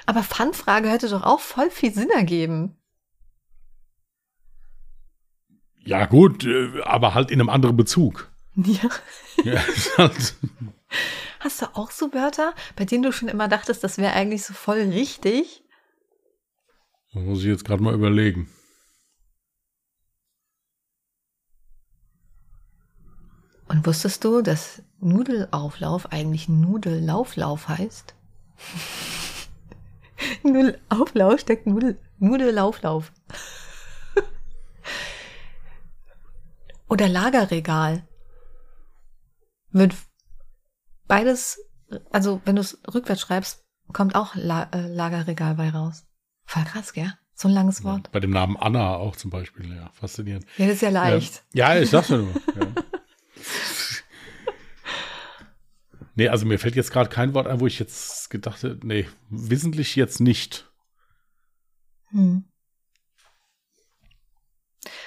Aber 0.06 0.24
Fangfrage 0.24 0.90
hätte 0.90 1.10
doch 1.10 1.24
auch 1.24 1.40
voll 1.40 1.70
viel 1.70 1.94
Sinn 1.94 2.10
ergeben. 2.10 2.76
Ja, 5.78 6.06
gut, 6.06 6.46
äh, 6.46 6.82
aber 6.84 7.14
halt 7.16 7.32
in 7.32 7.40
einem 7.40 7.50
anderen 7.50 7.78
Bezug. 7.78 8.32
Ja. 8.56 8.90
Ja, 9.44 9.64
halt, 9.98 10.36
Hast 11.40 11.62
du 11.62 11.68
auch 11.76 11.92
so 11.92 12.14
Wörter, 12.14 12.54
bei 12.76 12.84
denen 12.84 13.04
du 13.04 13.14
schon 13.14 13.30
immer 13.30 13.48
dachtest, 13.48 13.84
das 13.84 13.98
wäre 13.98 14.12
eigentlich 14.14 14.44
so 14.44 14.54
voll 14.54 14.82
richtig? 14.90 15.64
das 17.14 17.24
muss 17.24 17.40
ich 17.40 17.46
jetzt 17.46 17.64
gerade 17.64 17.82
mal 17.82 17.94
überlegen. 17.94 18.50
Und 23.70 23.86
wusstest 23.86 24.24
du, 24.24 24.42
dass 24.42 24.82
Nudelauflauf 25.00 26.12
eigentlich 26.12 26.50
Nudellauflauf 26.50 27.70
heißt? 27.70 28.16
Nudelauflauf 30.44 31.40
steckt 31.40 31.68
Nudel, 31.68 32.00
Nudellauflauf. 32.18 33.14
Oder 36.90 37.08
Lagerregal. 37.08 38.08
Wird 39.70 39.94
beides, 41.08 41.60
also 42.10 42.42
wenn 42.46 42.56
du 42.56 42.62
es 42.62 42.82
rückwärts 42.92 43.22
schreibst, 43.22 43.64
kommt 43.94 44.16
auch 44.16 44.34
La 44.34 44.64
äh, 44.72 44.88
Lagerregal 44.88 45.54
bei 45.54 45.70
raus. 45.70 46.08
Voll 46.46 46.64
krass, 46.64 46.94
gell? 46.94 47.14
So 47.36 47.48
ein 47.48 47.54
langes 47.54 47.84
Wort. 47.84 48.12
Bei 48.12 48.20
dem 48.20 48.32
Namen 48.32 48.58
Anna 48.58 48.96
auch 48.96 49.16
zum 49.16 49.30
Beispiel, 49.30 49.76
ja, 49.76 49.92
faszinierend. 49.94 50.48
Ja, 50.58 50.66
das 50.66 50.76
ist 50.76 50.82
ja 50.82 50.90
leicht. 50.90 51.44
Ja, 51.54 51.78
ich 51.78 51.92
sag's 51.92 52.10
ja 52.10 52.18
nur. 52.18 52.34
Ja. 52.60 52.84
Nee, 56.20 56.28
also 56.28 56.46
mir 56.46 56.60
fällt 56.60 56.76
jetzt 56.76 56.92
gerade 56.92 57.10
kein 57.10 57.34
Wort 57.34 57.48
ein, 57.48 57.62
wo 57.62 57.66
ich 57.66 57.80
jetzt 57.80 58.30
gedacht 58.30 58.62
hätte, 58.62 58.86
nee, 58.86 59.08
wissentlich 59.30 59.96
jetzt 59.96 60.20
nicht. 60.20 60.70
Hm. 62.10 62.44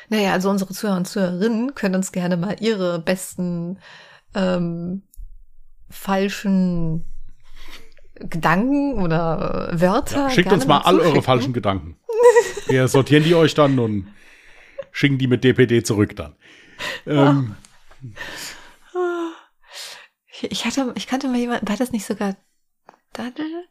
Naja, 0.08 0.32
also 0.32 0.48
unsere 0.48 0.72
Zuhörer 0.72 0.96
und 0.96 1.06
Zuhörerinnen 1.06 1.74
können 1.74 1.96
uns 1.96 2.12
gerne 2.12 2.38
mal 2.38 2.56
ihre 2.60 2.98
besten 2.98 3.78
ähm, 4.34 5.02
falschen 5.90 7.04
Gedanken 8.14 8.94
oder 8.94 9.68
Wörter. 9.78 10.16
Ja, 10.16 10.30
schickt 10.30 10.50
uns 10.50 10.66
mal 10.66 10.78
all 10.78 10.98
eure 10.98 11.20
falschen 11.20 11.52
Gedanken. 11.52 11.98
Wir 12.68 12.88
sortieren 12.88 13.24
die 13.24 13.34
euch 13.34 13.52
dann 13.52 13.78
und 13.78 14.06
schicken 14.92 15.18
die 15.18 15.26
mit 15.26 15.44
DPD 15.44 15.82
zurück 15.82 16.16
dann. 16.16 16.36
Ähm, 17.04 17.54
Ich 20.50 20.64
hatte, 20.64 20.92
ich 20.96 21.06
kannte 21.06 21.28
mal 21.28 21.36
jemanden, 21.38 21.68
war 21.68 21.76
das 21.76 21.92
nicht 21.92 22.04
sogar 22.04 22.36
Daddel? 23.12 23.64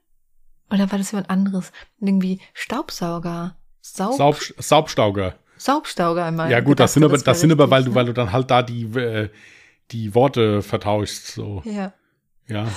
Oder 0.70 0.92
war 0.92 0.98
das 0.98 1.12
jemand 1.12 1.30
anderes? 1.30 1.72
Irgendwie 2.00 2.40
Staubsauger. 2.54 3.56
Saub, 3.82 4.16
Saub, 4.16 4.38
Saubstauger. 4.58 5.36
Saubstauger 5.58 6.26
einmal. 6.26 6.50
Ja 6.50 6.60
gut, 6.60 6.80
das 6.80 6.94
sind 6.94 7.04
aber, 7.04 7.14
das, 7.14 7.26
wäre 7.26 7.36
sind 7.36 7.52
aber, 7.52 7.70
weil 7.70 7.84
du, 7.84 7.94
weil 7.94 8.06
du 8.06 8.14
dann 8.14 8.32
halt 8.32 8.50
da 8.50 8.64
die, 8.64 8.84
äh, 8.98 9.30
die 9.92 10.16
Worte 10.16 10.62
vertauschst. 10.62 11.28
So, 11.28 11.62
Ja. 11.66 11.94
ja. 12.48 12.68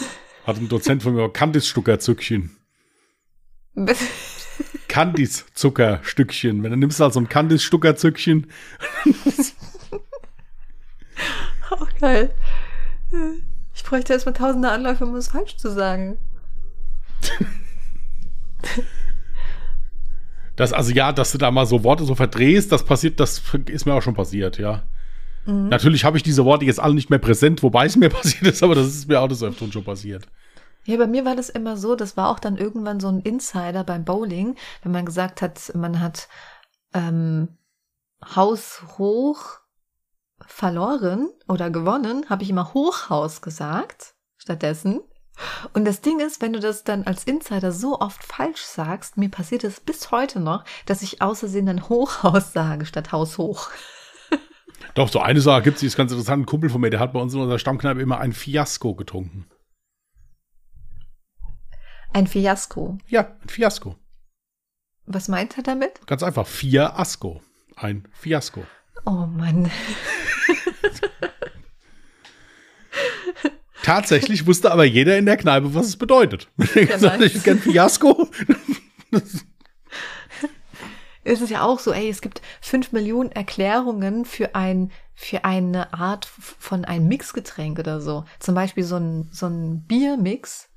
Hat 0.46 0.56
ein 0.58 0.68
Dozent 0.68 1.02
von 1.02 1.14
mir 1.14 1.30
Kandisstucker-Zückchen. 1.30 2.50
Kandis-Zuckerstückchen. 4.88 6.62
Wenn 6.62 6.70
du 6.70 6.76
nimmst 6.76 7.00
halt 7.00 7.14
so 7.14 7.20
ein 7.20 7.28
Kandis-Stucker-Zückchen. 7.28 8.50
Auch 11.70 11.88
geil. 11.98 12.34
Ich 13.94 13.98
bräuchte 13.98 14.12
erstmal 14.14 14.34
tausende 14.34 14.70
Anläufe, 14.70 15.06
um 15.06 15.14
es 15.14 15.28
falsch 15.28 15.56
zu 15.56 15.70
sagen. 15.70 16.18
Das, 20.56 20.72
also 20.72 20.90
ja, 20.90 21.12
dass 21.12 21.30
du 21.30 21.38
da 21.38 21.52
mal 21.52 21.64
so 21.64 21.84
Worte 21.84 22.02
so 22.02 22.16
verdrehst, 22.16 22.72
das 22.72 22.84
passiert, 22.84 23.20
das 23.20 23.40
ist 23.66 23.86
mir 23.86 23.94
auch 23.94 24.02
schon 24.02 24.14
passiert, 24.14 24.58
ja. 24.58 24.82
Mhm. 25.46 25.68
Natürlich 25.68 26.04
habe 26.04 26.16
ich 26.16 26.24
diese 26.24 26.44
Worte 26.44 26.64
jetzt 26.64 26.80
alle 26.80 26.94
nicht 26.94 27.08
mehr 27.08 27.20
präsent, 27.20 27.62
wobei 27.62 27.86
es 27.86 27.94
mir 27.94 28.08
passiert 28.10 28.42
ist, 28.42 28.64
aber 28.64 28.74
das 28.74 28.88
ist 28.88 29.06
mir 29.06 29.20
auch 29.20 29.28
des 29.28 29.44
Öfteren 29.44 29.70
schon 29.70 29.84
passiert. 29.84 30.26
Ja, 30.86 30.96
bei 30.96 31.06
mir 31.06 31.24
war 31.24 31.36
das 31.36 31.48
immer 31.48 31.76
so, 31.76 31.94
das 31.94 32.16
war 32.16 32.30
auch 32.30 32.40
dann 32.40 32.56
irgendwann 32.56 32.98
so 32.98 33.06
ein 33.06 33.20
Insider 33.20 33.84
beim 33.84 34.04
Bowling, 34.04 34.56
wenn 34.82 34.90
man 34.90 35.06
gesagt 35.06 35.40
hat, 35.40 35.72
man 35.76 36.00
hat 36.00 36.28
ähm, 36.94 37.58
Haus 38.34 38.82
hoch 38.98 39.60
verloren 40.46 41.30
oder 41.48 41.70
gewonnen, 41.70 42.26
habe 42.28 42.42
ich 42.42 42.50
immer 42.50 42.74
Hochhaus 42.74 43.42
gesagt 43.42 44.14
stattdessen. 44.38 45.00
Und 45.72 45.84
das 45.84 46.00
Ding 46.00 46.20
ist, 46.20 46.40
wenn 46.40 46.52
du 46.52 46.60
das 46.60 46.84
dann 46.84 47.04
als 47.04 47.24
Insider 47.24 47.72
so 47.72 47.98
oft 48.00 48.22
falsch 48.22 48.62
sagst, 48.62 49.16
mir 49.16 49.28
passiert 49.28 49.64
es 49.64 49.80
bis 49.80 50.10
heute 50.10 50.38
noch, 50.38 50.64
dass 50.86 51.02
ich 51.02 51.22
außersehen 51.22 51.66
dann 51.66 51.88
Hochhaus 51.88 52.52
sage 52.52 52.86
statt 52.86 53.10
Haus 53.10 53.38
hoch. 53.38 53.70
Doch, 54.94 55.08
so 55.08 55.20
eine 55.20 55.40
Sache 55.40 55.62
gibt 55.62 55.76
es, 55.76 55.80
die 55.80 55.86
ist 55.86 55.96
ganz 55.96 56.12
interessant. 56.12 56.42
Ein 56.42 56.46
Kumpel 56.46 56.70
von 56.70 56.80
mir, 56.80 56.90
der 56.90 57.00
hat 57.00 57.12
bei 57.12 57.20
uns 57.20 57.34
in 57.34 57.40
unserer 57.40 57.58
Stammkneipe 57.58 58.00
immer 58.00 58.18
ein 58.18 58.32
Fiasko 58.32 58.94
getrunken. 58.94 59.48
Ein 62.12 62.28
Fiasko. 62.28 62.98
Ja, 63.08 63.36
ein 63.42 63.48
Fiasko. 63.48 63.96
Was 65.06 65.26
meint 65.26 65.56
er 65.56 65.64
damit? 65.64 66.06
Ganz 66.06 66.22
einfach. 66.22 66.46
Fiasko. 66.46 67.40
Ein 67.74 68.06
Fiasko. 68.12 68.62
Oh 69.04 69.26
Mann. 69.26 69.68
Tatsächlich 73.82 74.46
wusste 74.46 74.72
aber 74.72 74.84
jeder 74.84 75.18
in 75.18 75.26
der 75.26 75.36
Kneipe, 75.36 75.74
was 75.74 75.86
es 75.86 75.96
bedeutet. 75.96 76.48
Gesagt 76.56 77.20
ich 77.22 77.42
kenne 77.42 77.60
Fiasko. 77.60 78.28
Es 81.26 81.40
ist 81.40 81.50
ja 81.50 81.62
auch 81.62 81.78
so, 81.78 81.90
ey, 81.92 82.10
es 82.10 82.20
gibt 82.20 82.42
fünf 82.60 82.92
Millionen 82.92 83.32
Erklärungen 83.32 84.26
für 84.26 84.54
ein, 84.54 84.92
für 85.14 85.44
eine 85.46 85.94
Art 85.94 86.26
von 86.26 86.84
einem 86.84 87.08
Mixgetränk 87.08 87.78
oder 87.78 88.00
so. 88.00 88.24
Zum 88.40 88.54
Beispiel 88.54 88.84
so 88.84 88.96
ein, 88.96 89.30
so 89.32 89.46
ein 89.46 89.86
Biermix. 89.86 90.68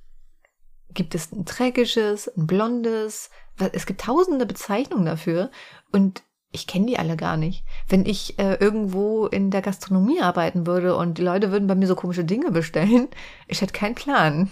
Gibt 0.93 1.15
es 1.15 1.33
ein 1.33 1.43
dreckiges, 1.43 2.29
ein 2.29 2.47
blondes? 2.47 3.29
Es 3.73 3.85
gibt 3.85 4.01
tausende 4.01 4.45
Bezeichnungen 4.45 5.05
dafür 5.05 5.51
und 5.91 6.23
ich 6.51 6.65
kenne 6.67 6.85
die 6.87 6.97
alle 6.97 7.17
gar 7.17 7.37
nicht. 7.37 7.63
Wenn 7.87 8.05
ich 8.05 8.39
äh, 8.39 8.55
irgendwo 8.55 9.27
in 9.27 9.51
der 9.51 9.61
Gastronomie 9.61 10.21
arbeiten 10.21 10.65
würde 10.65 10.95
und 10.95 11.17
die 11.17 11.21
Leute 11.23 11.51
würden 11.51 11.67
bei 11.67 11.75
mir 11.75 11.87
so 11.87 11.95
komische 11.95 12.23
Dinge 12.23 12.51
bestellen, 12.51 13.07
ich 13.47 13.61
hätte 13.61 13.73
keinen 13.73 13.95
Plan. 13.95 14.49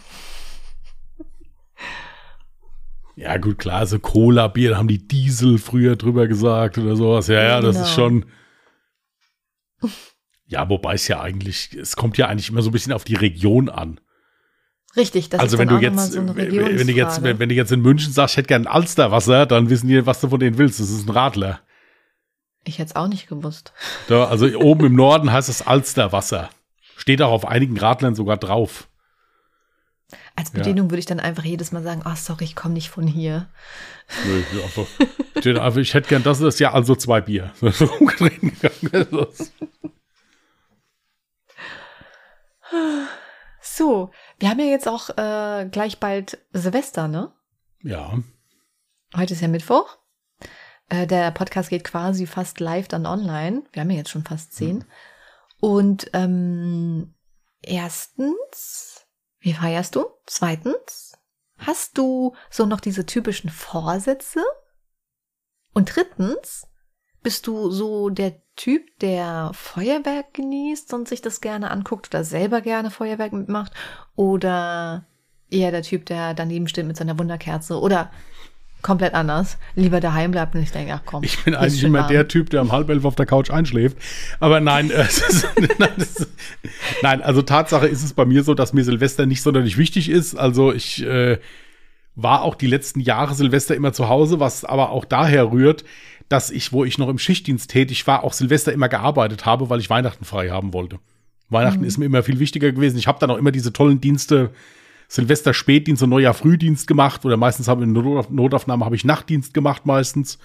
Ja, 3.16 3.38
gut, 3.38 3.60
klar, 3.60 3.86
so 3.88 3.98
Cola-Bier, 3.98 4.72
da 4.72 4.78
haben 4.78 4.90
die 4.90 5.08
Diesel 5.08 5.58
früher 5.58 5.96
drüber 5.96 6.28
gesagt 6.28 6.78
oder 6.78 6.98
sowas. 6.98 7.28
Ja, 7.28 7.42
ja, 7.42 7.62
das 7.62 7.76
Genau. 7.76 7.86
ist 7.88 7.94
schon. 7.94 8.26
Ja, 10.48 10.70
wobei 10.70 10.94
es 10.94 11.08
ja 11.08 11.22
eigentlich, 11.22 11.74
es 11.74 11.96
kommt 11.96 12.20
ja 12.20 12.28
eigentlich 12.28 12.50
immer 12.50 12.62
so 12.62 12.70
ein 12.70 12.72
bisschen 12.72 12.94
auf 12.94 13.04
die 13.04 13.16
Region 13.16 13.68
an. 13.68 14.00
Richtig, 14.96 15.30
das 15.30 15.40
also 15.40 15.56
ist 15.56 15.60
wenn 15.60 15.68
dann 15.70 15.80
du 15.80 15.84
jetzt, 15.84 16.12
so 16.12 16.20
wenn 16.20 16.88
du 16.88 16.94
jetzt, 16.94 17.24
wenn 17.24 17.50
du 17.50 17.56
jetzt 17.56 17.72
in 17.72 17.82
München 17.82 18.14
sagst, 18.14 18.34
ich 18.34 18.38
hätte 18.38 18.50
gern 18.50 18.68
Alsterwasser, 18.68 19.48
dann 19.48 19.72
wissen 19.72 19.88
die, 19.88 20.06
was 20.06 20.22
du 20.22 20.30
von 20.30 20.40
denen 20.40 20.60
willst. 20.60 20.80
Das 20.80 20.92
ist 20.92 21.08
ein 21.08 21.12
Radler. 21.12 21.62
Ich 22.66 22.80
hätte 22.80 22.90
es 22.90 22.96
auch 22.96 23.08
nicht 23.08 23.28
gewusst. 23.28 23.74
Da, 24.08 24.26
also 24.26 24.48
oben 24.60 24.88
im 24.88 24.96
Norden 24.96 25.32
heißt 25.32 25.50
es 25.50 25.66
Alsterwasser. 25.66 26.50
Steht 26.98 27.22
auch 27.22 27.32
auf 27.32 27.48
einigen 27.48 27.78
Radlern 27.78 28.16
sogar 28.16 28.38
drauf. 28.38 28.88
Als 30.36 30.52
Bedienung 30.52 30.90
würde 30.90 31.00
ich 31.00 31.06
dann 31.06 31.20
einfach 31.20 31.44
jedes 31.44 31.72
Mal 31.72 31.84
sagen, 31.84 32.02
oh, 32.06 32.16
sorry, 32.16 32.44
ich 32.44 32.56
komme 32.56 32.74
nicht 32.74 32.90
von 32.90 33.08
hier. 33.08 33.48
Nö, 34.26 34.44
ja, 34.58 34.66
einfach, 34.66 35.78
ich 35.78 35.94
hätte 35.94 36.10
gern 36.10 36.24
das, 36.24 36.40
das 36.40 36.60
ja 36.60 36.74
also 36.74 36.96
zwei 36.96 37.22
Bier. 37.22 37.54
So, 43.78 44.12
wir 44.40 44.50
haben 44.50 44.60
ja 44.60 44.68
jetzt 44.68 44.88
auch 44.88 45.10
äh, 45.18 45.68
gleich 45.70 46.00
bald 46.00 46.38
Silvester, 46.54 47.10
ne? 47.10 47.34
Ja. 47.84 48.18
Heute 49.18 49.34
ist 49.34 49.42
ja 49.42 49.50
Mittwoch. 49.50 49.98
Äh, 50.90 51.08
der 51.08 51.32
Podcast 51.32 51.70
geht 51.70 51.84
quasi 51.84 52.28
fast 52.28 52.60
live 52.60 52.88
dann 52.88 53.06
online. 53.06 53.64
Wir 53.72 53.82
haben 53.82 53.90
ja 53.90 53.98
jetzt 53.98 54.12
schon 54.12 54.24
fast 54.24 54.54
zehn. 54.54 54.86
Und 55.60 56.10
ähm, 56.14 57.16
erstens, 57.62 59.06
wie 59.40 59.54
feierst 59.54 59.96
du? 59.96 60.06
Zweitens, 60.26 61.14
hast 61.58 61.98
du 61.98 62.36
so 62.50 62.66
noch 62.66 62.80
diese 62.80 63.06
typischen 63.06 63.50
Vorsätze? 63.50 64.44
Und 65.74 65.96
drittens, 65.96 66.68
bist 67.24 67.48
du 67.48 67.72
so 67.72 68.10
der 68.10 68.42
Typ, 68.56 69.00
der 69.00 69.52
Feuerwerk 69.54 70.34
genießt 70.34 70.94
und 70.94 71.08
sich 71.08 71.22
das 71.22 71.42
gerne 71.42 71.72
anguckt 71.72 72.08
oder 72.08 72.24
selber 72.24 72.62
gerne 72.62 72.92
Feuerwerk 72.92 73.34
mitmacht? 73.34 73.74
Oder 74.16 75.08
eher 75.50 75.72
der 75.72 75.82
Typ, 75.82 76.06
der 76.06 76.34
daneben 76.34 76.68
steht 76.68 76.86
mit 76.86 76.96
seiner 76.96 77.18
Wunderkerze? 77.18 77.80
Oder 77.80 78.12
komplett 78.86 79.16
anders, 79.16 79.58
lieber 79.76 80.00
daheim 80.00 80.30
bleibt 80.30 80.54
und 80.54 80.62
ich 80.62 80.72
denke, 80.72 80.94
ach 80.94 81.02
komm. 81.06 81.24
Ich 81.24 81.44
bin 81.44 81.56
eigentlich 81.56 81.84
immer 81.84 82.02
warm. 82.02 82.12
der 82.12 82.28
Typ, 82.28 82.52
der 82.52 82.62
um 82.62 82.72
halb 82.72 82.88
elf 82.88 83.04
auf 83.04 83.16
der 83.16 83.26
Couch 83.26 83.50
einschläft. 83.50 83.98
Aber 84.40 84.60
nein, 84.60 84.92
äh, 84.92 85.02
ist, 85.02 85.48
nein, 85.80 85.90
ist, 85.98 86.28
nein, 87.02 87.24
also 87.24 87.42
Tatsache 87.42 87.88
ist 87.88 88.04
es 88.04 88.14
bei 88.14 88.26
mir 88.26 88.44
so, 88.44 88.54
dass 88.54 88.74
mir 88.74 88.84
Silvester 88.84 89.26
nicht 89.26 89.42
sonderlich 89.42 89.80
wichtig 89.80 90.08
ist. 90.08 90.36
Also 90.36 90.72
ich 90.72 91.04
äh, 91.04 91.40
war 92.14 92.44
auch 92.44 92.54
die 92.54 92.68
letzten 92.68 93.00
Jahre 93.00 93.34
Silvester 93.34 93.74
immer 93.74 93.92
zu 93.92 94.08
Hause, 94.08 94.40
was 94.40 94.66
aber 94.66 94.92
auch 94.92 95.04
daher 95.04 95.52
rührt, 95.52 95.84
dass 96.30 96.52
ich, 96.52 96.72
wo 96.72 96.86
ich 96.86 97.00
noch 97.00 97.10
im 97.10 97.18
Schichtdienst 97.18 97.72
tätig 97.72 98.06
war, 98.06 98.24
auch 98.24 98.34
Silvester 98.34 98.72
immer 98.72 98.88
gearbeitet 98.88 99.48
habe, 99.48 99.72
weil 99.72 99.80
ich 99.80 99.90
Weihnachten 99.90 100.26
frei 100.26 100.50
haben 100.50 100.74
wollte. 100.74 101.00
Weihnachten 101.50 101.82
mhm. 101.82 101.88
ist 101.88 101.98
mir 101.98 102.06
immer 102.06 102.22
viel 102.22 102.38
wichtiger 102.38 102.72
gewesen. 102.72 103.00
Ich 103.00 103.08
habe 103.08 103.18
dann 103.20 103.32
auch 103.32 103.38
immer 103.38 103.52
diese 103.52 103.74
tollen 103.74 104.00
Dienste 104.00 104.52
Silvester 105.08 105.54
Spätdienst 105.54 106.04
und 106.04 106.10
Neujahr 106.10 106.34
Frühdienst 106.34 106.88
gemacht 106.88 107.26
oder 107.26 107.38
meistens 107.38 107.68
habe 107.68 107.82
ich 107.82 107.88
in 107.88 107.94
Not 107.94 108.32
Notaufnahme 108.32 108.86
habe 108.86 108.96
ich 108.96 109.06
Nachtdienst 109.06 109.54
gemacht 109.54 109.86
meistens, 109.86 110.40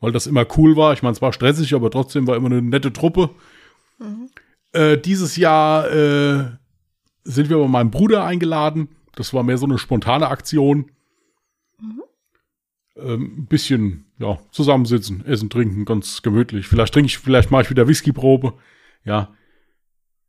weil 0.00 0.12
das 0.12 0.26
immer 0.26 0.46
cool 0.56 0.76
war. 0.76 0.92
Ich 0.92 1.02
meine, 1.02 1.12
es 1.12 1.22
war 1.22 1.32
stressig, 1.32 1.74
aber 1.74 1.90
trotzdem 1.90 2.26
war 2.26 2.36
immer 2.36 2.46
eine 2.46 2.62
nette 2.62 2.92
Truppe. 2.92 3.30
Mhm. 3.98 4.30
Äh, 4.72 4.98
dieses 4.98 5.36
Jahr 5.36 5.90
äh, 5.90 6.44
sind 7.24 7.48
wir 7.48 7.58
bei 7.58 7.68
meinem 7.68 7.90
Bruder 7.90 8.24
eingeladen. 8.24 8.88
Das 9.14 9.34
war 9.34 9.42
mehr 9.42 9.58
so 9.58 9.66
eine 9.66 9.78
spontane 9.78 10.28
Aktion. 10.28 10.90
Mhm. 11.78 12.02
Ähm, 12.96 13.34
ein 13.38 13.46
bisschen, 13.46 14.06
ja, 14.18 14.38
zusammensitzen, 14.50 15.24
essen, 15.26 15.50
trinken, 15.50 15.84
ganz 15.84 16.22
gemütlich. 16.22 16.66
Vielleicht 16.66 16.94
trinke 16.94 17.06
ich, 17.06 17.18
vielleicht 17.18 17.50
mache 17.50 17.62
ich 17.62 17.70
wieder 17.70 17.88
Whiskyprobe. 17.88 18.54
Ja. 19.04 19.34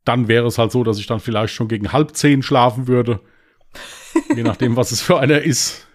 Dann 0.04 0.26
wäre 0.26 0.46
es 0.46 0.58
halt 0.58 0.72
so, 0.72 0.82
dass 0.82 0.98
ich 0.98 1.06
dann 1.06 1.20
vielleicht 1.20 1.54
schon 1.54 1.68
gegen 1.68 1.92
halb 1.92 2.16
zehn 2.16 2.42
schlafen 2.42 2.88
würde. 2.88 3.20
Je 4.36 4.42
nachdem, 4.42 4.76
was 4.76 4.92
es 4.92 5.00
für 5.00 5.18
einer 5.18 5.40
ist. 5.40 5.86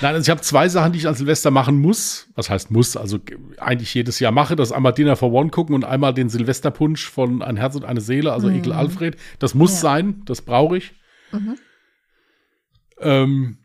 Nein, 0.00 0.14
also 0.14 0.26
ich 0.26 0.30
habe 0.30 0.40
zwei 0.42 0.68
Sachen, 0.68 0.92
die 0.92 0.98
ich 0.98 1.08
an 1.08 1.14
Silvester 1.14 1.50
machen 1.50 1.78
muss. 1.78 2.28
Was 2.34 2.50
heißt 2.50 2.70
muss? 2.70 2.96
Also 2.96 3.18
eigentlich 3.58 3.94
jedes 3.94 4.20
Jahr 4.20 4.32
mache. 4.32 4.56
Das 4.56 4.72
einmal 4.72 4.92
Dinner 4.92 5.16
for 5.16 5.32
One 5.32 5.50
gucken 5.50 5.74
und 5.74 5.84
einmal 5.84 6.12
den 6.12 6.28
Silvesterpunsch 6.28 7.08
von 7.08 7.42
Ein 7.42 7.56
Herz 7.56 7.76
und 7.76 7.84
eine 7.84 8.00
Seele, 8.00 8.32
also 8.32 8.48
mhm. 8.48 8.56
Ekel 8.56 8.72
Alfred. 8.72 9.16
Das 9.38 9.54
muss 9.54 9.72
ja. 9.74 9.78
sein, 9.78 10.22
das 10.26 10.42
brauche 10.42 10.76
ich. 10.76 10.94
Mhm. 11.32 11.58
Ähm, 12.98 13.58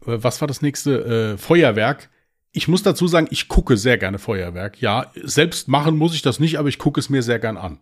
was 0.00 0.40
war 0.40 0.48
das 0.48 0.62
nächste? 0.62 1.34
Äh, 1.34 1.38
Feuerwerk. 1.38 2.10
Ich 2.52 2.66
muss 2.66 2.82
dazu 2.82 3.06
sagen, 3.06 3.28
ich 3.30 3.48
gucke 3.48 3.76
sehr 3.76 3.98
gerne 3.98 4.18
Feuerwerk. 4.18 4.80
Ja, 4.80 5.12
selbst 5.22 5.68
machen 5.68 5.96
muss 5.96 6.14
ich 6.14 6.22
das 6.22 6.40
nicht, 6.40 6.58
aber 6.58 6.68
ich 6.68 6.78
gucke 6.78 6.98
es 6.98 7.10
mir 7.10 7.22
sehr 7.22 7.38
gern 7.38 7.56
an. 7.56 7.78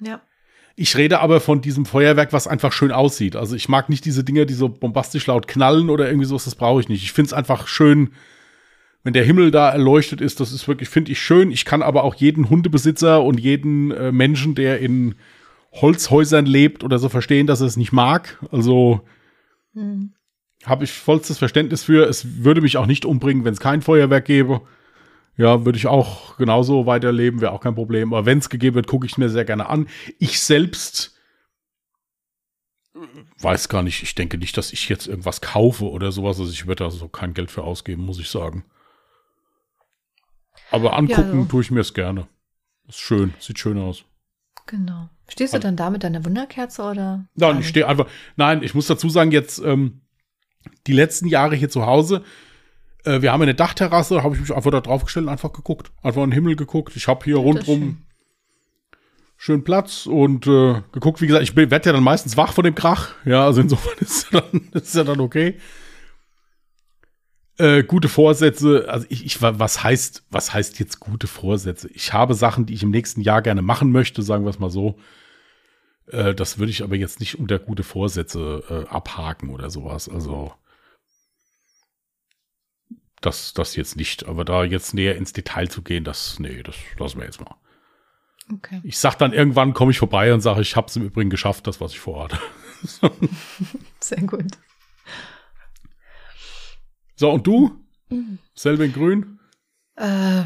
Ja. 0.00 0.20
Ich 0.80 0.96
rede 0.96 1.18
aber 1.18 1.40
von 1.40 1.60
diesem 1.60 1.86
Feuerwerk, 1.86 2.32
was 2.32 2.46
einfach 2.46 2.70
schön 2.70 2.92
aussieht. 2.92 3.34
Also 3.34 3.56
ich 3.56 3.68
mag 3.68 3.88
nicht 3.88 4.04
diese 4.04 4.22
Dinger, 4.22 4.44
die 4.44 4.54
so 4.54 4.68
bombastisch 4.68 5.26
laut 5.26 5.48
knallen 5.48 5.90
oder 5.90 6.06
irgendwie 6.06 6.26
sowas, 6.26 6.44
das 6.44 6.54
brauche 6.54 6.80
ich 6.80 6.88
nicht. 6.88 7.02
Ich 7.02 7.10
finde 7.10 7.26
es 7.26 7.32
einfach 7.32 7.66
schön, 7.66 8.10
wenn 9.02 9.12
der 9.12 9.24
Himmel 9.24 9.50
da 9.50 9.70
erleuchtet 9.70 10.20
ist. 10.20 10.38
Das 10.38 10.52
ist 10.52 10.68
wirklich, 10.68 10.88
finde 10.88 11.10
ich 11.10 11.20
schön. 11.20 11.50
Ich 11.50 11.64
kann 11.64 11.82
aber 11.82 12.04
auch 12.04 12.14
jeden 12.14 12.48
Hundebesitzer 12.48 13.24
und 13.24 13.40
jeden 13.40 13.90
äh, 13.90 14.12
Menschen, 14.12 14.54
der 14.54 14.78
in 14.78 15.16
Holzhäusern 15.72 16.46
lebt 16.46 16.84
oder 16.84 17.00
so 17.00 17.08
verstehen, 17.08 17.48
dass 17.48 17.60
er 17.60 17.66
es 17.66 17.76
nicht 17.76 17.90
mag. 17.90 18.38
Also 18.52 19.00
hm. 19.74 20.12
habe 20.64 20.84
ich 20.84 20.92
vollstes 20.92 21.38
Verständnis 21.38 21.82
für. 21.82 22.08
Es 22.08 22.44
würde 22.44 22.60
mich 22.60 22.76
auch 22.76 22.86
nicht 22.86 23.04
umbringen, 23.04 23.44
wenn 23.44 23.54
es 23.54 23.60
kein 23.60 23.82
Feuerwerk 23.82 24.26
gäbe. 24.26 24.60
Ja, 25.38 25.64
würde 25.64 25.78
ich 25.78 25.86
auch 25.86 26.36
genauso 26.36 26.84
weiterleben, 26.86 27.40
wäre 27.40 27.52
auch 27.52 27.60
kein 27.60 27.76
Problem. 27.76 28.12
Aber 28.12 28.26
wenn 28.26 28.38
es 28.38 28.50
gegeben 28.50 28.74
wird, 28.74 28.88
gucke 28.88 29.06
ich 29.06 29.16
mir 29.18 29.28
sehr 29.28 29.44
gerne 29.44 29.68
an. 29.68 29.88
Ich 30.18 30.40
selbst 30.40 31.14
weiß 33.40 33.68
gar 33.68 33.82
nicht, 33.82 34.02
ich 34.02 34.16
denke 34.16 34.36
nicht, 34.36 34.56
dass 34.56 34.72
ich 34.72 34.88
jetzt 34.88 35.06
irgendwas 35.06 35.40
kaufe 35.40 35.88
oder 35.88 36.12
sowas. 36.12 36.40
Also 36.40 36.50
ich 36.50 36.66
würde 36.66 36.84
da 36.84 36.90
so 36.90 37.08
kein 37.08 37.34
Geld 37.34 37.50
für 37.50 37.62
ausgeben, 37.62 38.04
muss 38.04 38.18
ich 38.18 38.28
sagen. 38.28 38.64
Aber 40.70 40.96
angucken 40.96 41.38
ja, 41.38 41.42
so. 41.42 41.48
tue 41.48 41.62
ich 41.62 41.70
mir 41.70 41.80
es 41.80 41.94
gerne. 41.94 42.26
Ist 42.88 42.98
schön, 42.98 43.32
sieht 43.38 43.58
schön 43.58 43.78
aus. 43.78 44.04
Genau. 44.66 45.08
Stehst 45.28 45.54
du 45.54 45.60
dann 45.60 45.76
da 45.76 45.90
mit 45.90 46.02
deiner 46.02 46.24
Wunderkerze 46.24 46.82
oder? 46.82 47.26
Nein, 47.34 47.60
ich 47.60 47.68
stehe 47.68 47.86
einfach. 47.86 48.08
Nein, 48.36 48.62
ich 48.62 48.74
muss 48.74 48.86
dazu 48.86 49.08
sagen, 49.08 49.30
jetzt 49.30 49.60
ähm, 49.60 50.00
die 50.86 50.92
letzten 50.92 51.28
Jahre 51.28 51.54
hier 51.54 51.70
zu 51.70 51.86
Hause 51.86 52.24
äh, 53.04 53.22
wir 53.22 53.32
haben 53.32 53.42
eine 53.42 53.54
Dachterrasse, 53.54 54.22
habe 54.22 54.34
ich 54.34 54.40
mich 54.40 54.54
einfach 54.54 54.70
da 54.70 54.80
draufgestellt 54.80 55.26
und 55.26 55.32
einfach 55.32 55.52
geguckt. 55.52 55.90
Einfach 56.02 56.22
in 56.22 56.30
den 56.30 56.34
Himmel 56.34 56.56
geguckt. 56.56 56.96
Ich 56.96 57.08
habe 57.08 57.24
hier 57.24 57.36
rundrum 57.36 57.80
schön. 57.80 57.96
schön. 59.36 59.64
Platz 59.64 60.06
und 60.06 60.46
äh, 60.46 60.82
geguckt. 60.92 61.20
Wie 61.20 61.26
gesagt, 61.26 61.44
ich 61.44 61.56
werde 61.56 61.86
ja 61.86 61.92
dann 61.92 62.02
meistens 62.02 62.36
wach 62.36 62.52
von 62.52 62.64
dem 62.64 62.74
Krach. 62.74 63.14
Ja, 63.24 63.44
also 63.44 63.60
insofern 63.60 63.96
ist 64.00 64.32
ja 64.32 64.40
dann, 64.40 64.68
ist 64.72 64.94
ja 64.94 65.04
dann 65.04 65.20
okay. 65.20 65.58
Äh, 67.58 67.82
gute 67.82 68.08
Vorsätze, 68.08 68.86
also 68.88 69.04
ich, 69.08 69.26
ich, 69.26 69.42
was 69.42 69.82
heißt, 69.82 70.22
was 70.30 70.54
heißt 70.54 70.78
jetzt 70.78 71.00
gute 71.00 71.26
Vorsätze? 71.26 71.88
Ich 71.92 72.12
habe 72.12 72.34
Sachen, 72.34 72.66
die 72.66 72.74
ich 72.74 72.84
im 72.84 72.90
nächsten 72.90 73.20
Jahr 73.20 73.42
gerne 73.42 73.62
machen 73.62 73.90
möchte, 73.90 74.22
sagen 74.22 74.44
wir 74.44 74.50
es 74.50 74.60
mal 74.60 74.70
so. 74.70 74.96
Äh, 76.06 76.34
das 76.34 76.58
würde 76.58 76.70
ich 76.70 76.84
aber 76.84 76.94
jetzt 76.94 77.18
nicht 77.18 77.36
unter 77.36 77.58
gute 77.58 77.82
Vorsätze 77.82 78.62
äh, 78.70 78.88
abhaken 78.88 79.50
oder 79.50 79.70
sowas. 79.70 80.08
Also 80.08 80.52
das, 83.20 83.52
das 83.52 83.76
jetzt 83.76 83.96
nicht. 83.96 84.26
Aber 84.26 84.44
da 84.44 84.64
jetzt 84.64 84.94
näher 84.94 85.16
ins 85.16 85.32
Detail 85.32 85.68
zu 85.68 85.82
gehen, 85.82 86.04
das, 86.04 86.38
nee, 86.38 86.62
das 86.62 86.76
lassen 86.98 87.18
wir 87.18 87.26
jetzt 87.26 87.40
mal. 87.40 87.56
Okay. 88.52 88.80
Ich 88.82 88.98
sag 88.98 89.16
dann 89.16 89.32
irgendwann, 89.32 89.74
komme 89.74 89.90
ich 89.90 89.98
vorbei 89.98 90.32
und 90.32 90.40
sage, 90.40 90.62
ich 90.62 90.74
habe 90.76 90.86
es 90.86 90.96
im 90.96 91.04
Übrigen 91.04 91.30
geschafft, 91.30 91.66
das, 91.66 91.80
was 91.80 91.92
ich 91.92 92.00
vorhatte. 92.00 92.38
Sehr 94.00 94.22
gut. 94.22 94.52
So, 97.16 97.30
und 97.30 97.46
du? 97.46 97.84
Mhm. 98.08 98.38
Selbe 98.54 98.86
in 98.86 98.92
Grün? 98.92 99.40
Äh, 99.96 100.44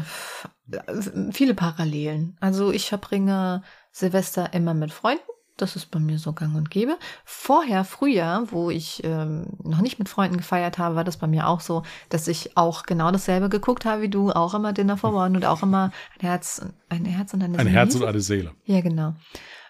viele 1.31 1.53
Parallelen. 1.53 2.35
Also 2.41 2.71
ich 2.71 2.87
verbringe 2.87 3.63
Silvester 3.91 4.53
immer 4.53 4.73
mit 4.73 4.91
Freunden. 4.91 5.23
Das 5.57 5.75
ist 5.75 5.91
bei 5.91 5.99
mir 5.99 6.17
so 6.17 6.33
gang 6.33 6.55
und 6.55 6.71
gäbe. 6.71 6.97
Vorher, 7.25 7.83
früher, 7.83 8.45
wo 8.47 8.71
ich 8.71 9.03
ähm, 9.03 9.45
noch 9.63 9.81
nicht 9.81 9.99
mit 9.99 10.09
Freunden 10.09 10.37
gefeiert 10.37 10.79
habe, 10.79 10.95
war 10.95 11.03
das 11.03 11.17
bei 11.17 11.27
mir 11.27 11.47
auch 11.47 11.59
so, 11.59 11.83
dass 12.09 12.27
ich 12.27 12.57
auch 12.57 12.83
genau 12.83 13.11
dasselbe 13.11 13.49
geguckt 13.49 13.85
habe 13.85 14.01
wie 14.01 14.09
du, 14.09 14.31
auch 14.31 14.55
immer 14.55 14.73
Dinner 14.73 14.97
for 14.97 15.13
One 15.13 15.37
und 15.37 15.45
auch 15.45 15.61
immer 15.61 15.91
ein 16.19 16.21
Herz, 16.21 16.65
ein 16.89 17.05
Herz 17.05 17.33
und 17.33 17.43
eine 17.43 17.53
Seele. 17.55 17.69
Ein 17.69 17.73
Herz 17.73 17.95
und 17.95 18.03
eine 18.03 18.19
Seele. 18.19 18.51
Ja, 18.65 18.81
genau. 18.81 19.13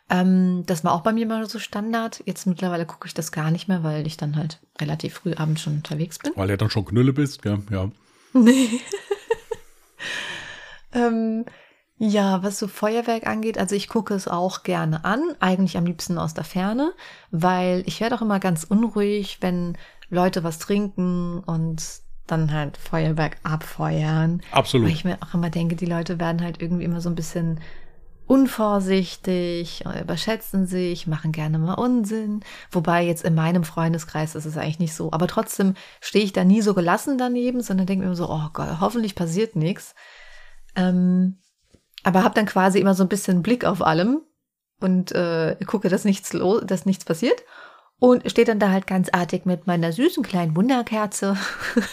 Ähm, 0.10 0.64
das 0.66 0.84
war 0.84 0.94
auch 0.94 1.02
bei 1.02 1.12
mir 1.12 1.24
immer 1.24 1.46
so 1.46 1.60
Standard. 1.60 2.24
Jetzt 2.26 2.46
mittlerweile 2.46 2.86
gucke 2.86 3.08
ich 3.08 3.14
das 3.14 3.32
gar 3.32 3.52
nicht 3.52 3.68
mehr, 3.68 3.84
weil 3.84 4.06
ich 4.08 4.16
dann 4.16 4.36
halt 4.36 4.60
relativ 4.80 5.16
früh 5.16 5.34
abends 5.34 5.62
schon 5.62 5.78
unterwegs 5.78 6.20
bin. 6.20 6.34
Weil 6.36 6.48
du 6.48 6.54
ja 6.54 6.58
dann 6.58 6.70
schon 6.70 6.86
Knülle 6.86 7.14
bist, 7.14 7.42
gell? 7.42 7.60
ja. 7.72 7.90
Nee. 8.36 8.82
ähm, 10.94 11.46
ja, 12.06 12.44
was 12.44 12.60
so 12.60 12.68
Feuerwerk 12.68 13.26
angeht, 13.26 13.58
also 13.58 13.76
ich 13.76 13.88
gucke 13.88 14.14
es 14.14 14.28
auch 14.28 14.64
gerne 14.64 15.06
an, 15.06 15.22
eigentlich 15.40 15.78
am 15.78 15.86
liebsten 15.86 16.18
aus 16.18 16.34
der 16.34 16.44
Ferne, 16.44 16.94
weil 17.32 17.82
ich 17.86 18.02
werde 18.02 18.16
auch 18.16 18.22
immer 18.22 18.42
ganz 18.42 18.66
unruhig, 18.66 19.38
wenn 19.40 19.78
Leute 20.10 20.44
was 20.44 20.60
trinken 20.60 21.40
und 21.40 21.82
dann 22.28 22.52
halt 22.52 22.76
Feuerwerk 22.76 23.38
abfeuern. 23.44 24.42
Absolut. 24.52 24.88
Weil 24.88 24.94
ich 24.94 25.06
mir 25.06 25.18
auch 25.22 25.34
immer 25.34 25.50
denke, 25.50 25.78
die 25.78 25.86
Leute 25.86 26.20
werden 26.20 26.42
halt 26.42 26.62
irgendwie 26.62 26.84
immer 26.84 27.00
so 27.00 27.08
ein 27.08 27.16
bisschen 27.16 27.62
unvorsichtig, 28.26 29.86
überschätzen 30.02 30.66
sich, 30.68 31.08
machen 31.08 31.32
gerne 31.32 31.58
mal 31.58 31.76
Unsinn. 31.76 32.42
Wobei 32.70 33.06
jetzt 33.06 33.24
in 33.24 33.36
meinem 33.36 33.64
Freundeskreis 33.64 34.36
ist 34.36 34.46
es 34.46 34.58
eigentlich 34.58 34.80
nicht 34.80 34.94
so. 34.94 35.14
Aber 35.14 35.28
trotzdem 35.28 35.76
stehe 36.02 36.26
ich 36.26 36.34
da 36.34 36.44
nie 36.44 36.62
so 36.62 36.74
gelassen 36.74 37.18
daneben, 37.18 37.62
sondern 37.62 37.88
denke 37.88 38.02
mir 38.02 38.08
immer 38.08 38.16
so, 38.18 38.30
oh 38.30 38.50
Gott, 38.52 38.82
hoffentlich 38.82 39.16
passiert 39.16 39.56
nichts. 39.56 39.96
Ähm, 40.76 41.38
aber 42.04 42.24
habe 42.24 42.36
dann 42.36 42.46
quasi 42.46 42.80
immer 42.80 42.94
so 42.94 43.04
ein 43.04 43.10
bisschen 43.10 43.42
Blick 43.42 43.66
auf 43.66 43.82
allem 43.82 44.22
und 44.80 45.12
äh, 45.14 45.56
gucke, 45.66 45.90
dass 45.90 46.06
nichts 46.06 46.34
los, 46.34 46.62
dass 46.66 46.86
nichts 46.86 47.06
passiert. 47.06 47.44
Und 48.00 48.30
stehe 48.30 48.44
dann 48.44 48.60
da 48.60 48.70
halt 48.70 48.86
ganz 48.86 49.08
artig 49.14 49.46
mit 49.46 49.66
meiner 49.66 49.94
süßen 49.94 50.24
kleinen 50.24 50.58
Wunderkerze 50.58 51.38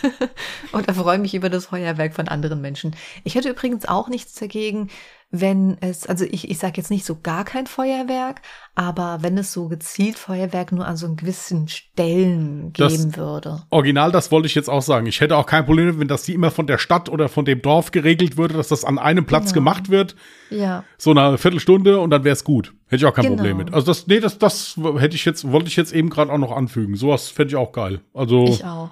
und 0.73 0.89
erfreue 0.89 1.19
mich 1.19 1.35
über 1.35 1.49
das 1.49 1.67
Feuerwerk 1.67 2.15
von 2.15 2.27
anderen 2.27 2.61
Menschen. 2.61 2.97
Ich 3.23 3.37
hätte 3.37 3.51
übrigens 3.51 3.87
auch 3.87 4.09
nichts 4.09 4.35
dagegen, 4.35 4.89
wenn 5.33 5.77
es, 5.81 6.07
also 6.07 6.25
ich, 6.25 6.51
ich 6.51 6.59
sage 6.59 6.75
jetzt 6.79 6.91
nicht 6.91 7.05
so 7.05 7.17
gar 7.23 7.45
kein 7.45 7.67
Feuerwerk, 7.69 8.43
aber 8.75 9.19
wenn 9.21 9.39
es 9.39 9.53
so 9.53 9.69
gezielt 9.69 10.19
Feuerwerk 10.19 10.73
nur 10.73 10.87
an 10.87 10.97
so 10.97 11.15
gewissen 11.15 11.69
Stellen 11.69 12.73
geben 12.73 13.13
Das- 13.13 13.17
würde. 13.17 13.63
Original, 13.71 14.11
das 14.11 14.33
wollte 14.33 14.47
ich 14.47 14.55
jetzt 14.55 14.69
auch 14.69 14.83
sagen. 14.83 15.07
Ich 15.07 15.21
hätte 15.21 15.37
auch 15.37 15.47
kein 15.47 15.65
Problem, 15.67 16.01
wenn 16.01 16.09
das 16.09 16.23
die 16.25 16.35
immer 16.35 16.51
von 16.51 16.67
der 16.67 16.79
Stadt 16.79 17.09
oder 17.09 17.29
von 17.29 17.45
dem 17.45 17.63
Dorf 17.63 17.91
geregelt 17.93 18.37
würde, 18.37 18.55
dass 18.55 18.69
das 18.69 18.85
an 18.85 18.99
einem 18.99 19.25
Platz 19.27 19.53
Genau. 19.53 19.55
gemacht 19.71 19.89
wird, 19.91 20.17
Ja. 20.51 20.85
so 20.99 21.11
eine 21.13 21.39
Viertelstunde 21.39 22.01
und 22.01 22.11
dann 22.11 22.25
wäre 22.25 22.33
es 22.33 22.43
gut. 22.45 22.75
Hätte 22.87 22.97
ich 22.97 23.05
auch 23.05 23.15
kein 23.15 23.25
Genau. 23.27 23.37
Problem 23.37 23.57
mit. 23.59 23.73
Also 23.73 23.87
das, 23.87 24.07
nee, 24.09 24.19
das, 24.19 24.39
das 24.39 24.77
hätte 24.99 25.15
ich 25.15 25.25
jetzt, 25.25 25.51
wollte 25.53 25.69
ich 25.69 25.77
jetzt 25.77 25.93
eben 25.93 26.11
gerade 26.11 26.33
auch 26.33 26.39
noch 26.39 26.57
anfügen. 26.57 26.97
Sowas 26.97 27.29
fände 27.29 27.51
ich 27.51 27.57
auch 27.57 27.71
geil. 27.73 28.01
Also 28.15 28.45
Ich 28.47 28.65
auch. 28.65 28.91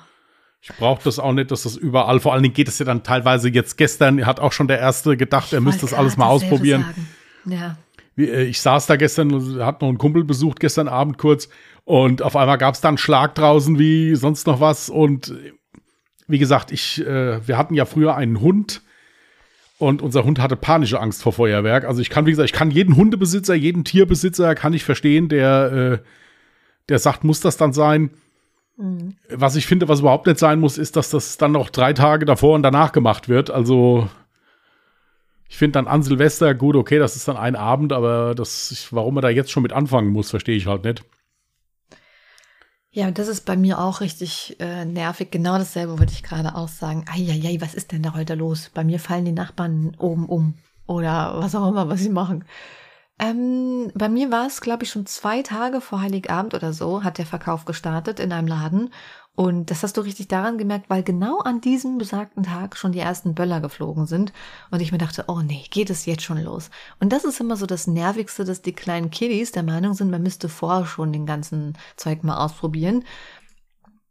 Ich 0.61 0.71
brauche 0.77 1.03
das 1.05 1.19
auch 1.19 1.33
nicht, 1.33 1.51
dass 1.51 1.63
das 1.63 1.77
überall, 1.77 2.21
vor 2.21 2.33
allen 2.33 2.43
Dingen 2.43 2.55
geht 2.55 2.69
es 2.69 2.79
ja 2.79 2.85
dann 2.85 3.03
teilweise 3.03 3.49
jetzt 3.49 3.77
gestern, 3.77 4.27
hat 4.27 4.41
auch 4.41 4.53
schon 4.53 4.69
der 4.69 4.79
Erste 4.79 5.17
gedacht, 5.17 5.53
er 5.53 5.61
müsste 5.61 5.83
das 5.83 5.95
alles 5.95 6.17
mal 6.17 6.27
ausprobieren. 6.27 6.85
Ja. 7.45 7.79
Äh, 8.17 8.45
Ich 8.45 8.61
saß 8.61 8.87
da 8.87 8.97
gestern, 8.97 9.63
hat 9.65 9.81
noch 9.81 9.89
einen 9.89 9.99
Kumpel 9.99 10.25
besucht 10.25 10.61
gestern 10.61 10.89
Abend 10.89 11.19
kurz 11.19 11.49
und 11.85 12.23
auf 12.23 12.37
einmal 12.37 12.59
gab 12.59 12.75
es 12.75 12.81
dann 12.81 12.99
Schlag 12.99 13.35
draußen 13.35 13.79
wie 13.79 14.15
sonst 14.17 14.47
noch 14.47 14.61
was 14.61 14.91
und 14.91 15.29
äh, 15.31 15.53
wie 16.27 16.39
gesagt, 16.39 16.73
ich, 16.73 17.01
äh, 17.07 17.47
wir 17.47 17.57
hatten 17.57 17.75
ja 17.75 17.87
früher 17.87 18.15
einen 18.15 18.41
Hund 18.41 18.83
und 19.79 20.03
unser 20.03 20.25
Hund 20.25 20.41
hatte 20.41 20.57
panische 20.57 21.01
Angst 21.01 21.23
vor 21.23 21.33
Feuerwerk. 21.33 21.85
Also 21.85 22.03
ich 22.03 22.11
kann, 22.11 22.27
wie 22.27 22.31
gesagt, 22.31 22.51
ich 22.51 22.53
kann 22.53 22.71
jeden 22.71 22.97
Hundebesitzer, 22.97 23.55
jeden 23.55 23.85
Tierbesitzer 23.85 24.55
kann 24.55 24.75
ich 24.75 24.85
verstehen, 24.85 25.29
der, 25.29 25.73
äh, 25.73 25.99
der 26.89 26.99
sagt, 26.99 27.25
muss 27.25 27.41
das 27.41 27.57
dann 27.57 27.73
sein. 27.73 28.11
Mhm. 28.79 29.17
Was 29.29 29.57
ich 29.57 29.67
finde, 29.67 29.89
was 29.89 30.01
überhaupt 30.01 30.27
nicht 30.27 30.39
sein 30.39 30.61
muss, 30.61 30.79
ist, 30.79 30.97
dass 30.97 31.11
das 31.11 31.37
dann 31.37 31.53
noch 31.53 31.69
drei 31.69 31.93
Tage 31.93 32.25
davor 32.25 32.55
und 32.55 32.63
danach 32.63 32.93
gemacht 32.93 33.29
wird. 33.29 33.51
Also 33.51 34.09
ich 35.49 35.57
finde 35.57 35.73
dann 35.73 35.89
an 35.89 36.03
Silvester 36.03 36.55
gut, 36.55 36.77
okay, 36.77 36.99
das 36.99 37.17
ist 37.17 37.27
dann 37.27 37.37
ein 37.37 37.57
Abend, 37.57 37.93
aber 37.93 38.35
das, 38.35 38.87
warum 38.91 39.15
man 39.15 39.23
da 39.23 39.29
jetzt 39.29 39.51
schon 39.51 39.63
mit 39.63 39.73
anfangen 39.73 40.11
muss, 40.11 40.31
verstehe 40.31 40.57
ich 40.57 40.67
halt 40.67 40.85
nicht. 40.85 41.05
Ja, 42.91 43.11
das 43.11 43.29
ist 43.29 43.45
bei 43.45 43.57
mir 43.57 43.81
auch 43.81 44.01
richtig 44.01 44.57
äh, 44.61 44.85
nervig. 44.85 45.31
Genau 45.31 45.59
dasselbe 45.59 45.99
wollte 45.99 46.13
ich 46.13 46.23
gerade 46.23 46.55
auch 46.55 46.69
sagen. 46.69 47.05
Eieiei, 47.13 47.61
was 47.61 47.75
ist 47.75 47.93
denn 47.93 48.03
da 48.03 48.15
heute 48.15 48.35
los? 48.35 48.71
Bei 48.73 48.83
mir 48.85 48.99
fallen 48.99 49.25
die 49.25 49.33
Nachbarn 49.33 49.95
oben 49.99 50.27
um. 50.27 50.55
Oder 50.87 51.35
was 51.37 51.55
auch 51.55 51.69
immer, 51.69 51.89
was 51.89 52.01
sie 52.01 52.09
machen. 52.09 52.45
Ähm, 53.19 53.91
bei 53.95 54.09
mir 54.09 54.31
war 54.31 54.47
es, 54.47 54.61
glaube 54.61 54.85
ich, 54.85 54.91
schon 54.91 55.07
zwei 55.07 55.43
Tage 55.43 55.81
vor 55.81 56.01
Heiligabend 56.01 56.55
oder 56.55 56.73
so, 56.73 57.03
hat 57.03 57.19
der 57.19 57.27
Verkauf 57.27 57.65
gestartet 57.65 58.21
in 58.21 58.33
einem 58.33 58.47
Laden. 58.47 58.91
Und 59.35 59.71
das 59.71 59.85
hast 59.85 59.97
du 59.97 60.01
richtig 60.01 60.27
daran 60.27 60.59
gemerkt, 60.59 60.91
weil 60.91 61.05
genau 61.05 61.39
an 61.39 61.61
diesem 61.61 61.99
besagten 61.99 62.43
Tag 62.43 62.77
schon 62.77 62.91
die 62.91 62.99
ersten 62.99 63.37
Böller 63.37 63.61
geflogen 63.61 64.07
sind. 64.07 64.33
Und 64.73 64.81
ich 64.81 64.91
mir 64.91 64.99
dachte, 64.99 65.27
oh 65.29 65.43
nee, 65.43 65.65
geht 65.71 65.91
es 65.91 66.07
jetzt 66.07 66.25
schon 66.25 66.43
los? 66.43 66.71
Und 66.99 67.13
das 67.13 67.25
ist 67.25 67.39
immer 67.39 67.57
so 67.57 67.65
das 67.65 67.87
Nervigste, 67.87 68.45
dass 68.45 68.63
die 68.63 68.73
kleinen 68.73 69.11
Kiddies 69.11 69.53
der 69.53 69.63
Meinung 69.63 69.95
sind, 69.95 70.11
man 70.11 70.25
müsste 70.25 70.49
vorher 70.49 70.87
schon 70.87 71.13
den 71.13 71.25
ganzen 71.25 71.79
Zeug 71.97 72.25
mal 72.25 72.45
ausprobieren. 72.45 73.05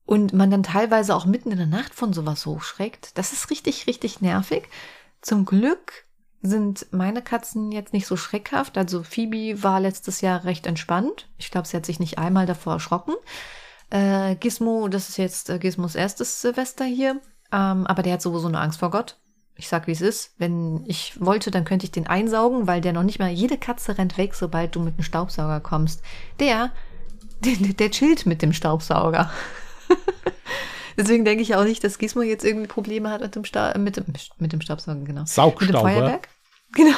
Und 0.06 0.32
man 0.32 0.50
dann 0.50 0.64
teilweise 0.64 1.14
auch 1.14 1.26
mitten 1.26 1.52
in 1.52 1.58
der 1.58 1.68
Nacht 1.68 1.94
von 1.94 2.14
sowas 2.14 2.46
hochschreckt. 2.46 3.18
Das 3.18 3.34
ist 3.34 3.50
richtig, 3.50 3.86
richtig 3.88 4.22
nervig. 4.22 4.70
Zum 5.22 5.44
Glück 5.44 6.07
sind 6.42 6.88
meine 6.92 7.22
Katzen 7.22 7.72
jetzt 7.72 7.94
nicht 7.94 8.08
so 8.08 8.16
schreckhaft. 8.16 8.78
Also 8.78 9.04
Phoebe 9.04 9.64
war 9.64 9.80
letztes 9.80 10.22
Jahr 10.22 10.44
recht 10.44 10.68
entspannt. 10.68 11.28
Ich 11.38 11.52
glaube, 11.52 11.68
sie 11.68 11.76
hat 11.76 11.86
sich 11.86 12.00
nicht 12.00 12.18
einmal 12.20 12.46
davor 12.46 12.74
erschrocken. 12.74 13.14
Äh, 13.90 14.36
Gizmo, 14.36 14.88
das 14.88 15.10
ist 15.10 15.18
jetzt 15.18 15.50
äh, 15.50 15.60
Gizmos 15.60 15.96
erstes 15.96 16.42
Silvester 16.42 16.86
hier. 16.86 17.22
Ähm, 17.52 17.88
aber 17.88 18.04
der 18.04 18.14
hat 18.14 18.22
sowieso 18.22 18.48
eine 18.48 18.60
Angst 18.60 18.80
vor 18.80 18.92
Gott. 18.92 19.18
Ich 19.56 19.68
sag, 19.70 19.88
wie 19.88 19.92
es 19.92 20.02
ist. 20.02 20.34
Wenn 20.38 20.84
ich 20.86 21.20
wollte, 21.20 21.50
dann 21.50 21.66
könnte 21.66 21.86
ich 21.86 21.92
den 21.92 22.08
einsaugen, 22.08 22.68
weil 22.68 22.82
der 22.82 22.94
noch 22.94 23.04
nicht 23.04 23.20
mal, 23.20 23.30
jede 23.30 23.58
Katze 23.58 23.98
rennt 23.98 24.18
weg, 24.18 24.36
sobald 24.36 24.76
du 24.76 24.80
mit 24.80 24.98
dem 24.98 25.04
Staubsauger 25.04 25.62
kommst. 25.62 26.04
Der, 26.40 26.72
der, 27.44 27.56
der 27.74 27.92
chillt 27.92 28.26
mit 28.26 28.42
dem 28.42 28.54
Staubsauger. 28.54 29.32
Deswegen 30.98 31.24
denke 31.24 31.44
ich 31.44 31.56
auch 31.56 31.64
nicht, 31.64 31.84
dass 31.84 32.00
Gizmo 32.00 32.24
jetzt 32.24 32.44
irgendwie 32.44 32.68
Probleme 32.68 33.10
hat 33.10 33.22
mit 33.22 33.36
dem, 33.36 33.46
Sta 33.46 33.78
mit 33.78 33.98
dem, 33.98 34.06
mit 34.40 34.52
dem 34.52 34.62
Staubsaugen, 34.62 35.06
genau. 35.06 35.22
Mit 35.22 35.30
dem 35.30 35.34
Saugstauber. 35.34 35.80
Feuerwerk? 35.82 36.28
Genau. 36.74 36.98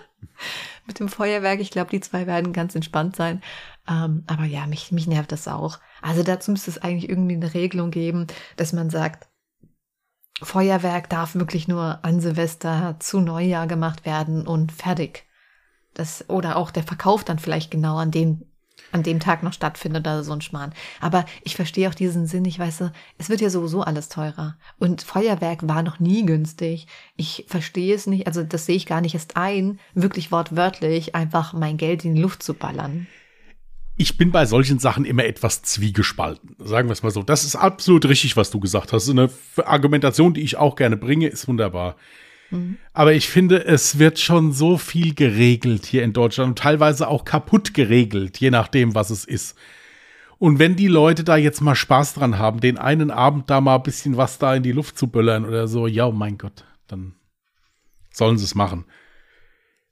mit 0.88 0.98
dem 0.98 1.08
Feuerwerk, 1.08 1.60
ich 1.60 1.70
glaube, 1.70 1.90
die 1.90 2.00
zwei 2.00 2.26
werden 2.26 2.52
ganz 2.52 2.74
entspannt 2.74 3.14
sein. 3.14 3.40
Ähm, 3.88 4.24
aber 4.26 4.44
ja, 4.44 4.66
mich, 4.66 4.90
mich 4.90 5.06
nervt 5.06 5.30
das 5.30 5.46
auch. 5.46 5.78
Also 6.02 6.24
dazu 6.24 6.50
müsste 6.50 6.72
es 6.72 6.78
eigentlich 6.78 7.08
irgendwie 7.08 7.36
eine 7.36 7.54
Regelung 7.54 7.92
geben, 7.92 8.26
dass 8.56 8.72
man 8.72 8.90
sagt, 8.90 9.28
Feuerwerk 10.42 11.08
darf 11.08 11.34
wirklich 11.34 11.68
nur 11.68 12.00
an 12.02 12.20
Silvester 12.20 12.96
zu 12.98 13.20
Neujahr 13.20 13.66
gemacht 13.66 14.04
werden 14.04 14.46
und 14.46 14.72
fertig. 14.72 15.24
Das, 15.94 16.28
oder 16.28 16.56
auch 16.56 16.70
der 16.70 16.82
Verkauf 16.82 17.24
dann 17.24 17.38
vielleicht 17.38 17.70
genau 17.70 17.96
an 17.98 18.10
dem, 18.10 18.49
an 18.92 19.02
dem 19.02 19.20
Tag 19.20 19.42
noch 19.42 19.52
stattfindet 19.52 20.02
oder 20.02 20.24
so 20.24 20.32
ein 20.32 20.40
Schmarrn. 20.40 20.72
Aber 21.00 21.24
ich 21.42 21.56
verstehe 21.56 21.88
auch 21.88 21.94
diesen 21.94 22.26
Sinn. 22.26 22.44
Ich 22.44 22.58
weiß, 22.58 22.84
es 23.18 23.28
wird 23.28 23.40
ja 23.40 23.50
sowieso 23.50 23.82
alles 23.82 24.08
teurer. 24.08 24.56
Und 24.78 25.02
Feuerwerk 25.02 25.66
war 25.68 25.82
noch 25.82 26.00
nie 26.00 26.24
günstig. 26.24 26.86
Ich 27.16 27.44
verstehe 27.48 27.94
es 27.94 28.06
nicht, 28.06 28.26
also 28.26 28.42
das 28.42 28.66
sehe 28.66 28.76
ich 28.76 28.86
gar 28.86 29.00
nicht 29.00 29.14
erst 29.14 29.36
ein, 29.36 29.78
wirklich 29.94 30.32
wortwörtlich 30.32 31.14
einfach 31.14 31.52
mein 31.52 31.76
Geld 31.76 32.04
in 32.04 32.14
die 32.14 32.22
Luft 32.22 32.42
zu 32.42 32.54
ballern. 32.54 33.06
Ich 33.96 34.16
bin 34.16 34.30
bei 34.30 34.46
solchen 34.46 34.78
Sachen 34.78 35.04
immer 35.04 35.26
etwas 35.26 35.60
zwiegespalten. 35.60 36.56
Sagen 36.58 36.88
wir 36.88 36.92
es 36.94 37.02
mal 37.02 37.10
so. 37.10 37.22
Das 37.22 37.44
ist 37.44 37.54
absolut 37.54 38.08
richtig, 38.08 38.34
was 38.34 38.50
du 38.50 38.58
gesagt 38.58 38.94
hast. 38.94 39.10
Eine 39.10 39.28
Argumentation, 39.56 40.32
die 40.32 40.40
ich 40.40 40.56
auch 40.56 40.74
gerne 40.74 40.96
bringe, 40.96 41.26
ist 41.28 41.46
wunderbar. 41.48 41.96
Aber 42.92 43.12
ich 43.12 43.28
finde, 43.28 43.64
es 43.64 43.98
wird 43.98 44.18
schon 44.18 44.52
so 44.52 44.76
viel 44.76 45.14
geregelt 45.14 45.86
hier 45.86 46.02
in 46.02 46.12
Deutschland 46.12 46.48
und 46.50 46.58
teilweise 46.58 47.08
auch 47.08 47.24
kaputt 47.24 47.74
geregelt, 47.74 48.38
je 48.38 48.50
nachdem, 48.50 48.94
was 48.94 49.10
es 49.10 49.24
ist. 49.24 49.56
Und 50.38 50.58
wenn 50.58 50.74
die 50.74 50.88
Leute 50.88 51.22
da 51.22 51.36
jetzt 51.36 51.60
mal 51.60 51.74
Spaß 51.74 52.14
dran 52.14 52.38
haben, 52.38 52.60
den 52.60 52.78
einen 52.78 53.10
Abend 53.10 53.50
da 53.50 53.60
mal 53.60 53.76
ein 53.76 53.82
bisschen 53.82 54.16
was 54.16 54.38
da 54.38 54.54
in 54.54 54.62
die 54.62 54.72
Luft 54.72 54.98
zu 54.98 55.06
böllern 55.06 55.44
oder 55.44 55.68
so, 55.68 55.86
ja, 55.86 56.06
oh 56.06 56.12
mein 56.12 56.38
Gott, 56.38 56.64
dann 56.88 57.14
sollen 58.12 58.38
sie 58.38 58.44
es 58.44 58.54
machen. 58.54 58.84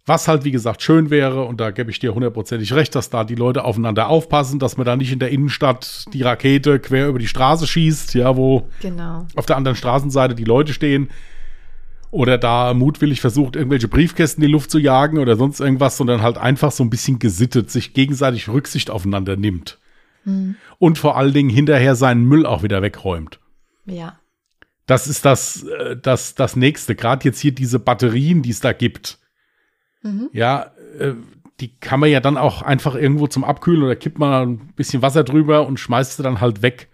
Was 0.06 0.26
halt, 0.26 0.44
wie 0.44 0.50
gesagt, 0.50 0.80
schön 0.80 1.10
wäre, 1.10 1.44
und 1.44 1.60
da 1.60 1.70
gebe 1.70 1.90
ich 1.90 1.98
dir 1.98 2.14
hundertprozentig 2.14 2.72
recht, 2.72 2.94
dass 2.94 3.10
da 3.10 3.24
die 3.24 3.34
Leute 3.34 3.62
aufeinander 3.62 4.08
aufpassen, 4.08 4.58
dass 4.58 4.78
man 4.78 4.86
da 4.86 4.96
nicht 4.96 5.12
in 5.12 5.18
der 5.18 5.28
Innenstadt 5.28 6.06
die 6.14 6.22
Rakete 6.22 6.80
quer 6.80 7.08
über 7.08 7.18
die 7.18 7.28
Straße 7.28 7.66
schießt, 7.66 8.14
ja, 8.14 8.34
wo 8.34 8.70
Genau. 8.80 9.26
auf 9.36 9.44
der 9.44 9.58
anderen 9.58 9.76
Straßenseite 9.76 10.34
die 10.34 10.44
Leute 10.44 10.72
stehen 10.72 11.10
oder 12.10 12.38
da 12.38 12.74
mutwillig 12.74 13.20
versucht, 13.20 13.56
irgendwelche 13.56 13.88
Briefkästen 13.88 14.42
in 14.42 14.48
die 14.48 14.52
Luft 14.52 14.70
zu 14.70 14.78
jagen 14.78 15.18
oder 15.18 15.36
sonst 15.36 15.60
irgendwas, 15.60 15.96
sondern 15.96 16.22
halt 16.22 16.38
einfach 16.38 16.72
so 16.72 16.82
ein 16.82 16.90
bisschen 16.90 17.18
gesittet, 17.18 17.70
sich 17.70 17.92
gegenseitig 17.92 18.48
Rücksicht 18.48 18.90
aufeinander 18.90 19.36
nimmt. 19.36 19.78
Und 20.78 20.98
vor 20.98 21.16
allen 21.16 21.32
Dingen 21.32 21.50
hinterher 21.50 21.94
seinen 21.94 22.24
Müll 22.24 22.46
auch 22.46 22.62
wieder 22.62 22.82
wegräumt. 22.82 23.40
Ja. 23.84 24.18
Das 24.86 25.06
ist 25.06 25.24
das, 25.24 25.64
äh, 25.64 25.96
das, 25.96 26.34
das 26.34 26.56
nächste. 26.56 26.94
Gerade 26.94 27.24
jetzt 27.24 27.40
hier 27.40 27.52
diese 27.52 27.78
Batterien, 27.78 28.42
die 28.42 28.50
es 28.50 28.60
da 28.60 28.72
gibt. 28.72 29.18
Ja, 30.32 30.72
äh, 30.98 31.14
die 31.60 31.76
kann 31.78 32.00
man 32.00 32.10
ja 32.10 32.20
dann 32.20 32.36
auch 32.36 32.62
einfach 32.62 32.94
irgendwo 32.94 33.26
zum 33.26 33.44
Abkühlen 33.44 33.82
oder 33.82 33.96
kippt 33.96 34.18
man 34.18 34.48
ein 34.48 34.58
bisschen 34.76 35.02
Wasser 35.02 35.24
drüber 35.24 35.66
und 35.66 35.80
schmeißt 35.80 36.16
sie 36.16 36.22
dann 36.22 36.40
halt 36.40 36.62
weg. 36.62 36.87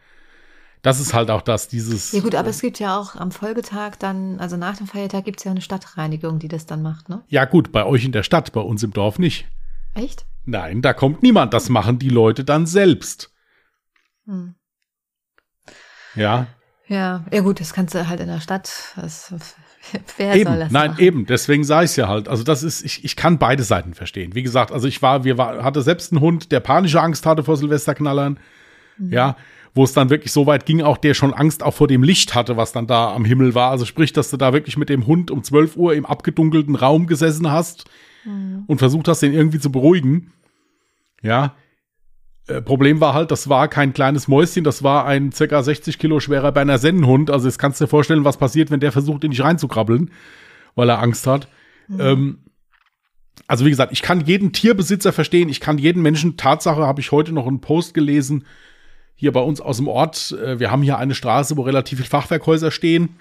Das 0.84 1.00
ist 1.00 1.14
halt 1.14 1.30
auch 1.30 1.40
das, 1.40 1.66
dieses. 1.66 2.12
Ja 2.12 2.20
gut, 2.20 2.34
aber 2.34 2.50
es 2.50 2.60
gibt 2.60 2.78
ja 2.78 2.98
auch 2.98 3.16
am 3.16 3.32
Folgetag 3.32 3.92
dann, 3.98 4.38
also 4.38 4.58
nach 4.58 4.76
dem 4.76 4.86
Feiertag 4.86 5.24
gibt 5.24 5.40
es 5.40 5.44
ja 5.44 5.50
eine 5.50 5.62
Stadtreinigung, 5.62 6.38
die 6.38 6.46
das 6.48 6.66
dann 6.66 6.82
macht, 6.82 7.08
ne? 7.08 7.24
Ja, 7.28 7.46
gut, 7.46 7.72
bei 7.72 7.86
euch 7.86 8.04
in 8.04 8.12
der 8.12 8.22
Stadt, 8.22 8.52
bei 8.52 8.60
uns 8.60 8.82
im 8.82 8.92
Dorf 8.92 9.18
nicht. 9.18 9.48
Echt? 9.94 10.26
Nein, 10.44 10.82
da 10.82 10.92
kommt 10.92 11.22
niemand. 11.22 11.54
Das 11.54 11.70
machen 11.70 11.98
die 11.98 12.10
Leute 12.10 12.44
dann 12.44 12.66
selbst. 12.66 13.32
Hm. 14.26 14.56
Ja, 16.14 16.48
Ja, 16.86 17.24
ja 17.32 17.40
gut, 17.40 17.60
das 17.60 17.72
kannst 17.72 17.94
du 17.94 18.06
halt 18.06 18.20
in 18.20 18.28
der 18.28 18.40
Stadt. 18.40 18.70
Das, 18.96 19.32
wer 20.18 20.32
soll 20.32 20.38
eben. 20.38 20.58
das 20.60 20.70
Nein, 20.70 20.90
machen? 20.90 21.02
eben. 21.02 21.24
Deswegen 21.26 21.64
sage 21.64 21.86
ich 21.86 21.92
es 21.92 21.96
ja 21.96 22.08
halt. 22.08 22.28
Also 22.28 22.44
das 22.44 22.62
ist, 22.62 22.84
ich, 22.84 23.04
ich 23.06 23.16
kann 23.16 23.38
beide 23.38 23.62
Seiten 23.62 23.94
verstehen. 23.94 24.34
Wie 24.34 24.42
gesagt, 24.42 24.70
also 24.70 24.86
ich 24.86 25.00
war, 25.00 25.24
wir 25.24 25.38
war, 25.38 25.64
hatte 25.64 25.80
selbst 25.80 26.12
einen 26.12 26.20
Hund, 26.20 26.52
der 26.52 26.60
panische 26.60 27.00
Angst 27.00 27.24
hatte 27.24 27.42
vor 27.42 27.56
Silvesterknallern. 27.56 28.38
Mhm. 28.98 29.12
Ja, 29.12 29.36
wo 29.74 29.84
es 29.84 29.92
dann 29.92 30.08
wirklich 30.10 30.32
so 30.32 30.46
weit 30.46 30.66
ging, 30.66 30.82
auch 30.82 30.96
der 30.96 31.14
schon 31.14 31.34
Angst 31.34 31.62
auch 31.62 31.74
vor 31.74 31.88
dem 31.88 32.02
Licht 32.02 32.34
hatte, 32.34 32.56
was 32.56 32.72
dann 32.72 32.86
da 32.86 33.12
am 33.12 33.24
Himmel 33.24 33.54
war. 33.54 33.70
Also 33.70 33.84
sprich, 33.84 34.12
dass 34.12 34.30
du 34.30 34.36
da 34.36 34.52
wirklich 34.52 34.76
mit 34.76 34.88
dem 34.88 35.06
Hund 35.06 35.30
um 35.30 35.42
12 35.42 35.76
Uhr 35.76 35.94
im 35.94 36.06
abgedunkelten 36.06 36.76
Raum 36.76 37.06
gesessen 37.06 37.50
hast 37.50 37.84
Mhm. 38.24 38.64
und 38.66 38.78
versucht 38.78 39.08
hast, 39.08 39.20
den 39.20 39.34
irgendwie 39.34 39.58
zu 39.58 39.70
beruhigen. 39.70 40.32
Ja. 41.22 41.54
Äh, 42.46 42.62
Problem 42.62 43.00
war 43.00 43.14
halt, 43.14 43.30
das 43.30 43.48
war 43.48 43.68
kein 43.68 43.92
kleines 43.92 44.28
Mäuschen, 44.28 44.64
das 44.64 44.82
war 44.82 45.06
ein 45.06 45.32
circa 45.32 45.62
60 45.62 45.98
Kilo 45.98 46.20
schwerer 46.20 46.52
Berner 46.52 46.78
Sennenhund. 46.78 47.30
Also 47.30 47.48
jetzt 47.48 47.58
kannst 47.58 47.80
du 47.80 47.84
dir 47.84 47.88
vorstellen, 47.90 48.24
was 48.24 48.36
passiert, 48.36 48.70
wenn 48.70 48.80
der 48.80 48.92
versucht, 48.92 49.24
in 49.24 49.30
dich 49.30 49.42
reinzukrabbeln, 49.42 50.10
weil 50.74 50.88
er 50.88 51.02
Angst 51.02 51.26
hat. 51.26 51.48
Ähm, 51.98 52.38
also 53.46 53.66
wie 53.66 53.70
gesagt, 53.70 53.92
ich 53.92 54.00
kann 54.02 54.24
jeden 54.24 54.52
Tierbesitzer 54.52 55.12
verstehen, 55.12 55.48
ich 55.48 55.60
kann 55.60 55.76
jeden 55.78 56.00
Menschen. 56.02 56.36
Tatsache 56.36 56.86
habe 56.86 57.00
ich 57.00 57.12
heute 57.12 57.32
noch 57.32 57.46
einen 57.46 57.60
Post 57.60 57.92
gelesen, 57.92 58.44
hier 59.24 59.32
bei 59.32 59.40
uns 59.40 59.60
aus 59.60 59.78
dem 59.78 59.88
Ort. 59.88 60.32
Äh, 60.32 60.60
wir 60.60 60.70
haben 60.70 60.82
hier 60.82 60.98
eine 60.98 61.14
Straße, 61.14 61.56
wo 61.56 61.62
relativ 61.62 61.98
viele 61.98 62.08
Fachwerkhäuser 62.08 62.70
stehen. 62.70 63.16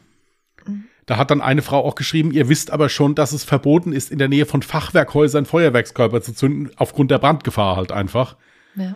Da 1.06 1.18
hat 1.18 1.32
dann 1.32 1.42
eine 1.42 1.62
Frau 1.62 1.84
auch 1.84 1.96
geschrieben, 1.96 2.32
ihr 2.32 2.50
wisst 2.50 2.72
aber 2.72 2.90
schon, 2.90 3.16
dass 3.16 3.32
es 3.32 3.44
verboten 3.44 3.92
ist, 3.92 4.12
in 4.12 4.20
der 4.20 4.30
Nähe 4.30 4.46
von 4.46 4.62
Fachwerkhäusern 4.62 5.46
Feuerwerkskörper 5.46 6.22
zu 6.22 6.34
zünden, 6.34 6.72
aufgrund 6.78 7.12
der 7.12 7.20
Brandgefahr 7.20 7.76
halt 7.76 7.92
einfach. 7.92 8.38
Ja. 8.76 8.96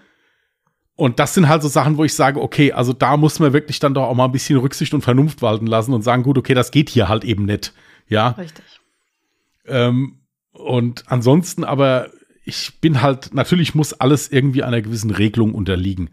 Und 0.95 1.19
das 1.19 1.33
sind 1.33 1.47
halt 1.47 1.61
so 1.61 1.67
Sachen, 1.67 1.97
wo 1.97 2.03
ich 2.03 2.13
sage, 2.13 2.41
okay, 2.41 2.71
also 2.71 2.91
da 2.91 3.17
muss 3.17 3.39
man 3.39 3.53
wirklich 3.53 3.79
dann 3.79 3.93
doch 3.93 4.03
auch 4.03 4.15
mal 4.15 4.25
ein 4.25 4.31
bisschen 4.31 4.57
Rücksicht 4.57 4.93
und 4.93 5.03
Vernunft 5.03 5.41
walten 5.41 5.67
lassen 5.67 5.93
und 5.93 6.01
sagen, 6.01 6.23
gut, 6.23 6.37
okay, 6.37 6.53
das 6.53 6.71
geht 6.71 6.89
hier 6.89 7.07
halt 7.07 7.23
eben 7.23 7.45
nicht. 7.45 7.73
Ja. 8.07 8.29
Richtig. 8.29 8.65
Ähm, 9.65 10.19
und 10.51 11.03
ansonsten 11.07 11.63
aber, 11.63 12.09
ich 12.45 12.79
bin 12.79 13.01
halt, 13.01 13.33
natürlich 13.33 13.75
muss 13.75 13.93
alles 13.93 14.31
irgendwie 14.31 14.63
einer 14.63 14.81
gewissen 14.81 15.11
Regelung 15.11 15.53
unterliegen. 15.53 16.09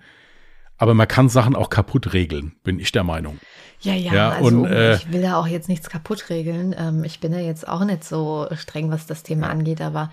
Aber 0.77 0.95
man 0.95 1.07
kann 1.07 1.29
Sachen 1.29 1.55
auch 1.55 1.71
kaputt 1.71 2.13
regeln, 2.13 2.57
bin 2.65 2.81
ich 2.81 2.91
der 2.93 3.05
Meinung. 3.05 3.39
Ja, 3.81 3.95
ja, 3.95 4.13
ja 4.13 4.31
also 4.31 4.47
und, 4.47 4.65
äh, 4.67 4.97
ich 4.97 5.13
will 5.13 5.23
da 5.23 5.37
auch 5.37 5.47
jetzt 5.47 5.69
nichts 5.69 5.89
kaputt 5.89 6.31
regeln. 6.31 6.75
Ähm, 6.77 7.05
ich 7.05 7.21
bin 7.21 7.33
ja 7.33 7.41
jetzt 7.41 7.69
auch 7.69 7.85
nicht 7.85 8.05
so 8.05 8.49
streng, 8.57 8.91
was 8.91 9.07
das 9.07 9.23
Thema 9.23 9.49
angeht, 9.51 9.81
aber 9.81 10.11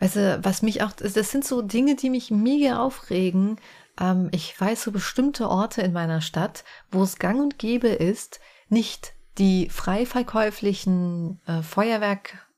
weißt 0.00 0.16
du, 0.16 0.40
was 0.42 0.62
mich 0.62 0.82
auch, 0.82 0.92
das 0.92 1.30
sind 1.30 1.44
so 1.44 1.62
Dinge, 1.62 1.96
die 1.96 2.10
mich 2.10 2.30
mega 2.30 2.78
aufregen. 2.78 3.58
Ähm, 4.00 4.28
ich 4.32 4.58
weiß 4.58 4.82
so 4.82 4.92
bestimmte 4.92 5.48
Orte 5.48 5.82
in 5.82 5.92
meiner 5.92 6.20
Stadt, 6.20 6.64
wo 6.90 7.02
es 7.02 7.18
gang 7.18 7.40
und 7.40 7.58
gäbe 7.58 7.88
ist, 7.88 8.40
nicht 8.68 9.12
die 9.38 9.68
frei 9.68 10.06
verkäuflichen 10.06 11.40
äh, 11.46 11.62
Feuerwerk 11.62 12.48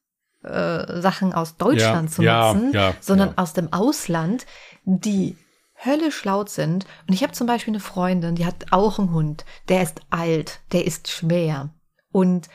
äh, 0.43 1.01
Sachen 1.01 1.33
aus 1.33 1.57
Deutschland 1.57 2.11
ja, 2.11 2.15
zu 2.15 2.23
nutzen, 2.23 2.73
ja, 2.73 2.91
ja, 2.91 2.95
sondern 3.01 3.37
aus 3.37 3.53
dem 3.53 3.73
Ausland, 3.73 4.47
die 4.85 5.37
höllisch 5.85 6.25
laut 6.25 6.49
sind. 6.49 6.87
Und 7.07 7.15
ich 7.15 7.23
habe 7.23 7.33
zum 7.33 7.47
Beispiel 7.47 7.73
eine 7.73 7.81
Freundin, 7.81 8.35
die 8.35 8.47
hat 8.47 8.67
auch 8.71 8.99
einen 8.99 9.13
Hund, 9.13 9.45
der 9.69 9.83
ist 9.83 10.01
alt, 10.11 10.61
der 10.73 10.87
ist 10.87 11.09
schwer. 11.09 11.75
Und 12.13 12.49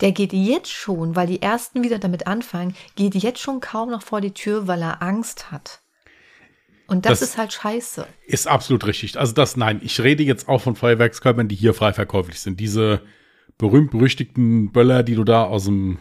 der 0.00 0.12
geht 0.12 0.32
jetzt 0.32 0.72
schon, 0.72 1.14
weil 1.14 1.26
die 1.26 1.42
ersten 1.42 1.82
wieder 1.82 1.98
damit 1.98 2.26
anfangen, 2.26 2.74
geht 2.96 3.14
jetzt 3.14 3.40
schon 3.40 3.60
kaum 3.60 3.90
noch 3.90 4.02
vor 4.02 4.20
die 4.20 4.34
Tür, 4.34 4.66
weil 4.66 4.82
er 4.82 5.02
Angst 5.02 5.50
hat. 5.52 5.80
Und 6.86 7.06
das, 7.06 7.20
das, 7.20 7.30
ist 7.30 7.38
halt 7.38 7.52
scheiße. 7.52 8.06
Ist 8.26 8.46
absolut 8.46 8.86
richtig. 8.86 9.18
Also 9.18 9.32
das, 9.32 9.56
nein, 9.56 9.80
ich 9.82 10.00
rede 10.00 10.22
jetzt 10.22 10.48
auch 10.48 10.60
von 10.60 10.76
Feuerwerkskörpern, 10.76 11.48
die 11.48 11.54
hier 11.54 11.72
frei 11.72 11.92
verkäuflich 11.92 12.40
sind. 12.40 12.60
Diese 12.60 13.00
berühmt-berüchtigten 13.56 14.70
Böller, 14.72 15.02
die 15.02 15.14
du 15.14 15.24
da 15.24 15.44
aus 15.44 15.64
dem 15.64 15.98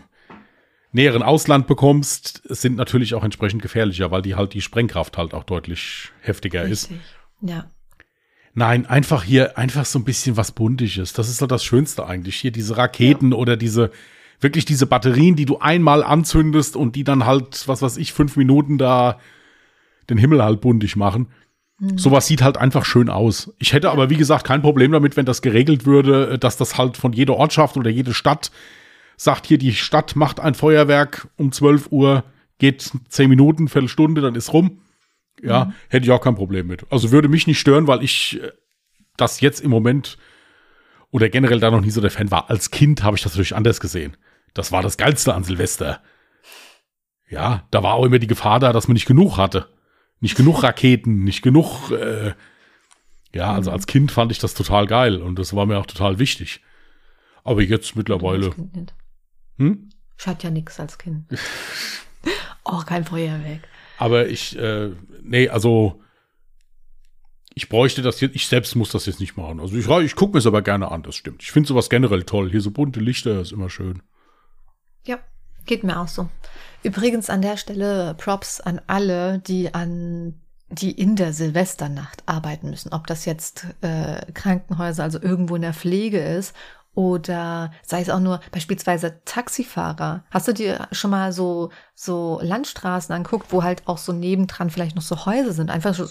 näheren 0.93 1.23
Ausland 1.23 1.67
bekommst, 1.67 2.43
sind 2.45 2.77
natürlich 2.77 3.15
auch 3.15 3.23
entsprechend 3.23 3.61
gefährlicher, 3.61 4.11
weil 4.11 4.21
die 4.21 4.35
halt 4.35 4.53
die 4.53 4.61
Sprengkraft 4.61 5.17
halt 5.17 5.33
auch 5.33 5.43
deutlich 5.43 6.11
heftiger 6.21 6.63
Richtig. 6.63 6.91
ist. 6.91 7.01
Ja. 7.41 7.71
Nein, 8.53 8.85
einfach 8.85 9.23
hier, 9.23 9.57
einfach 9.57 9.85
so 9.85 9.97
ein 9.97 10.05
bisschen 10.05 10.37
was 10.37 10.51
Buntisches. 10.51 11.13
Das 11.13 11.27
ist 11.27 11.41
halt 11.41 11.51
das 11.51 11.63
Schönste 11.63 12.05
eigentlich. 12.05 12.35
Hier 12.35 12.51
diese 12.51 12.77
Raketen 12.77 13.31
ja. 13.31 13.37
oder 13.37 13.57
diese, 13.57 13.89
wirklich 14.39 14.65
diese 14.65 14.85
Batterien, 14.85 15.35
die 15.35 15.45
du 15.45 15.57
einmal 15.57 16.03
anzündest 16.03 16.75
und 16.75 16.95
die 16.95 17.03
dann 17.03 17.25
halt, 17.25 17.67
was 17.67 17.81
weiß 17.81 17.97
ich, 17.97 18.13
fünf 18.13 18.35
Minuten 18.35 18.77
da 18.77 19.19
den 20.11 20.19
Himmel 20.19 20.43
halt 20.43 20.61
buntig 20.61 20.95
machen. 20.95 21.29
Mhm. 21.79 21.97
Sowas 21.97 22.27
sieht 22.27 22.43
halt 22.43 22.57
einfach 22.57 22.85
schön 22.85 23.09
aus. 23.09 23.51
Ich 23.57 23.73
hätte 23.73 23.89
aber, 23.89 24.11
wie 24.11 24.17
gesagt, 24.17 24.45
kein 24.45 24.61
Problem 24.61 24.91
damit, 24.91 25.17
wenn 25.17 25.25
das 25.25 25.41
geregelt 25.41 25.87
würde, 25.87 26.37
dass 26.37 26.55
das 26.55 26.77
halt 26.77 26.97
von 26.97 27.13
jeder 27.13 27.35
Ortschaft 27.37 27.77
oder 27.77 27.89
jede 27.89 28.13
Stadt 28.13 28.51
sagt 29.17 29.47
hier, 29.47 29.57
die 29.57 29.73
Stadt 29.73 30.15
macht 30.15 30.39
ein 30.39 30.55
Feuerwerk 30.55 31.27
um 31.37 31.51
12 31.51 31.91
Uhr, 31.91 32.23
geht 32.59 32.91
10 33.09 33.29
Minuten, 33.29 33.67
Viertelstunde, 33.67 34.21
dann 34.21 34.35
ist 34.35 34.53
rum. 34.53 34.81
Ja, 35.41 35.65
mhm. 35.65 35.73
hätte 35.89 36.05
ich 36.05 36.11
auch 36.11 36.21
kein 36.21 36.35
Problem 36.35 36.67
mit. 36.67 36.85
Also 36.89 37.11
würde 37.11 37.27
mich 37.27 37.47
nicht 37.47 37.59
stören, 37.59 37.87
weil 37.87 38.03
ich 38.03 38.41
äh, 38.41 38.51
das 39.17 39.41
jetzt 39.41 39.59
im 39.61 39.71
Moment 39.71 40.17
oder 41.11 41.29
generell 41.29 41.59
da 41.59 41.69
noch 41.69 41.81
nie 41.81 41.91
so 41.91 42.01
der 42.01 42.11
Fan 42.11 42.31
war. 42.31 42.49
Als 42.49 42.71
Kind 42.71 43.03
habe 43.03 43.15
ich 43.15 43.23
das 43.23 43.33
natürlich 43.33 43.55
anders 43.55 43.79
gesehen. 43.79 44.17
Das 44.53 44.71
war 44.71 44.81
das 44.81 44.97
Geilste 44.97 45.33
an 45.33 45.43
Silvester. 45.43 46.01
Ja, 47.29 47.67
da 47.71 47.83
war 47.83 47.95
auch 47.95 48.05
immer 48.05 48.19
die 48.19 48.27
Gefahr 48.27 48.59
da, 48.59 48.73
dass 48.73 48.87
man 48.87 48.93
nicht 48.93 49.05
genug 49.05 49.37
hatte. 49.37 49.67
Nicht 50.19 50.35
genug 50.35 50.63
Raketen, 50.63 51.23
nicht 51.23 51.41
genug. 51.41 51.91
Äh, 51.91 52.33
ja, 53.33 53.53
also 53.53 53.71
mhm. 53.71 53.75
als 53.75 53.87
Kind 53.87 54.11
fand 54.11 54.31
ich 54.31 54.39
das 54.39 54.53
total 54.53 54.87
geil 54.87 55.21
und 55.21 55.37
das 55.37 55.55
war 55.55 55.65
mir 55.65 55.77
auch 55.77 55.85
total 55.85 56.19
wichtig. 56.19 56.61
Aber 57.43 57.61
jetzt 57.61 57.95
mittlerweile. 57.95 58.51
Hm? 59.57 59.89
Ich 60.17 60.27
hatte 60.27 60.47
ja 60.47 60.51
nichts 60.51 60.79
als 60.79 60.97
Kind. 60.97 61.25
oh, 62.63 62.81
kein 62.85 63.03
Feuerwerk. 63.03 63.61
Aber 63.97 64.27
ich, 64.27 64.57
äh, 64.57 64.91
nee, 65.21 65.49
also 65.49 66.01
ich 67.55 67.69
bräuchte 67.69 68.01
das 68.01 68.19
jetzt, 68.21 68.35
ich 68.35 68.47
selbst 68.47 68.75
muss 68.75 68.91
das 68.91 69.05
jetzt 69.05 69.19
nicht 69.19 69.37
machen. 69.37 69.59
Also 69.59 69.75
ich, 69.75 69.87
ich 69.87 70.15
gucke 70.15 70.33
mir 70.33 70.39
es 70.39 70.47
aber 70.47 70.61
gerne 70.61 70.91
an, 70.91 71.03
das 71.03 71.15
stimmt. 71.15 71.43
Ich 71.43 71.51
finde 71.51 71.67
sowas 71.67 71.89
generell 71.89 72.23
toll. 72.23 72.49
Hier 72.49 72.61
so 72.61 72.71
bunte 72.71 72.99
Lichter 72.99 73.41
ist 73.41 73.51
immer 73.51 73.69
schön. 73.69 74.01
Ja, 75.05 75.19
geht 75.65 75.83
mir 75.83 75.99
auch 75.99 76.07
so. 76.07 76.29
Übrigens 76.83 77.29
an 77.29 77.41
der 77.41 77.57
Stelle 77.57 78.15
Props 78.15 78.59
an 78.59 78.81
alle, 78.87 79.39
die 79.39 79.73
an 79.73 80.39
die 80.69 80.91
in 80.91 81.15
der 81.15 81.33
Silvesternacht 81.33 82.23
arbeiten 82.25 82.71
müssen. 82.71 82.93
Ob 82.93 83.05
das 83.05 83.25
jetzt 83.25 83.67
äh, 83.81 84.31
Krankenhäuser, 84.33 85.03
also 85.03 85.21
irgendwo 85.21 85.55
in 85.55 85.61
der 85.61 85.73
Pflege 85.73 86.19
ist 86.19 86.55
oder 86.95 87.71
sei 87.83 88.01
es 88.01 88.09
auch 88.09 88.19
nur 88.19 88.39
beispielsweise 88.51 89.21
Taxifahrer. 89.25 90.25
Hast 90.29 90.47
du 90.47 90.53
dir 90.53 90.87
schon 90.91 91.11
mal 91.11 91.33
so, 91.33 91.71
so 91.95 92.39
Landstraßen 92.41 93.13
anguckt, 93.13 93.47
wo 93.51 93.63
halt 93.63 93.87
auch 93.87 93.97
so 93.97 94.13
nebendran 94.13 94.69
vielleicht 94.69 94.95
noch 94.95 95.03
so 95.03 95.25
Häuser 95.25 95.53
sind, 95.53 95.71
einfach 95.71 95.95
so 95.95 96.07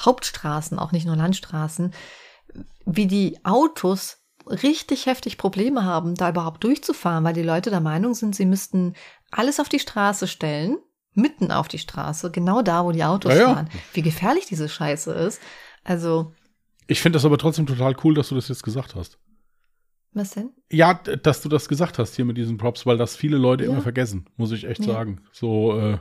Hauptstraßen, 0.00 0.78
auch 0.78 0.92
nicht 0.92 1.06
nur 1.06 1.16
Landstraßen, 1.16 1.94
wie 2.84 3.06
die 3.06 3.38
Autos 3.44 4.18
richtig 4.46 5.06
heftig 5.06 5.38
Probleme 5.38 5.84
haben, 5.84 6.14
da 6.14 6.28
überhaupt 6.28 6.62
durchzufahren, 6.62 7.24
weil 7.24 7.32
die 7.32 7.42
Leute 7.42 7.70
der 7.70 7.80
Meinung 7.80 8.14
sind, 8.14 8.36
sie 8.36 8.46
müssten 8.46 8.94
alles 9.30 9.58
auf 9.58 9.68
die 9.68 9.80
Straße 9.80 10.28
stellen, 10.28 10.76
mitten 11.14 11.50
auf 11.50 11.66
die 11.66 11.78
Straße, 11.78 12.30
genau 12.30 12.62
da, 12.62 12.84
wo 12.84 12.92
die 12.92 13.04
Autos 13.04 13.32
ja, 13.32 13.38
ja. 13.38 13.54
fahren. 13.54 13.70
Wie 13.94 14.02
gefährlich 14.02 14.46
diese 14.46 14.68
Scheiße 14.68 15.12
ist. 15.12 15.40
Also. 15.82 16.32
Ich 16.86 17.00
finde 17.00 17.16
das 17.16 17.24
aber 17.24 17.38
trotzdem 17.38 17.66
total 17.66 17.96
cool, 18.04 18.14
dass 18.14 18.28
du 18.28 18.34
das 18.34 18.48
jetzt 18.48 18.62
gesagt 18.62 18.94
hast. 18.94 19.18
Was 20.16 20.30
denn? 20.30 20.48
Ja, 20.72 20.94
dass 20.94 21.42
du 21.42 21.50
das 21.50 21.68
gesagt 21.68 21.98
hast 21.98 22.16
hier 22.16 22.24
mit 22.24 22.38
diesen 22.38 22.56
Props, 22.56 22.86
weil 22.86 22.96
das 22.96 23.14
viele 23.14 23.36
Leute 23.36 23.64
ja. 23.64 23.70
immer 23.70 23.82
vergessen, 23.82 24.24
muss 24.38 24.50
ich 24.50 24.66
echt 24.66 24.80
ja. 24.86 24.94
sagen. 24.94 25.20
So, 25.30 25.78
äh, 25.78 25.98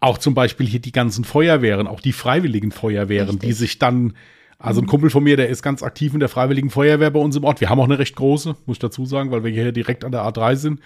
auch 0.00 0.18
zum 0.18 0.34
Beispiel 0.34 0.66
hier 0.66 0.80
die 0.80 0.90
ganzen 0.90 1.22
Feuerwehren, 1.22 1.86
auch 1.86 2.00
die 2.00 2.12
freiwilligen 2.12 2.72
Feuerwehren, 2.72 3.30
Richtig. 3.30 3.48
die 3.48 3.52
sich 3.52 3.78
dann, 3.78 4.14
also 4.58 4.80
ein 4.80 4.86
mhm. 4.86 4.88
Kumpel 4.88 5.10
von 5.10 5.22
mir, 5.22 5.36
der 5.36 5.50
ist 5.50 5.62
ganz 5.62 5.84
aktiv 5.84 6.14
in 6.14 6.18
der 6.18 6.28
freiwilligen 6.28 6.70
Feuerwehr 6.70 7.12
bei 7.12 7.20
uns 7.20 7.36
im 7.36 7.44
Ort. 7.44 7.60
Wir 7.60 7.70
haben 7.70 7.78
auch 7.78 7.84
eine 7.84 8.00
recht 8.00 8.16
große, 8.16 8.56
muss 8.66 8.74
ich 8.74 8.80
dazu 8.80 9.06
sagen, 9.06 9.30
weil 9.30 9.44
wir 9.44 9.52
hier 9.52 9.70
direkt 9.70 10.04
an 10.04 10.10
der 10.10 10.22
A3 10.22 10.56
sind. 10.56 10.80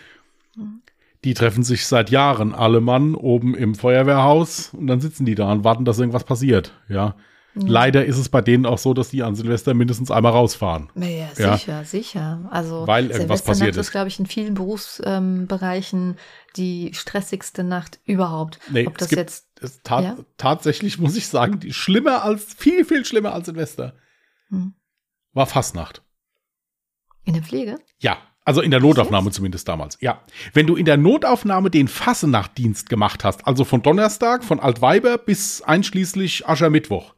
Mhm. 0.56 0.82
Die 1.24 1.32
treffen 1.32 1.62
sich 1.62 1.86
seit 1.86 2.10
Jahren 2.10 2.54
alle 2.54 2.82
Mann 2.82 3.14
oben 3.14 3.54
im 3.54 3.74
Feuerwehrhaus 3.74 4.74
und 4.74 4.88
dann 4.88 5.00
sitzen 5.00 5.24
die 5.24 5.34
da 5.34 5.50
und 5.50 5.64
warten, 5.64 5.86
dass 5.86 5.98
irgendwas 5.98 6.24
passiert. 6.24 6.74
Ja. 6.90 7.16
Mhm. 7.56 7.66
Leider 7.68 8.04
ist 8.04 8.18
es 8.18 8.28
bei 8.28 8.42
denen 8.42 8.66
auch 8.66 8.76
so, 8.76 8.92
dass 8.92 9.08
die 9.08 9.22
an 9.22 9.34
Silvester 9.34 9.72
mindestens 9.72 10.10
einmal 10.10 10.32
rausfahren. 10.32 10.90
Ja, 10.94 11.28
sicher, 11.34 11.72
ja. 11.72 11.84
sicher. 11.84 12.48
Also 12.50 12.86
weil 12.86 13.10
irgendwas 13.10 13.42
passiert 13.42 13.70
ist. 13.70 13.78
ist, 13.78 13.90
glaube 13.92 14.08
ich, 14.08 14.18
in 14.18 14.26
vielen 14.26 14.52
Berufsbereichen 14.52 16.10
ähm, 16.10 16.16
die 16.56 16.92
stressigste 16.92 17.64
Nacht 17.64 17.98
überhaupt. 18.04 18.58
Nee, 18.70 18.86
Ob 18.86 18.98
das 18.98 19.08
gibt, 19.08 19.20
jetzt 19.20 19.46
tat, 19.84 20.04
ja? 20.04 20.16
tatsächlich 20.36 20.98
muss 20.98 21.16
ich 21.16 21.28
sagen, 21.28 21.58
die 21.58 21.72
schlimmer 21.72 22.22
als 22.22 22.54
viel 22.58 22.84
viel 22.84 23.06
schlimmer 23.06 23.32
als 23.32 23.46
Silvester 23.46 23.94
hm. 24.48 24.74
war 25.32 25.46
Fastnacht. 25.46 26.02
In 27.24 27.32
der 27.32 27.42
Pflege? 27.42 27.78
Ja, 27.98 28.18
also 28.44 28.60
in 28.60 28.70
der 28.70 28.80
Notaufnahme 28.80 29.30
zumindest 29.30 29.66
damals. 29.66 29.96
Ja. 30.02 30.22
Wenn 30.52 30.66
du 30.66 30.76
in 30.76 30.84
der 30.84 30.98
Notaufnahme 30.98 31.70
den 31.70 31.88
Fassenachtdienst 31.88 32.90
gemacht 32.90 33.24
hast, 33.24 33.46
also 33.46 33.64
von 33.64 33.82
Donnerstag, 33.82 34.44
von 34.44 34.60
Altweiber 34.60 35.16
bis 35.16 35.62
einschließlich 35.62 36.46
Aschermittwoch, 36.46 37.15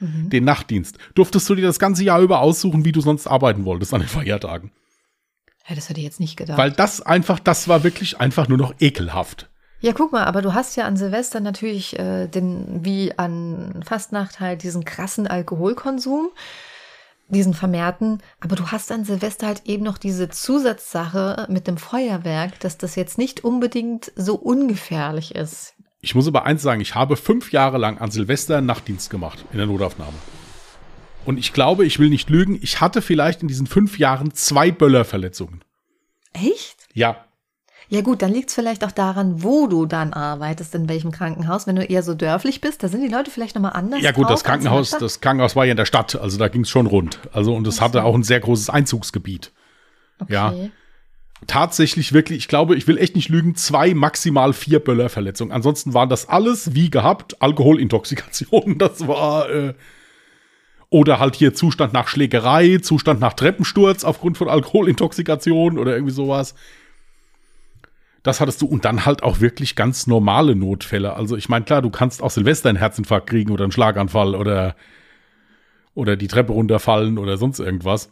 mhm. 0.00 0.30
den 0.30 0.44
Nachtdienst, 0.44 0.98
durftest 1.14 1.48
du 1.48 1.54
dir 1.54 1.66
das 1.66 1.78
ganze 1.78 2.04
Jahr 2.04 2.20
über 2.20 2.40
aussuchen, 2.40 2.84
wie 2.84 2.92
du 2.92 3.00
sonst 3.00 3.26
arbeiten 3.26 3.64
wolltest 3.64 3.94
an 3.94 4.00
den 4.00 4.08
Feiertagen. 4.08 4.72
Ja, 5.68 5.76
das 5.76 5.88
hätte 5.88 6.00
ich 6.00 6.04
jetzt 6.04 6.20
nicht 6.20 6.36
gedacht. 6.36 6.58
Weil 6.58 6.72
das 6.72 7.00
einfach, 7.00 7.38
das 7.38 7.68
war 7.68 7.84
wirklich 7.84 8.18
einfach 8.18 8.48
nur 8.48 8.58
noch 8.58 8.74
ekelhaft. 8.80 9.48
Ja, 9.80 9.92
guck 9.92 10.12
mal, 10.12 10.24
aber 10.24 10.42
du 10.42 10.52
hast 10.52 10.76
ja 10.76 10.84
an 10.84 10.96
Silvester 10.96 11.40
natürlich 11.40 11.98
äh, 11.98 12.26
den, 12.26 12.84
wie 12.84 13.16
an 13.16 13.82
Fastnacht 13.84 14.38
halt 14.38 14.62
diesen 14.62 14.84
krassen 14.84 15.26
Alkoholkonsum, 15.26 16.28
diesen 17.28 17.54
vermehrten, 17.54 18.20
aber 18.40 18.56
du 18.56 18.66
hast 18.66 18.92
an 18.92 19.04
Silvester 19.04 19.46
halt 19.46 19.62
eben 19.64 19.84
noch 19.84 19.96
diese 19.96 20.28
Zusatzsache 20.28 21.46
mit 21.48 21.66
dem 21.66 21.78
Feuerwerk, 21.78 22.60
dass 22.60 22.76
das 22.76 22.94
jetzt 22.94 23.16
nicht 23.16 23.42
unbedingt 23.42 24.12
so 24.16 24.34
ungefährlich 24.34 25.34
ist. 25.34 25.74
Ich 26.00 26.14
muss 26.14 26.26
aber 26.26 26.44
eins 26.44 26.62
sagen, 26.62 26.80
ich 26.80 26.94
habe 26.94 27.16
fünf 27.16 27.52
Jahre 27.52 27.78
lang 27.78 27.98
an 27.98 28.10
Silvester 28.10 28.60
Nachtdienst 28.60 29.10
gemacht 29.10 29.44
in 29.52 29.58
der 29.58 29.66
Notaufnahme. 29.66 30.16
Und 31.26 31.38
ich 31.38 31.52
glaube, 31.52 31.84
ich 31.84 31.98
will 31.98 32.08
nicht 32.08 32.30
lügen, 32.30 32.58
ich 32.62 32.80
hatte 32.80 33.02
vielleicht 33.02 33.42
in 33.42 33.48
diesen 33.48 33.66
fünf 33.66 33.98
Jahren 33.98 34.32
zwei 34.32 34.70
Böllerverletzungen. 34.70 35.62
Echt? 36.32 36.88
Ja. 36.94 37.24
Ja 37.88 38.02
gut, 38.02 38.22
dann 38.22 38.32
liegt 38.32 38.48
es 38.48 38.54
vielleicht 38.54 38.84
auch 38.84 38.92
daran, 38.92 39.42
wo 39.42 39.66
du 39.66 39.84
dann 39.84 40.12
arbeitest, 40.12 40.74
in 40.76 40.88
welchem 40.88 41.10
Krankenhaus. 41.10 41.66
Wenn 41.66 41.74
du 41.76 41.82
eher 41.82 42.04
so 42.04 42.14
dörflich 42.14 42.60
bist, 42.60 42.82
da 42.82 42.88
sind 42.88 43.02
die 43.02 43.08
Leute 43.08 43.30
vielleicht 43.32 43.56
nochmal 43.56 43.72
anders. 43.72 44.00
Ja 44.00 44.12
gut, 44.12 44.30
das 44.30 44.44
Krankenhaus, 44.44 44.90
das 44.90 45.20
Krankenhaus 45.20 45.56
war 45.56 45.64
ja 45.64 45.72
in 45.72 45.76
der 45.76 45.86
Stadt, 45.86 46.14
also 46.14 46.38
da 46.38 46.48
ging 46.48 46.62
es 46.62 46.70
schon 46.70 46.86
rund. 46.86 47.18
Also 47.32 47.52
und 47.52 47.66
es 47.66 47.80
hatte 47.80 48.04
auch 48.04 48.14
ein 48.14 48.22
sehr 48.22 48.40
großes 48.40 48.70
Einzugsgebiet. 48.70 49.52
okay. 50.20 50.32
ja. 50.32 50.54
Tatsächlich 51.46 52.12
wirklich, 52.12 52.38
ich 52.38 52.48
glaube, 52.48 52.76
ich 52.76 52.86
will 52.86 52.98
echt 52.98 53.16
nicht 53.16 53.28
lügen, 53.28 53.54
zwei, 53.54 53.94
maximal 53.94 54.52
vier 54.52 54.78
Böllerverletzungen. 54.78 55.52
Ansonsten 55.52 55.94
waren 55.94 56.08
das 56.08 56.28
alles 56.28 56.74
wie 56.74 56.90
gehabt 56.90 57.40
Alkoholintoxikation. 57.40 58.78
Das 58.78 59.06
war 59.06 59.48
äh, 59.50 59.74
oder 60.90 61.20
halt 61.20 61.36
hier 61.36 61.54
Zustand 61.54 61.92
nach 61.92 62.08
Schlägerei, 62.08 62.78
Zustand 62.78 63.20
nach 63.20 63.34
Treppensturz 63.34 64.04
aufgrund 64.04 64.36
von 64.36 64.48
Alkoholintoxikation 64.48 65.78
oder 65.78 65.94
irgendwie 65.94 66.12
sowas. 66.12 66.54
Das 68.22 68.40
hattest 68.40 68.60
du 68.60 68.66
und 68.66 68.84
dann 68.84 69.06
halt 69.06 69.22
auch 69.22 69.40
wirklich 69.40 69.76
ganz 69.76 70.06
normale 70.06 70.54
Notfälle. 70.54 71.14
Also 71.14 71.36
ich 71.36 71.48
meine, 71.48 71.64
klar, 71.64 71.80
du 71.80 71.90
kannst 71.90 72.22
auch 72.22 72.30
Silvester 72.30 72.68
einen 72.68 72.76
Herzinfarkt 72.76 73.30
kriegen 73.30 73.50
oder 73.50 73.64
einen 73.64 73.72
Schlaganfall 73.72 74.34
oder, 74.34 74.74
oder 75.94 76.16
die 76.16 76.28
Treppe 76.28 76.52
runterfallen 76.52 77.16
oder 77.18 77.38
sonst 77.38 77.60
irgendwas. 77.60 78.10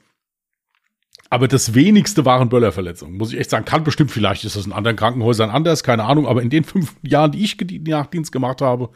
Aber 1.30 1.46
das 1.46 1.74
wenigste 1.74 2.24
waren 2.24 2.48
Böllerverletzungen, 2.48 3.18
muss 3.18 3.32
ich 3.32 3.38
echt 3.38 3.50
sagen. 3.50 3.66
Kann 3.66 3.84
bestimmt, 3.84 4.10
vielleicht 4.10 4.44
ist 4.44 4.56
das 4.56 4.64
in 4.64 4.72
anderen 4.72 4.96
Krankenhäusern 4.96 5.50
anders, 5.50 5.82
keine 5.82 6.04
Ahnung. 6.04 6.26
Aber 6.26 6.42
in 6.42 6.50
den 6.50 6.64
fünf 6.64 6.96
Jahren, 7.02 7.32
die 7.32 7.44
ich 7.44 7.56
die 7.58 7.78
Nachdienst 7.80 8.32
gemacht 8.32 8.62
habe, 8.62 8.90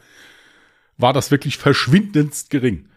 war 0.97 1.13
das 1.13 1.29
wirklich 1.29 1.57
verschwindendst 1.57 2.49
gering. 2.49 2.87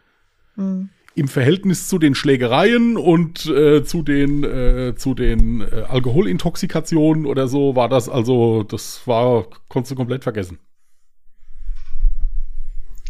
Hm. 0.54 0.88
Im 1.14 1.28
Verhältnis 1.28 1.88
zu 1.88 1.98
den 1.98 2.14
Schlägereien 2.14 2.96
und 2.96 3.46
äh, 3.46 3.84
zu 3.84 4.02
den, 4.02 4.44
äh, 4.44 4.94
zu 4.96 5.14
den 5.14 5.62
äh, 5.62 5.84
Alkoholintoxikationen 5.88 7.24
oder 7.24 7.48
so 7.48 7.74
war 7.74 7.88
das 7.88 8.08
also, 8.08 8.62
das 8.62 9.06
war, 9.06 9.46
konntest 9.68 9.92
du 9.92 9.96
komplett 9.96 10.24
vergessen. 10.24 10.58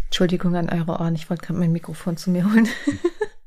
Entschuldigung 0.06 0.54
an 0.54 0.68
eure 0.68 1.00
Ohren, 1.00 1.16
ich 1.16 1.28
wollte 1.30 1.46
gerade 1.46 1.58
mein 1.58 1.72
Mikrofon 1.72 2.16
zu 2.16 2.30
mir 2.30 2.44
holen. 2.44 2.68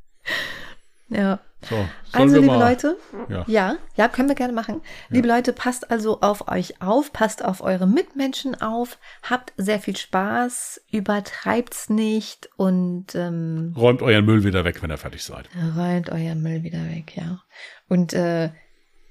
ja. 1.10 1.40
So, 1.62 1.76
Also, 2.14 2.36
liebe 2.36 2.48
mal- 2.48 2.70
Leute, 2.70 2.98
Ja. 3.28 3.44
ja, 3.48 3.76
ja, 3.98 4.08
können 4.08 4.30
wir 4.30 4.36
gerne 4.36 4.54
machen. 4.54 4.82
Liebe 5.10 5.28
Leute, 5.28 5.52
passt 5.52 5.92
also 5.92 6.22
auf 6.22 6.48
euch 6.48 6.82
auf, 6.82 7.12
passt 7.12 7.44
auf 7.44 7.62
eure 7.62 7.86
Mitmenschen 7.86 8.60
auf, 8.62 8.98
habt 9.24 9.52
sehr 9.58 9.80
viel 9.80 9.98
Spaß, 9.98 10.80
übertreibt's 10.90 11.90
nicht 11.90 12.50
und 12.56 13.08
ähm, 13.14 13.74
Räumt 13.76 14.02
euren 14.02 14.24
Müll 14.26 14.46
wieder 14.46 14.64
weg, 14.64 14.82
wenn 14.82 14.90
ihr 14.92 14.98
fertig 14.98 15.24
seid. 15.24 15.50
räumt 15.76 16.10
euer 16.12 16.36
Müll 16.36 16.64
wieder 16.64 16.86
weg, 16.90 17.18
ja. 17.18 17.42
Und 17.90 18.14
äh, 18.14 18.52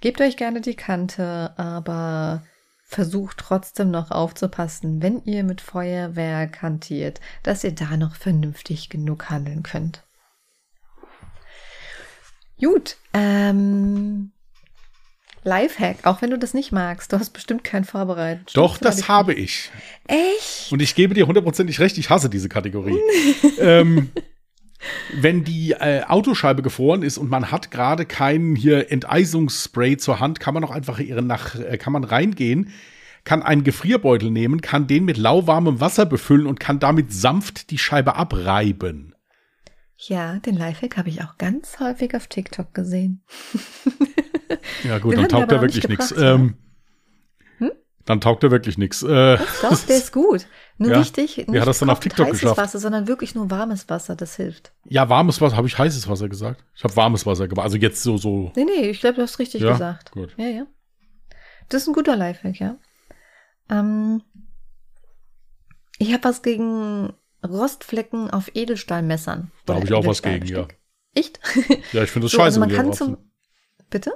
gebt 0.00 0.20
euch 0.22 0.36
gerne 0.38 0.62
die 0.62 0.74
Kante, 0.76 1.52
aber 1.58 2.42
versucht 2.84 3.36
trotzdem 3.36 3.90
noch 3.90 4.10
aufzupassen, 4.10 5.02
wenn 5.02 5.22
ihr 5.24 5.44
mit 5.44 5.60
Feuerwehr 5.60 6.50
hantiert, 6.62 7.20
dass 7.42 7.62
ihr 7.62 7.72
da 7.74 7.98
noch 7.98 8.14
vernünftig 8.16 8.88
genug 8.88 9.28
handeln 9.28 9.62
könnt. 9.62 10.02
Gut, 12.60 12.96
ähm, 13.14 14.32
Lifehack, 15.44 15.98
auch 16.04 16.22
wenn 16.22 16.30
du 16.30 16.38
das 16.38 16.54
nicht 16.54 16.72
magst, 16.72 17.12
du 17.12 17.18
hast 17.18 17.30
bestimmt 17.30 17.64
keinen 17.64 17.84
vorbereitet. 17.84 18.50
Doch, 18.54 18.78
das 18.78 19.00
ich 19.00 19.08
habe 19.08 19.32
ich. 19.32 19.70
Echt? 20.06 20.72
Und 20.72 20.82
ich 20.82 20.94
gebe 20.94 21.14
dir 21.14 21.26
hundertprozentig 21.26 21.80
recht, 21.80 21.96
ich 21.98 22.10
hasse 22.10 22.28
diese 22.28 22.48
Kategorie. 22.48 22.98
ähm, 23.58 24.10
wenn 25.14 25.44
die 25.44 25.72
äh, 25.72 26.02
Autoscheibe 26.04 26.62
gefroren 26.62 27.02
ist 27.02 27.18
und 27.18 27.30
man 27.30 27.50
hat 27.50 27.70
gerade 27.70 28.06
keinen 28.06 28.56
hier 28.56 28.90
Enteisungsspray 28.90 29.96
zur 29.96 30.20
Hand, 30.20 30.40
kann 30.40 30.54
man 30.54 30.64
auch 30.64 30.70
einfach 30.70 30.98
ihre 30.98 31.22
nach, 31.22 31.54
äh, 31.54 31.78
kann 31.78 31.92
man 31.92 32.04
reingehen, 32.04 32.72
kann 33.24 33.42
einen 33.42 33.64
Gefrierbeutel 33.64 34.30
nehmen, 34.30 34.60
kann 34.60 34.86
den 34.86 35.04
mit 35.04 35.16
lauwarmem 35.16 35.80
Wasser 35.80 36.06
befüllen 36.06 36.46
und 36.46 36.60
kann 36.60 36.78
damit 36.78 37.12
sanft 37.12 37.70
die 37.70 37.78
Scheibe 37.78 38.16
abreiben. 38.16 39.14
Ja, 40.00 40.36
den 40.36 40.56
Lifehack 40.56 40.96
habe 40.96 41.08
ich 41.08 41.22
auch 41.22 41.36
ganz 41.38 41.80
häufig 41.80 42.14
auf 42.14 42.26
TikTok 42.28 42.72
gesehen. 42.74 43.22
Ja 44.84 44.98
gut, 44.98 45.16
dann 45.16 45.28
taugt 45.28 45.52
er 45.52 45.60
wirklich 45.60 45.88
nichts. 45.88 46.10
ja. 46.10 46.34
Ähm, 46.34 46.54
Hm? 47.58 47.72
Dann 48.06 48.20
taugt 48.20 48.42
er 48.44 48.50
wirklich 48.50 48.78
nichts. 48.78 49.02
Äh, 49.02 49.36
Doch, 49.60 49.84
der 49.86 49.96
ist 49.96 50.12
gut. 50.12 50.46
Nur 50.78 50.90
Ja. 50.92 51.00
wichtig, 51.00 51.36
nicht 51.36 51.60
hat 51.60 51.66
das 51.68 51.80
dann 51.80 51.90
auf 51.90 52.00
TikTok 52.00 52.26
heißes 52.28 52.40
geschafft? 52.40 52.58
Wasser, 52.58 52.78
sondern 52.78 53.08
wirklich 53.08 53.34
nur 53.34 53.50
warmes 53.50 53.88
Wasser, 53.90 54.16
das 54.16 54.36
hilft. 54.36 54.72
ja, 54.84 55.08
warmes 55.08 55.40
Wasser, 55.40 55.56
habe 55.56 55.66
ich 55.66 55.76
heißes 55.76 56.08
Wasser 56.08 56.28
gesagt? 56.28 56.64
Ich 56.74 56.82
habe 56.84 56.96
warmes 56.96 57.26
Wasser 57.26 57.46
gemacht. 57.48 57.64
Also 57.64 57.76
jetzt 57.76 58.02
so, 58.02 58.16
so. 58.16 58.52
Nee, 58.56 58.64
nee, 58.64 58.88
ich 58.90 59.00
glaube, 59.00 59.16
du 59.16 59.22
hast 59.22 59.38
richtig 59.38 59.60
Ja, 59.62 59.72
gesagt. 59.72 60.12
gut. 60.12 60.32
Ja, 60.38 60.46
ja. 60.46 60.66
Das 61.68 61.82
ist 61.82 61.88
ein 61.88 61.94
guter 61.94 62.16
Lifehack, 62.16 62.58
ja. 62.60 62.78
Ähm, 63.68 64.22
ich 65.98 66.12
habe 66.14 66.24
was 66.24 66.40
gegen 66.42 67.12
Rostflecken 67.46 68.30
auf 68.30 68.50
Edelstahlmessern. 68.54 69.50
Da 69.66 69.74
habe 69.74 69.84
ich 69.84 69.92
auch 69.92 70.06
was 70.06 70.22
gegen, 70.22 70.46
ja. 70.46 70.66
Echt? 71.14 71.40
Ja, 71.92 72.02
ich 72.02 72.10
finde 72.10 72.26
das 72.26 72.32
So, 72.32 72.38
scheiße. 72.38 72.42
also 72.42 72.60
man 72.60 72.70
kann 72.70 72.92
zum. 72.92 73.16
Bitte? 73.90 74.12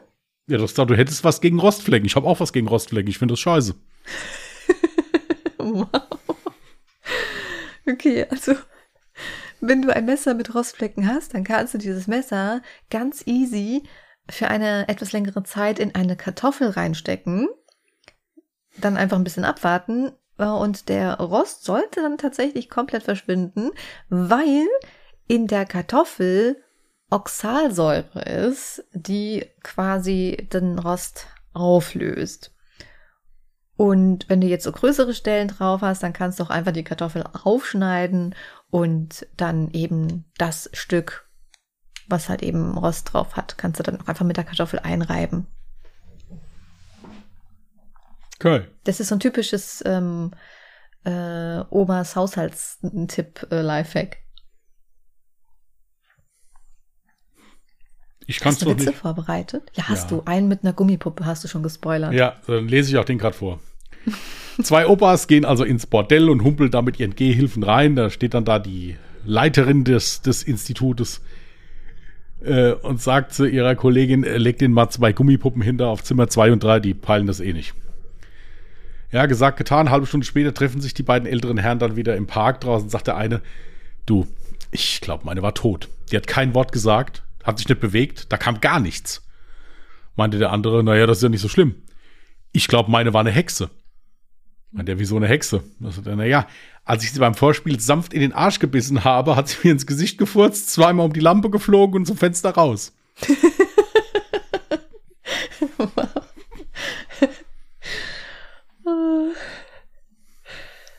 Ja, 0.48 0.58
das, 0.58 0.74
du 0.74 0.94
hättest 0.94 1.24
was 1.24 1.40
gegen 1.40 1.58
Rostflecken. 1.60 2.04
Ich 2.06 2.16
habe 2.16 2.26
auch 2.26 2.40
was 2.40 2.52
gegen 2.52 2.66
Rostflecken. 2.68 3.08
Ich 3.08 3.18
finde 3.18 3.32
das 3.32 3.40
scheiße. 3.40 3.74
Wow. 5.64 5.88
Okay, 7.88 8.26
also 8.28 8.54
wenn 9.60 9.80
du 9.82 9.94
ein 9.94 10.04
Messer 10.06 10.34
mit 10.34 10.54
Rostflecken 10.54 11.06
hast, 11.06 11.34
dann 11.34 11.44
kannst 11.44 11.72
du 11.74 11.78
dieses 11.78 12.08
Messer 12.08 12.62
ganz 12.90 13.22
easy 13.26 13.84
für 14.28 14.48
eine 14.48 14.88
etwas 14.88 15.12
längere 15.12 15.44
Zeit 15.44 15.78
in 15.78 15.94
eine 15.94 16.16
Kartoffel 16.16 16.70
reinstecken, 16.70 17.48
dann 18.76 18.96
einfach 18.96 19.16
ein 19.16 19.24
bisschen 19.24 19.44
abwarten 19.44 20.10
und 20.38 20.88
der 20.88 21.18
Rost 21.18 21.64
sollte 21.64 22.02
dann 22.02 22.18
tatsächlich 22.18 22.68
komplett 22.68 23.04
verschwinden, 23.04 23.70
weil 24.08 24.66
in 25.28 25.46
der 25.46 25.66
Kartoffel 25.66 26.62
Oxalsäure 27.10 28.22
ist, 28.22 28.84
die 28.92 29.46
quasi 29.62 30.48
den 30.52 30.78
Rost 30.78 31.26
auflöst. 31.52 32.54
Und 33.76 34.28
wenn 34.28 34.40
du 34.40 34.46
jetzt 34.46 34.64
so 34.64 34.72
größere 34.72 35.14
Stellen 35.14 35.48
drauf 35.48 35.82
hast, 35.82 36.02
dann 36.02 36.12
kannst 36.12 36.38
du 36.38 36.44
auch 36.44 36.50
einfach 36.50 36.72
die 36.72 36.84
Kartoffel 36.84 37.24
aufschneiden 37.44 38.34
und 38.70 39.26
dann 39.36 39.70
eben 39.72 40.24
das 40.38 40.70
Stück, 40.72 41.28
was 42.08 42.28
halt 42.28 42.42
eben 42.42 42.78
Rost 42.78 43.12
drauf 43.12 43.36
hat, 43.36 43.58
kannst 43.58 43.80
du 43.80 43.82
dann 43.82 44.00
auch 44.00 44.08
einfach 44.08 44.24
mit 44.24 44.36
der 44.36 44.44
Kartoffel 44.44 44.78
einreiben. 44.78 45.46
Okay. 48.44 48.64
Das 48.84 48.98
ist 49.00 49.08
so 49.08 49.14
ein 49.16 49.20
typisches 49.20 49.82
ähm, 49.86 50.32
äh, 51.04 51.60
Omas 51.70 52.16
Haushaltstipp 52.16 53.46
äh. 53.50 54.18
Ich 58.26 58.38
kann 58.40 58.50
es 58.50 58.56
Hast 58.56 58.62
du 58.62 58.66
noch 58.70 58.76
Witze 58.76 58.90
nicht. 58.90 58.98
vorbereitet? 58.98 59.70
Ja, 59.74 59.88
hast 59.88 60.10
Ja. 60.10 60.16
du. 60.18 60.22
Einen 60.26 60.48
mit 60.48 60.62
einer 60.62 60.72
Gummipuppe 60.72 61.26
hast 61.26 61.42
du 61.44 61.48
schon 61.48 61.62
gespoilert. 61.62 62.12
Ja, 62.12 62.36
dann 62.46 62.68
lese 62.68 62.90
ich 62.90 62.96
auch 62.98 63.04
den 63.04 63.18
gerade 63.18 63.36
vor. 63.36 63.60
Zwei 64.62 64.86
Opas 64.86 65.26
gehen 65.28 65.44
also 65.44 65.64
ins 65.64 65.86
Bordell 65.86 66.28
und 66.30 66.42
humpeln 66.44 66.70
da 66.70 66.82
mit 66.82 67.00
ihren 67.00 67.14
Gehhilfen 67.16 67.62
rein. 67.62 67.96
Da 67.96 68.10
steht 68.10 68.34
dann 68.34 68.44
da 68.44 68.58
die 68.58 68.96
Leiterin 69.24 69.84
des, 69.84 70.22
des 70.22 70.42
Institutes 70.42 71.20
äh, 72.40 72.72
und 72.72 73.00
sagt 73.00 73.32
zu 73.34 73.44
ihrer 73.44 73.74
Kollegin, 73.74 74.24
äh, 74.24 74.36
leg 74.38 74.58
den 74.58 74.72
mal 74.72 74.88
zwei 74.90 75.12
Gummipuppen 75.12 75.62
hinter 75.62 75.88
auf 75.88 76.02
Zimmer 76.04 76.28
zwei 76.28 76.52
und 76.52 76.62
drei, 76.62 76.80
die 76.80 76.94
peilen 76.94 77.26
das 77.26 77.40
eh 77.40 77.52
nicht. 77.52 77.74
Ja, 79.12 79.26
gesagt, 79.26 79.58
getan. 79.58 79.90
Halbe 79.90 80.06
Stunde 80.06 80.26
später 80.26 80.54
treffen 80.54 80.80
sich 80.80 80.94
die 80.94 81.02
beiden 81.02 81.28
älteren 81.28 81.58
Herren 81.58 81.78
dann 81.78 81.96
wieder 81.96 82.16
im 82.16 82.26
Park 82.26 82.62
draußen. 82.62 82.88
Sagt 82.88 83.06
der 83.06 83.16
eine, 83.16 83.42
du, 84.06 84.26
ich 84.70 85.02
glaube, 85.02 85.26
meine 85.26 85.42
war 85.42 85.54
tot. 85.54 85.88
Die 86.10 86.16
hat 86.16 86.26
kein 86.26 86.54
Wort 86.54 86.72
gesagt, 86.72 87.22
hat 87.44 87.58
sich 87.58 87.68
nicht 87.68 87.80
bewegt, 87.80 88.32
da 88.32 88.38
kam 88.38 88.60
gar 88.60 88.80
nichts. 88.80 89.22
Meinte 90.16 90.38
der 90.38 90.50
andere, 90.50 90.82
naja, 90.82 91.06
das 91.06 91.18
ist 91.18 91.22
ja 91.22 91.28
nicht 91.28 91.40
so 91.40 91.48
schlimm. 91.48 91.74
Ich 92.52 92.68
glaube, 92.68 92.90
meine 92.90 93.12
war 93.12 93.20
eine 93.20 93.30
Hexe. 93.30 93.70
Meinte 94.70 94.92
er, 94.92 94.98
wieso 94.98 95.16
eine 95.16 95.28
Hexe? 95.28 95.62
Er, 96.06 96.16
naja, 96.16 96.46
als 96.84 97.04
ich 97.04 97.12
sie 97.12 97.18
beim 97.18 97.34
Vorspiel 97.34 97.78
sanft 97.80 98.14
in 98.14 98.20
den 98.20 98.32
Arsch 98.32 98.58
gebissen 98.58 99.04
habe, 99.04 99.36
hat 99.36 99.48
sie 99.48 99.58
mir 99.62 99.72
ins 99.72 99.86
Gesicht 99.86 100.16
gefurzt, 100.16 100.70
zweimal 100.70 101.04
um 101.04 101.12
die 101.12 101.20
Lampe 101.20 101.50
geflogen 101.50 102.00
und 102.00 102.06
zum 102.06 102.16
Fenster 102.16 102.50
raus. 102.50 102.94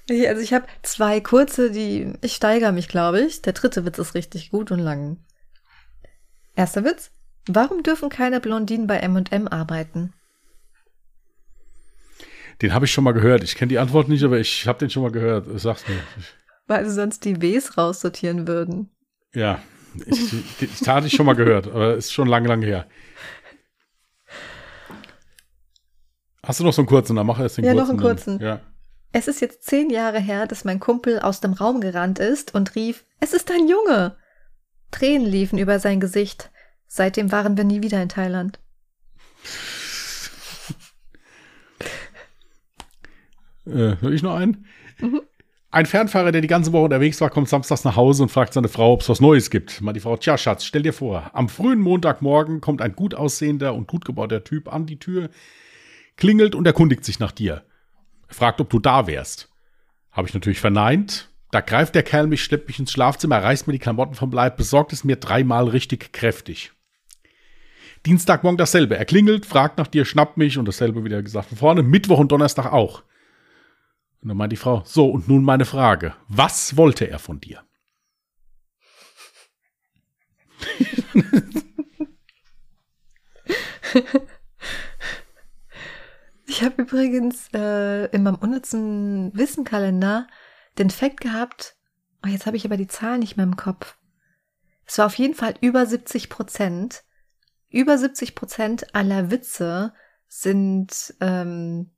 Also 0.09 0.41
ich 0.41 0.53
habe 0.53 0.65
zwei 0.81 1.21
kurze, 1.21 1.71
die 1.71 2.13
ich 2.21 2.33
steigere 2.33 2.71
mich, 2.73 2.87
glaube 2.89 3.21
ich. 3.21 3.41
Der 3.41 3.53
dritte 3.53 3.85
Witz 3.85 3.97
ist 3.99 4.15
richtig 4.15 4.49
gut 4.51 4.71
und 4.71 4.79
lang. 4.79 5.17
Erster 6.55 6.83
Witz. 6.83 7.11
Warum 7.47 7.83
dürfen 7.83 8.09
keine 8.09 8.39
Blondinen 8.39 8.87
bei 8.87 8.97
M&M 8.97 9.47
arbeiten? 9.47 10.13
Den 12.61 12.73
habe 12.73 12.85
ich 12.85 12.91
schon 12.91 13.03
mal 13.03 13.13
gehört. 13.13 13.43
Ich 13.43 13.55
kenne 13.55 13.69
die 13.69 13.79
Antwort 13.79 14.07
nicht, 14.09 14.23
aber 14.23 14.39
ich 14.39 14.67
habe 14.67 14.79
den 14.79 14.89
schon 14.89 15.03
mal 15.03 15.11
gehört. 15.11 15.47
Sag's 15.59 15.87
mir. 15.87 15.99
Weil 16.67 16.85
sie 16.85 16.93
sonst 16.93 17.25
die 17.25 17.41
Ws 17.41 17.77
raussortieren 17.77 18.47
würden. 18.47 18.89
Ja, 19.33 19.61
ich, 20.05 20.33
ich, 20.61 20.79
das 20.79 20.87
hatte 20.87 21.07
ich 21.07 21.13
schon 21.13 21.25
mal 21.25 21.35
gehört, 21.35 21.67
aber 21.67 21.95
ist 21.95 22.13
schon 22.13 22.27
lange, 22.27 22.47
lange 22.47 22.65
her. 22.65 22.87
Hast 26.43 26.59
du 26.59 26.63
noch 26.63 26.73
so 26.73 26.81
einen 26.81 26.87
kurzen? 26.87 27.15
Dann 27.15 27.25
mach 27.25 27.39
erst 27.39 27.57
den 27.57 27.65
Ja, 27.65 27.71
kurzen. 27.73 27.83
noch 27.83 27.89
einen 27.89 27.97
dann- 27.97 28.07
kurzen. 28.07 28.39
Ja. 28.41 28.61
Es 29.15 29.27
ist 29.27 29.41
jetzt 29.41 29.63
zehn 29.63 29.91
Jahre 29.91 30.19
her, 30.19 30.47
dass 30.47 30.65
mein 30.65 30.79
Kumpel 30.79 31.19
aus 31.19 31.39
dem 31.39 31.53
Raum 31.53 31.81
gerannt 31.81 32.17
ist 32.17 32.55
und 32.55 32.73
rief, 32.73 33.05
es 33.19 33.31
ist 33.31 33.51
ein 33.51 33.67
Junge. 33.67 34.17
Tränen 34.89 35.27
liefen 35.27 35.59
über 35.59 35.77
sein 35.77 35.99
Gesicht. 35.99 36.49
Seitdem 36.87 37.31
waren 37.31 37.55
wir 37.55 37.63
nie 37.63 37.83
wieder 37.83 38.01
in 38.01 38.09
Thailand. 38.09 38.59
Äh, 43.65 43.95
hör 44.01 44.11
ich 44.11 44.21
noch 44.21 44.35
einen? 44.35 44.65
Mhm. 44.99 45.21
Ein 45.71 45.85
Fernfahrer, 45.85 46.33
der 46.33 46.41
die 46.41 46.49
ganze 46.49 46.73
Woche 46.73 46.83
unterwegs 46.83 47.21
war, 47.21 47.29
kommt 47.29 47.47
samstags 47.47 47.85
nach 47.85 47.95
Hause 47.95 48.23
und 48.23 48.29
fragt 48.29 48.51
seine 48.51 48.67
Frau, 48.67 48.91
ob 48.91 48.99
es 48.99 49.07
was 49.07 49.21
Neues 49.21 49.49
gibt. 49.49 49.79
Mal 49.79 49.93
die 49.93 50.01
Frau, 50.01 50.17
tja, 50.17 50.37
Schatz, 50.37 50.65
stell 50.65 50.81
dir 50.81 50.91
vor, 50.91 51.31
am 51.33 51.47
frühen 51.47 51.79
Montagmorgen 51.79 52.59
kommt 52.59 52.81
ein 52.81 52.93
gut 52.93 53.15
aussehender 53.15 53.73
und 53.73 53.87
gut 53.87 54.03
gebauter 54.03 54.43
Typ 54.43 54.67
an 54.67 54.85
die 54.85 54.99
Tür, 54.99 55.29
klingelt 56.17 56.55
und 56.55 56.67
erkundigt 56.67 57.05
sich 57.05 57.19
nach 57.19 57.31
dir. 57.31 57.63
Er 58.33 58.35
fragt, 58.35 58.59
ob 58.61 58.71
du 58.71 58.79
da 58.79 59.05
wärst. 59.05 59.47
Habe 60.11 60.27
ich 60.27 60.33
natürlich 60.33 60.59
verneint. 60.59 61.29
Da 61.51 61.61
greift 61.61 61.93
der 61.93 62.01
Kerl 62.01 62.25
mich, 62.25 62.43
schleppt 62.43 62.67
mich 62.67 62.79
ins 62.79 62.91
Schlafzimmer, 62.91 63.43
reißt 63.43 63.67
mir 63.67 63.73
die 63.73 63.79
Klamotten 63.79 64.15
vom 64.15 64.31
Leib, 64.31 64.57
besorgt 64.57 64.91
es 64.91 65.03
mir 65.03 65.17
dreimal 65.17 65.67
richtig 65.67 66.11
kräftig. 66.13 66.71
Dienstagmorgen 68.07 68.57
dasselbe. 68.57 68.97
Er 68.97 69.05
klingelt, 69.05 69.45
fragt 69.45 69.77
nach 69.77 69.85
dir, 69.85 70.03
schnappt 70.03 70.37
mich 70.37 70.57
und 70.57 70.67
dasselbe 70.67 71.03
wieder 71.03 71.21
gesagt 71.21 71.49
von 71.49 71.59
vorne. 71.59 71.83
Mittwoch 71.83 72.17
und 72.17 72.31
Donnerstag 72.31 72.73
auch. 72.73 73.03
Und 74.21 74.29
dann 74.29 74.37
meint 74.37 74.51
die 74.51 74.57
Frau, 74.57 74.81
so, 74.83 75.11
und 75.11 75.27
nun 75.27 75.43
meine 75.43 75.65
Frage. 75.65 76.15
Was 76.27 76.75
wollte 76.75 77.07
er 77.07 77.19
von 77.19 77.39
dir? 77.39 77.61
Ich 86.53 86.61
habe 86.61 86.83
übrigens 86.83 87.47
äh, 87.55 88.05
in 88.11 88.21
meinem 88.21 88.35
unnützen 88.35 89.35
Wissenkalender 89.35 90.27
den 90.77 90.91
Fakt 90.91 91.19
gehabt, 91.19 91.75
oh, 92.23 92.27
jetzt 92.27 92.45
habe 92.45 92.55
ich 92.55 92.63
aber 92.63 92.77
die 92.77 92.85
Zahl 92.85 93.17
nicht 93.17 93.37
mehr 93.37 93.45
im 93.47 93.57
Kopf. 93.57 93.97
Es 94.85 94.99
war 94.99 95.07
auf 95.07 95.15
jeden 95.15 95.33
Fall 95.33 95.55
über 95.61 95.83
70 95.83 96.29
Prozent. 96.29 97.05
Über 97.69 97.97
70 97.97 98.35
Prozent 98.35 98.93
aller 98.93 99.31
Witze 99.31 99.95
sind 100.27 101.15
ähm, 101.21 101.89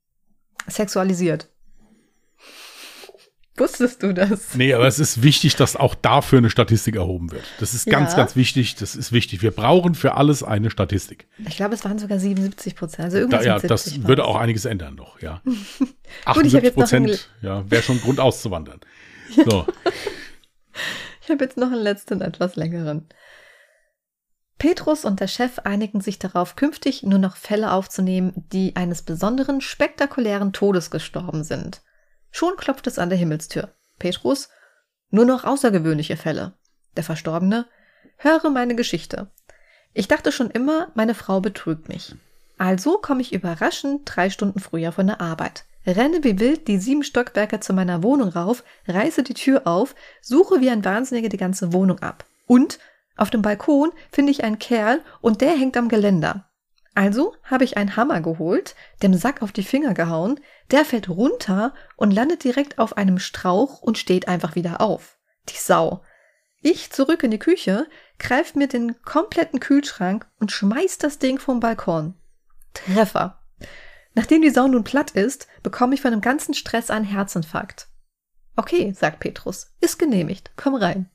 sexualisiert. 0.68 1.50
Wusstest 3.58 4.04
du 4.04 4.14
das? 4.14 4.54
Nee, 4.56 4.74
aber 4.74 4.86
es 4.86 5.00
ist 5.00 5.24
wichtig, 5.24 5.56
dass 5.56 5.78
auch 5.78 5.96
dafür 5.96 6.40
eine 6.40 6.50
Statistik 6.50 6.96
erhoben 6.98 7.32
wird. 7.32 7.46
Das 7.60 7.74
ist 7.74 7.86
ganz, 7.86 8.12
Ja. 8.12 8.18
ganz 8.18 8.36
wichtig. 8.36 8.76
Das 8.76 8.96
ist 8.98 9.14
wichtig. 9.14 9.42
Wir 9.42 9.52
brauchen 9.52 9.96
für 9.96 10.16
alles 10.16 10.44
eine 10.44 10.70
Statistik. 10.70 11.28
Ich 11.48 11.56
glaube, 11.56 11.74
es 11.74 11.86
waren 11.86 11.98
sogar 11.98 12.20
77 12.20 12.76
Prozent. 12.76 13.06
Also 13.06 13.16
Da, 13.18 13.22
irgendwas 13.22 13.46
ja, 13.46 13.54
mit 13.54 13.62
70 13.62 13.70
das 13.94 14.04
war 14.04 14.08
würde 14.10 14.26
auch 14.26 14.36
einiges 14.36 14.66
ändern 14.66 14.96
noch, 14.96 15.22
ja. 15.22 15.42
Gut, 15.46 15.56
ich 15.86 16.26
hab 16.26 16.38
78 16.38 16.64
jetzt 16.64 16.78
noch 16.78 16.92
einen- 16.92 17.06
Prozent, 17.06 17.30
ja, 17.42 17.72
wäre 17.72 17.82
schon 17.84 18.02
Grund 18.02 18.20
auszuwandern. 18.20 18.80
So, 19.46 19.66
Ich 21.24 21.30
habe 21.30 21.44
jetzt 21.44 21.58
noch 21.58 21.72
einen 21.72 21.82
letzten, 21.82 22.22
etwas 22.22 22.56
längeren. 22.56 23.08
Petrus 24.58 25.04
und 25.04 25.20
der 25.20 25.28
Chef 25.28 25.60
einigen 25.60 26.00
sich 26.02 26.20
darauf, 26.20 26.56
künftig 26.56 27.04
nur 27.04 27.20
noch 27.20 27.36
Fälle 27.36 27.72
aufzunehmen, 27.72 28.34
die 28.54 28.76
eines 28.76 29.02
besonderen, 29.02 29.62
spektakulären 29.62 30.54
Todes 30.54 30.92
gestorben 30.92 31.44
sind. 31.44 31.82
Schon 32.36 32.58
klopft 32.58 32.86
es 32.86 33.00
an 33.00 33.08
der 33.08 33.18
Himmelstür. 33.18 33.70
Petrus, 33.98 34.50
nur 35.10 35.24
noch 35.24 35.46
außergewöhnliche 35.46 36.18
Fälle. 36.18 36.52
Der 36.98 37.06
Verstorbene, 37.06 37.66
höre 38.18 38.50
meine 38.50 38.76
Geschichte. 38.76 39.32
Ich 39.94 40.10
dachte 40.10 40.34
schon 40.34 40.52
immer, 40.52 40.92
meine 40.96 41.16
Frau 41.16 41.40
betrügt 41.40 41.88
mich. 41.88 42.14
Also 42.58 42.98
komme 42.98 43.22
ich 43.22 43.32
überraschend 43.32 44.02
drei 44.04 44.30
Stunden 44.30 44.60
früher 44.60 44.92
von 44.92 45.08
der 45.08 45.22
Arbeit. 45.22 45.64
Renne 45.88 46.26
wie 46.26 46.38
wild 46.38 46.68
die 46.68 46.78
sieben 46.78 47.04
Stockwerke 47.04 47.62
zu 47.62 47.72
meiner 47.72 48.04
Wohnung 48.04 48.28
rauf, 48.28 48.66
reiße 48.86 49.24
die 49.24 49.34
Tür 49.34 49.66
auf, 49.66 49.96
suche 50.22 50.60
wie 50.60 50.70
ein 50.70 50.84
Wahnsinniger 50.84 51.30
die 51.30 51.38
ganze 51.38 51.72
Wohnung 51.72 52.00
ab. 52.00 52.26
Und 52.48 52.80
auf 53.16 53.30
dem 53.30 53.44
Balkon 53.44 53.94
finde 54.12 54.34
ich 54.34 54.44
einen 54.44 54.60
Kerl 54.60 55.00
und 55.22 55.40
der 55.40 55.52
hängt 55.52 55.78
am 55.78 55.88
Geländer. 55.88 56.50
Also 56.96 57.36
habe 57.44 57.66
ich 57.66 57.76
einen 57.76 57.98
Hammer 57.98 58.22
geholt, 58.22 58.74
dem 59.04 59.14
Sack 59.14 59.42
auf 59.42 59.52
die 59.52 59.64
Finger 59.64 59.94
gehauen, 59.94 60.40
der 60.72 60.86
fällt 60.86 61.10
runter 61.10 61.74
und 61.98 62.12
landet 62.12 62.46
direkt 62.46 62.80
auf 62.80 62.96
einem 62.96 63.20
Strauch 63.20 63.82
und 63.82 63.98
steht 63.98 64.30
einfach 64.30 64.56
wieder 64.56 64.80
auf. 64.80 65.18
Die 65.50 65.58
Sau. 65.58 66.02
Ich 66.62 66.92
zurück 66.92 67.22
in 67.22 67.32
die 67.32 67.38
Küche, 67.38 67.86
greif 68.18 68.56
mir 68.56 68.68
den 68.70 69.02
kompletten 69.04 69.60
Kühlschrank 69.60 70.26
und 70.40 70.54
schmeiß 70.54 70.98
das 70.98 71.20
Ding 71.20 71.38
vom 71.38 71.60
Balkon. 71.60 72.16
Treffer. 72.74 73.42
Nachdem 74.14 74.42
die 74.42 74.50
Sau 74.50 74.68
nun 74.68 74.86
platt 74.86 75.12
ist, 75.12 75.48
bekomme 75.64 75.96
ich 75.96 76.02
von 76.02 76.12
dem 76.12 76.22
ganzen 76.22 76.54
Stress 76.54 76.90
einen 76.90 77.06
Herzinfarkt. 77.06 77.90
Okay, 78.56 78.94
sagt 78.94 79.20
Petrus, 79.20 79.74
ist 79.82 80.00
genehmigt, 80.00 80.52
komm 80.56 80.76
rein. 80.76 81.10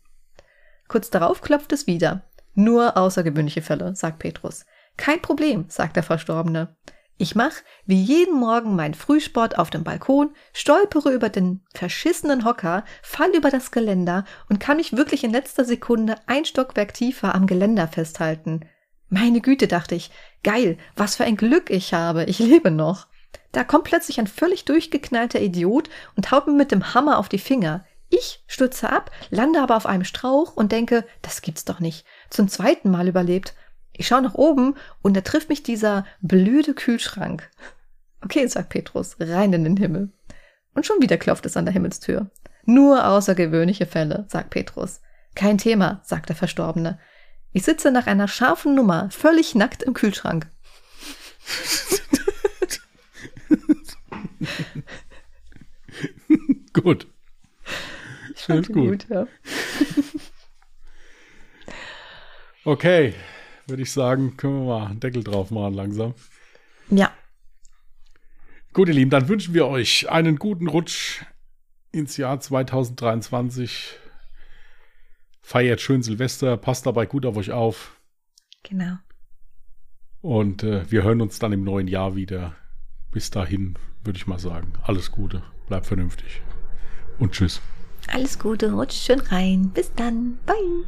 Kurz 0.88 1.08
darauf 1.08 1.40
klopft 1.40 1.72
es 1.72 1.86
wieder. 1.86 2.22
Nur 2.54 2.98
außergewöhnliche 2.98 3.62
Fälle, 3.62 3.96
sagt 3.96 4.18
Petrus. 4.18 4.66
Kein 5.00 5.22
Problem, 5.22 5.64
sagt 5.68 5.96
der 5.96 6.02
Verstorbene. 6.02 6.76
Ich 7.16 7.34
mach 7.34 7.52
wie 7.86 8.02
jeden 8.02 8.38
Morgen 8.38 8.76
meinen 8.76 8.92
Frühsport 8.92 9.56
auf 9.58 9.70
dem 9.70 9.82
Balkon, 9.82 10.34
stolpere 10.52 11.10
über 11.10 11.30
den 11.30 11.64
verschissenen 11.72 12.44
Hocker, 12.44 12.84
fall 13.02 13.30
über 13.30 13.48
das 13.48 13.70
Geländer 13.70 14.26
und 14.50 14.60
kann 14.60 14.76
mich 14.76 14.94
wirklich 14.94 15.24
in 15.24 15.32
letzter 15.32 15.64
Sekunde 15.64 16.16
ein 16.26 16.44
Stockwerk 16.44 16.92
tiefer 16.92 17.34
am 17.34 17.46
Geländer 17.46 17.88
festhalten. 17.88 18.66
Meine 19.08 19.40
Güte, 19.40 19.68
dachte 19.68 19.94
ich, 19.94 20.10
geil, 20.42 20.76
was 20.96 21.16
für 21.16 21.24
ein 21.24 21.38
Glück 21.38 21.70
ich 21.70 21.94
habe, 21.94 22.24
ich 22.24 22.38
lebe 22.38 22.70
noch. 22.70 23.06
Da 23.52 23.64
kommt 23.64 23.84
plötzlich 23.84 24.20
ein 24.20 24.26
völlig 24.26 24.66
durchgeknallter 24.66 25.40
Idiot 25.40 25.88
und 26.14 26.30
haut 26.30 26.46
mir 26.46 26.52
mit 26.52 26.72
dem 26.72 26.92
Hammer 26.92 27.16
auf 27.16 27.30
die 27.30 27.38
Finger. 27.38 27.86
Ich 28.10 28.44
stürze 28.46 28.90
ab, 28.90 29.10
lande 29.30 29.62
aber 29.62 29.78
auf 29.78 29.86
einem 29.86 30.04
Strauch 30.04 30.56
und 30.56 30.72
denke, 30.72 31.06
das 31.22 31.40
gibt's 31.40 31.64
doch 31.64 31.80
nicht. 31.80 32.04
Zum 32.28 32.48
zweiten 32.48 32.90
Mal 32.90 33.08
überlebt. 33.08 33.54
Ich 34.00 34.06
schaue 34.06 34.22
nach 34.22 34.32
oben 34.32 34.76
und 35.02 35.14
da 35.14 35.20
trifft 35.20 35.50
mich 35.50 35.62
dieser 35.62 36.06
blöde 36.22 36.72
Kühlschrank. 36.72 37.50
Okay, 38.22 38.46
sagt 38.46 38.70
Petrus, 38.70 39.16
rein 39.20 39.52
in 39.52 39.64
den 39.64 39.76
Himmel. 39.76 40.08
Und 40.72 40.86
schon 40.86 41.02
wieder 41.02 41.18
klopft 41.18 41.44
es 41.44 41.54
an 41.58 41.66
der 41.66 41.74
Himmelstür. 41.74 42.30
Nur 42.64 43.06
außergewöhnliche 43.06 43.84
Fälle, 43.84 44.24
sagt 44.28 44.48
Petrus. 44.48 45.02
Kein 45.34 45.58
Thema, 45.58 46.00
sagt 46.02 46.30
der 46.30 46.36
Verstorbene. 46.36 46.98
Ich 47.52 47.64
sitze 47.64 47.90
nach 47.90 48.06
einer 48.06 48.26
scharfen 48.26 48.74
Nummer 48.74 49.10
völlig 49.10 49.54
nackt 49.54 49.82
im 49.82 49.92
Kühlschrank. 49.92 50.46
gut. 56.72 57.06
Ich 58.34 58.40
fand 58.44 58.66
ihn 58.70 58.74
gut. 58.76 59.06
ja. 59.10 59.26
Okay, 62.64 63.14
würde 63.70 63.82
ich 63.82 63.92
sagen, 63.92 64.36
können 64.36 64.66
wir 64.66 64.78
mal 64.78 64.86
einen 64.88 65.00
Deckel 65.00 65.24
drauf 65.24 65.50
machen 65.50 65.74
langsam. 65.74 66.14
Ja, 66.90 67.12
Gut, 68.72 68.86
ihr 68.86 68.94
Lieben, 68.94 69.10
dann 69.10 69.26
wünschen 69.26 69.52
wir 69.52 69.66
euch 69.66 70.08
einen 70.08 70.36
guten 70.36 70.68
Rutsch 70.68 71.22
ins 71.90 72.16
Jahr 72.16 72.38
2023. 72.38 73.96
Feiert 75.42 75.80
schön 75.80 76.04
Silvester, 76.04 76.56
passt 76.56 76.86
dabei 76.86 77.06
gut 77.06 77.26
auf 77.26 77.36
euch 77.36 77.50
auf. 77.50 77.96
genau. 78.62 78.98
Und 80.20 80.62
äh, 80.62 80.88
wir 80.88 81.02
hören 81.02 81.20
uns 81.20 81.40
dann 81.40 81.52
im 81.52 81.64
neuen 81.64 81.88
Jahr 81.88 82.14
wieder. 82.14 82.54
Bis 83.10 83.30
dahin 83.30 83.74
würde 84.04 84.18
ich 84.18 84.28
mal 84.28 84.38
sagen, 84.38 84.74
alles 84.82 85.10
Gute, 85.10 85.42
bleibt 85.66 85.86
vernünftig 85.86 86.40
und 87.18 87.32
tschüss. 87.32 87.60
Alles 88.06 88.38
Gute, 88.38 88.70
rutscht 88.72 89.02
schön 89.02 89.20
rein. 89.20 89.70
Bis 89.70 89.92
dann. 89.94 90.38
Bye. 90.46 90.84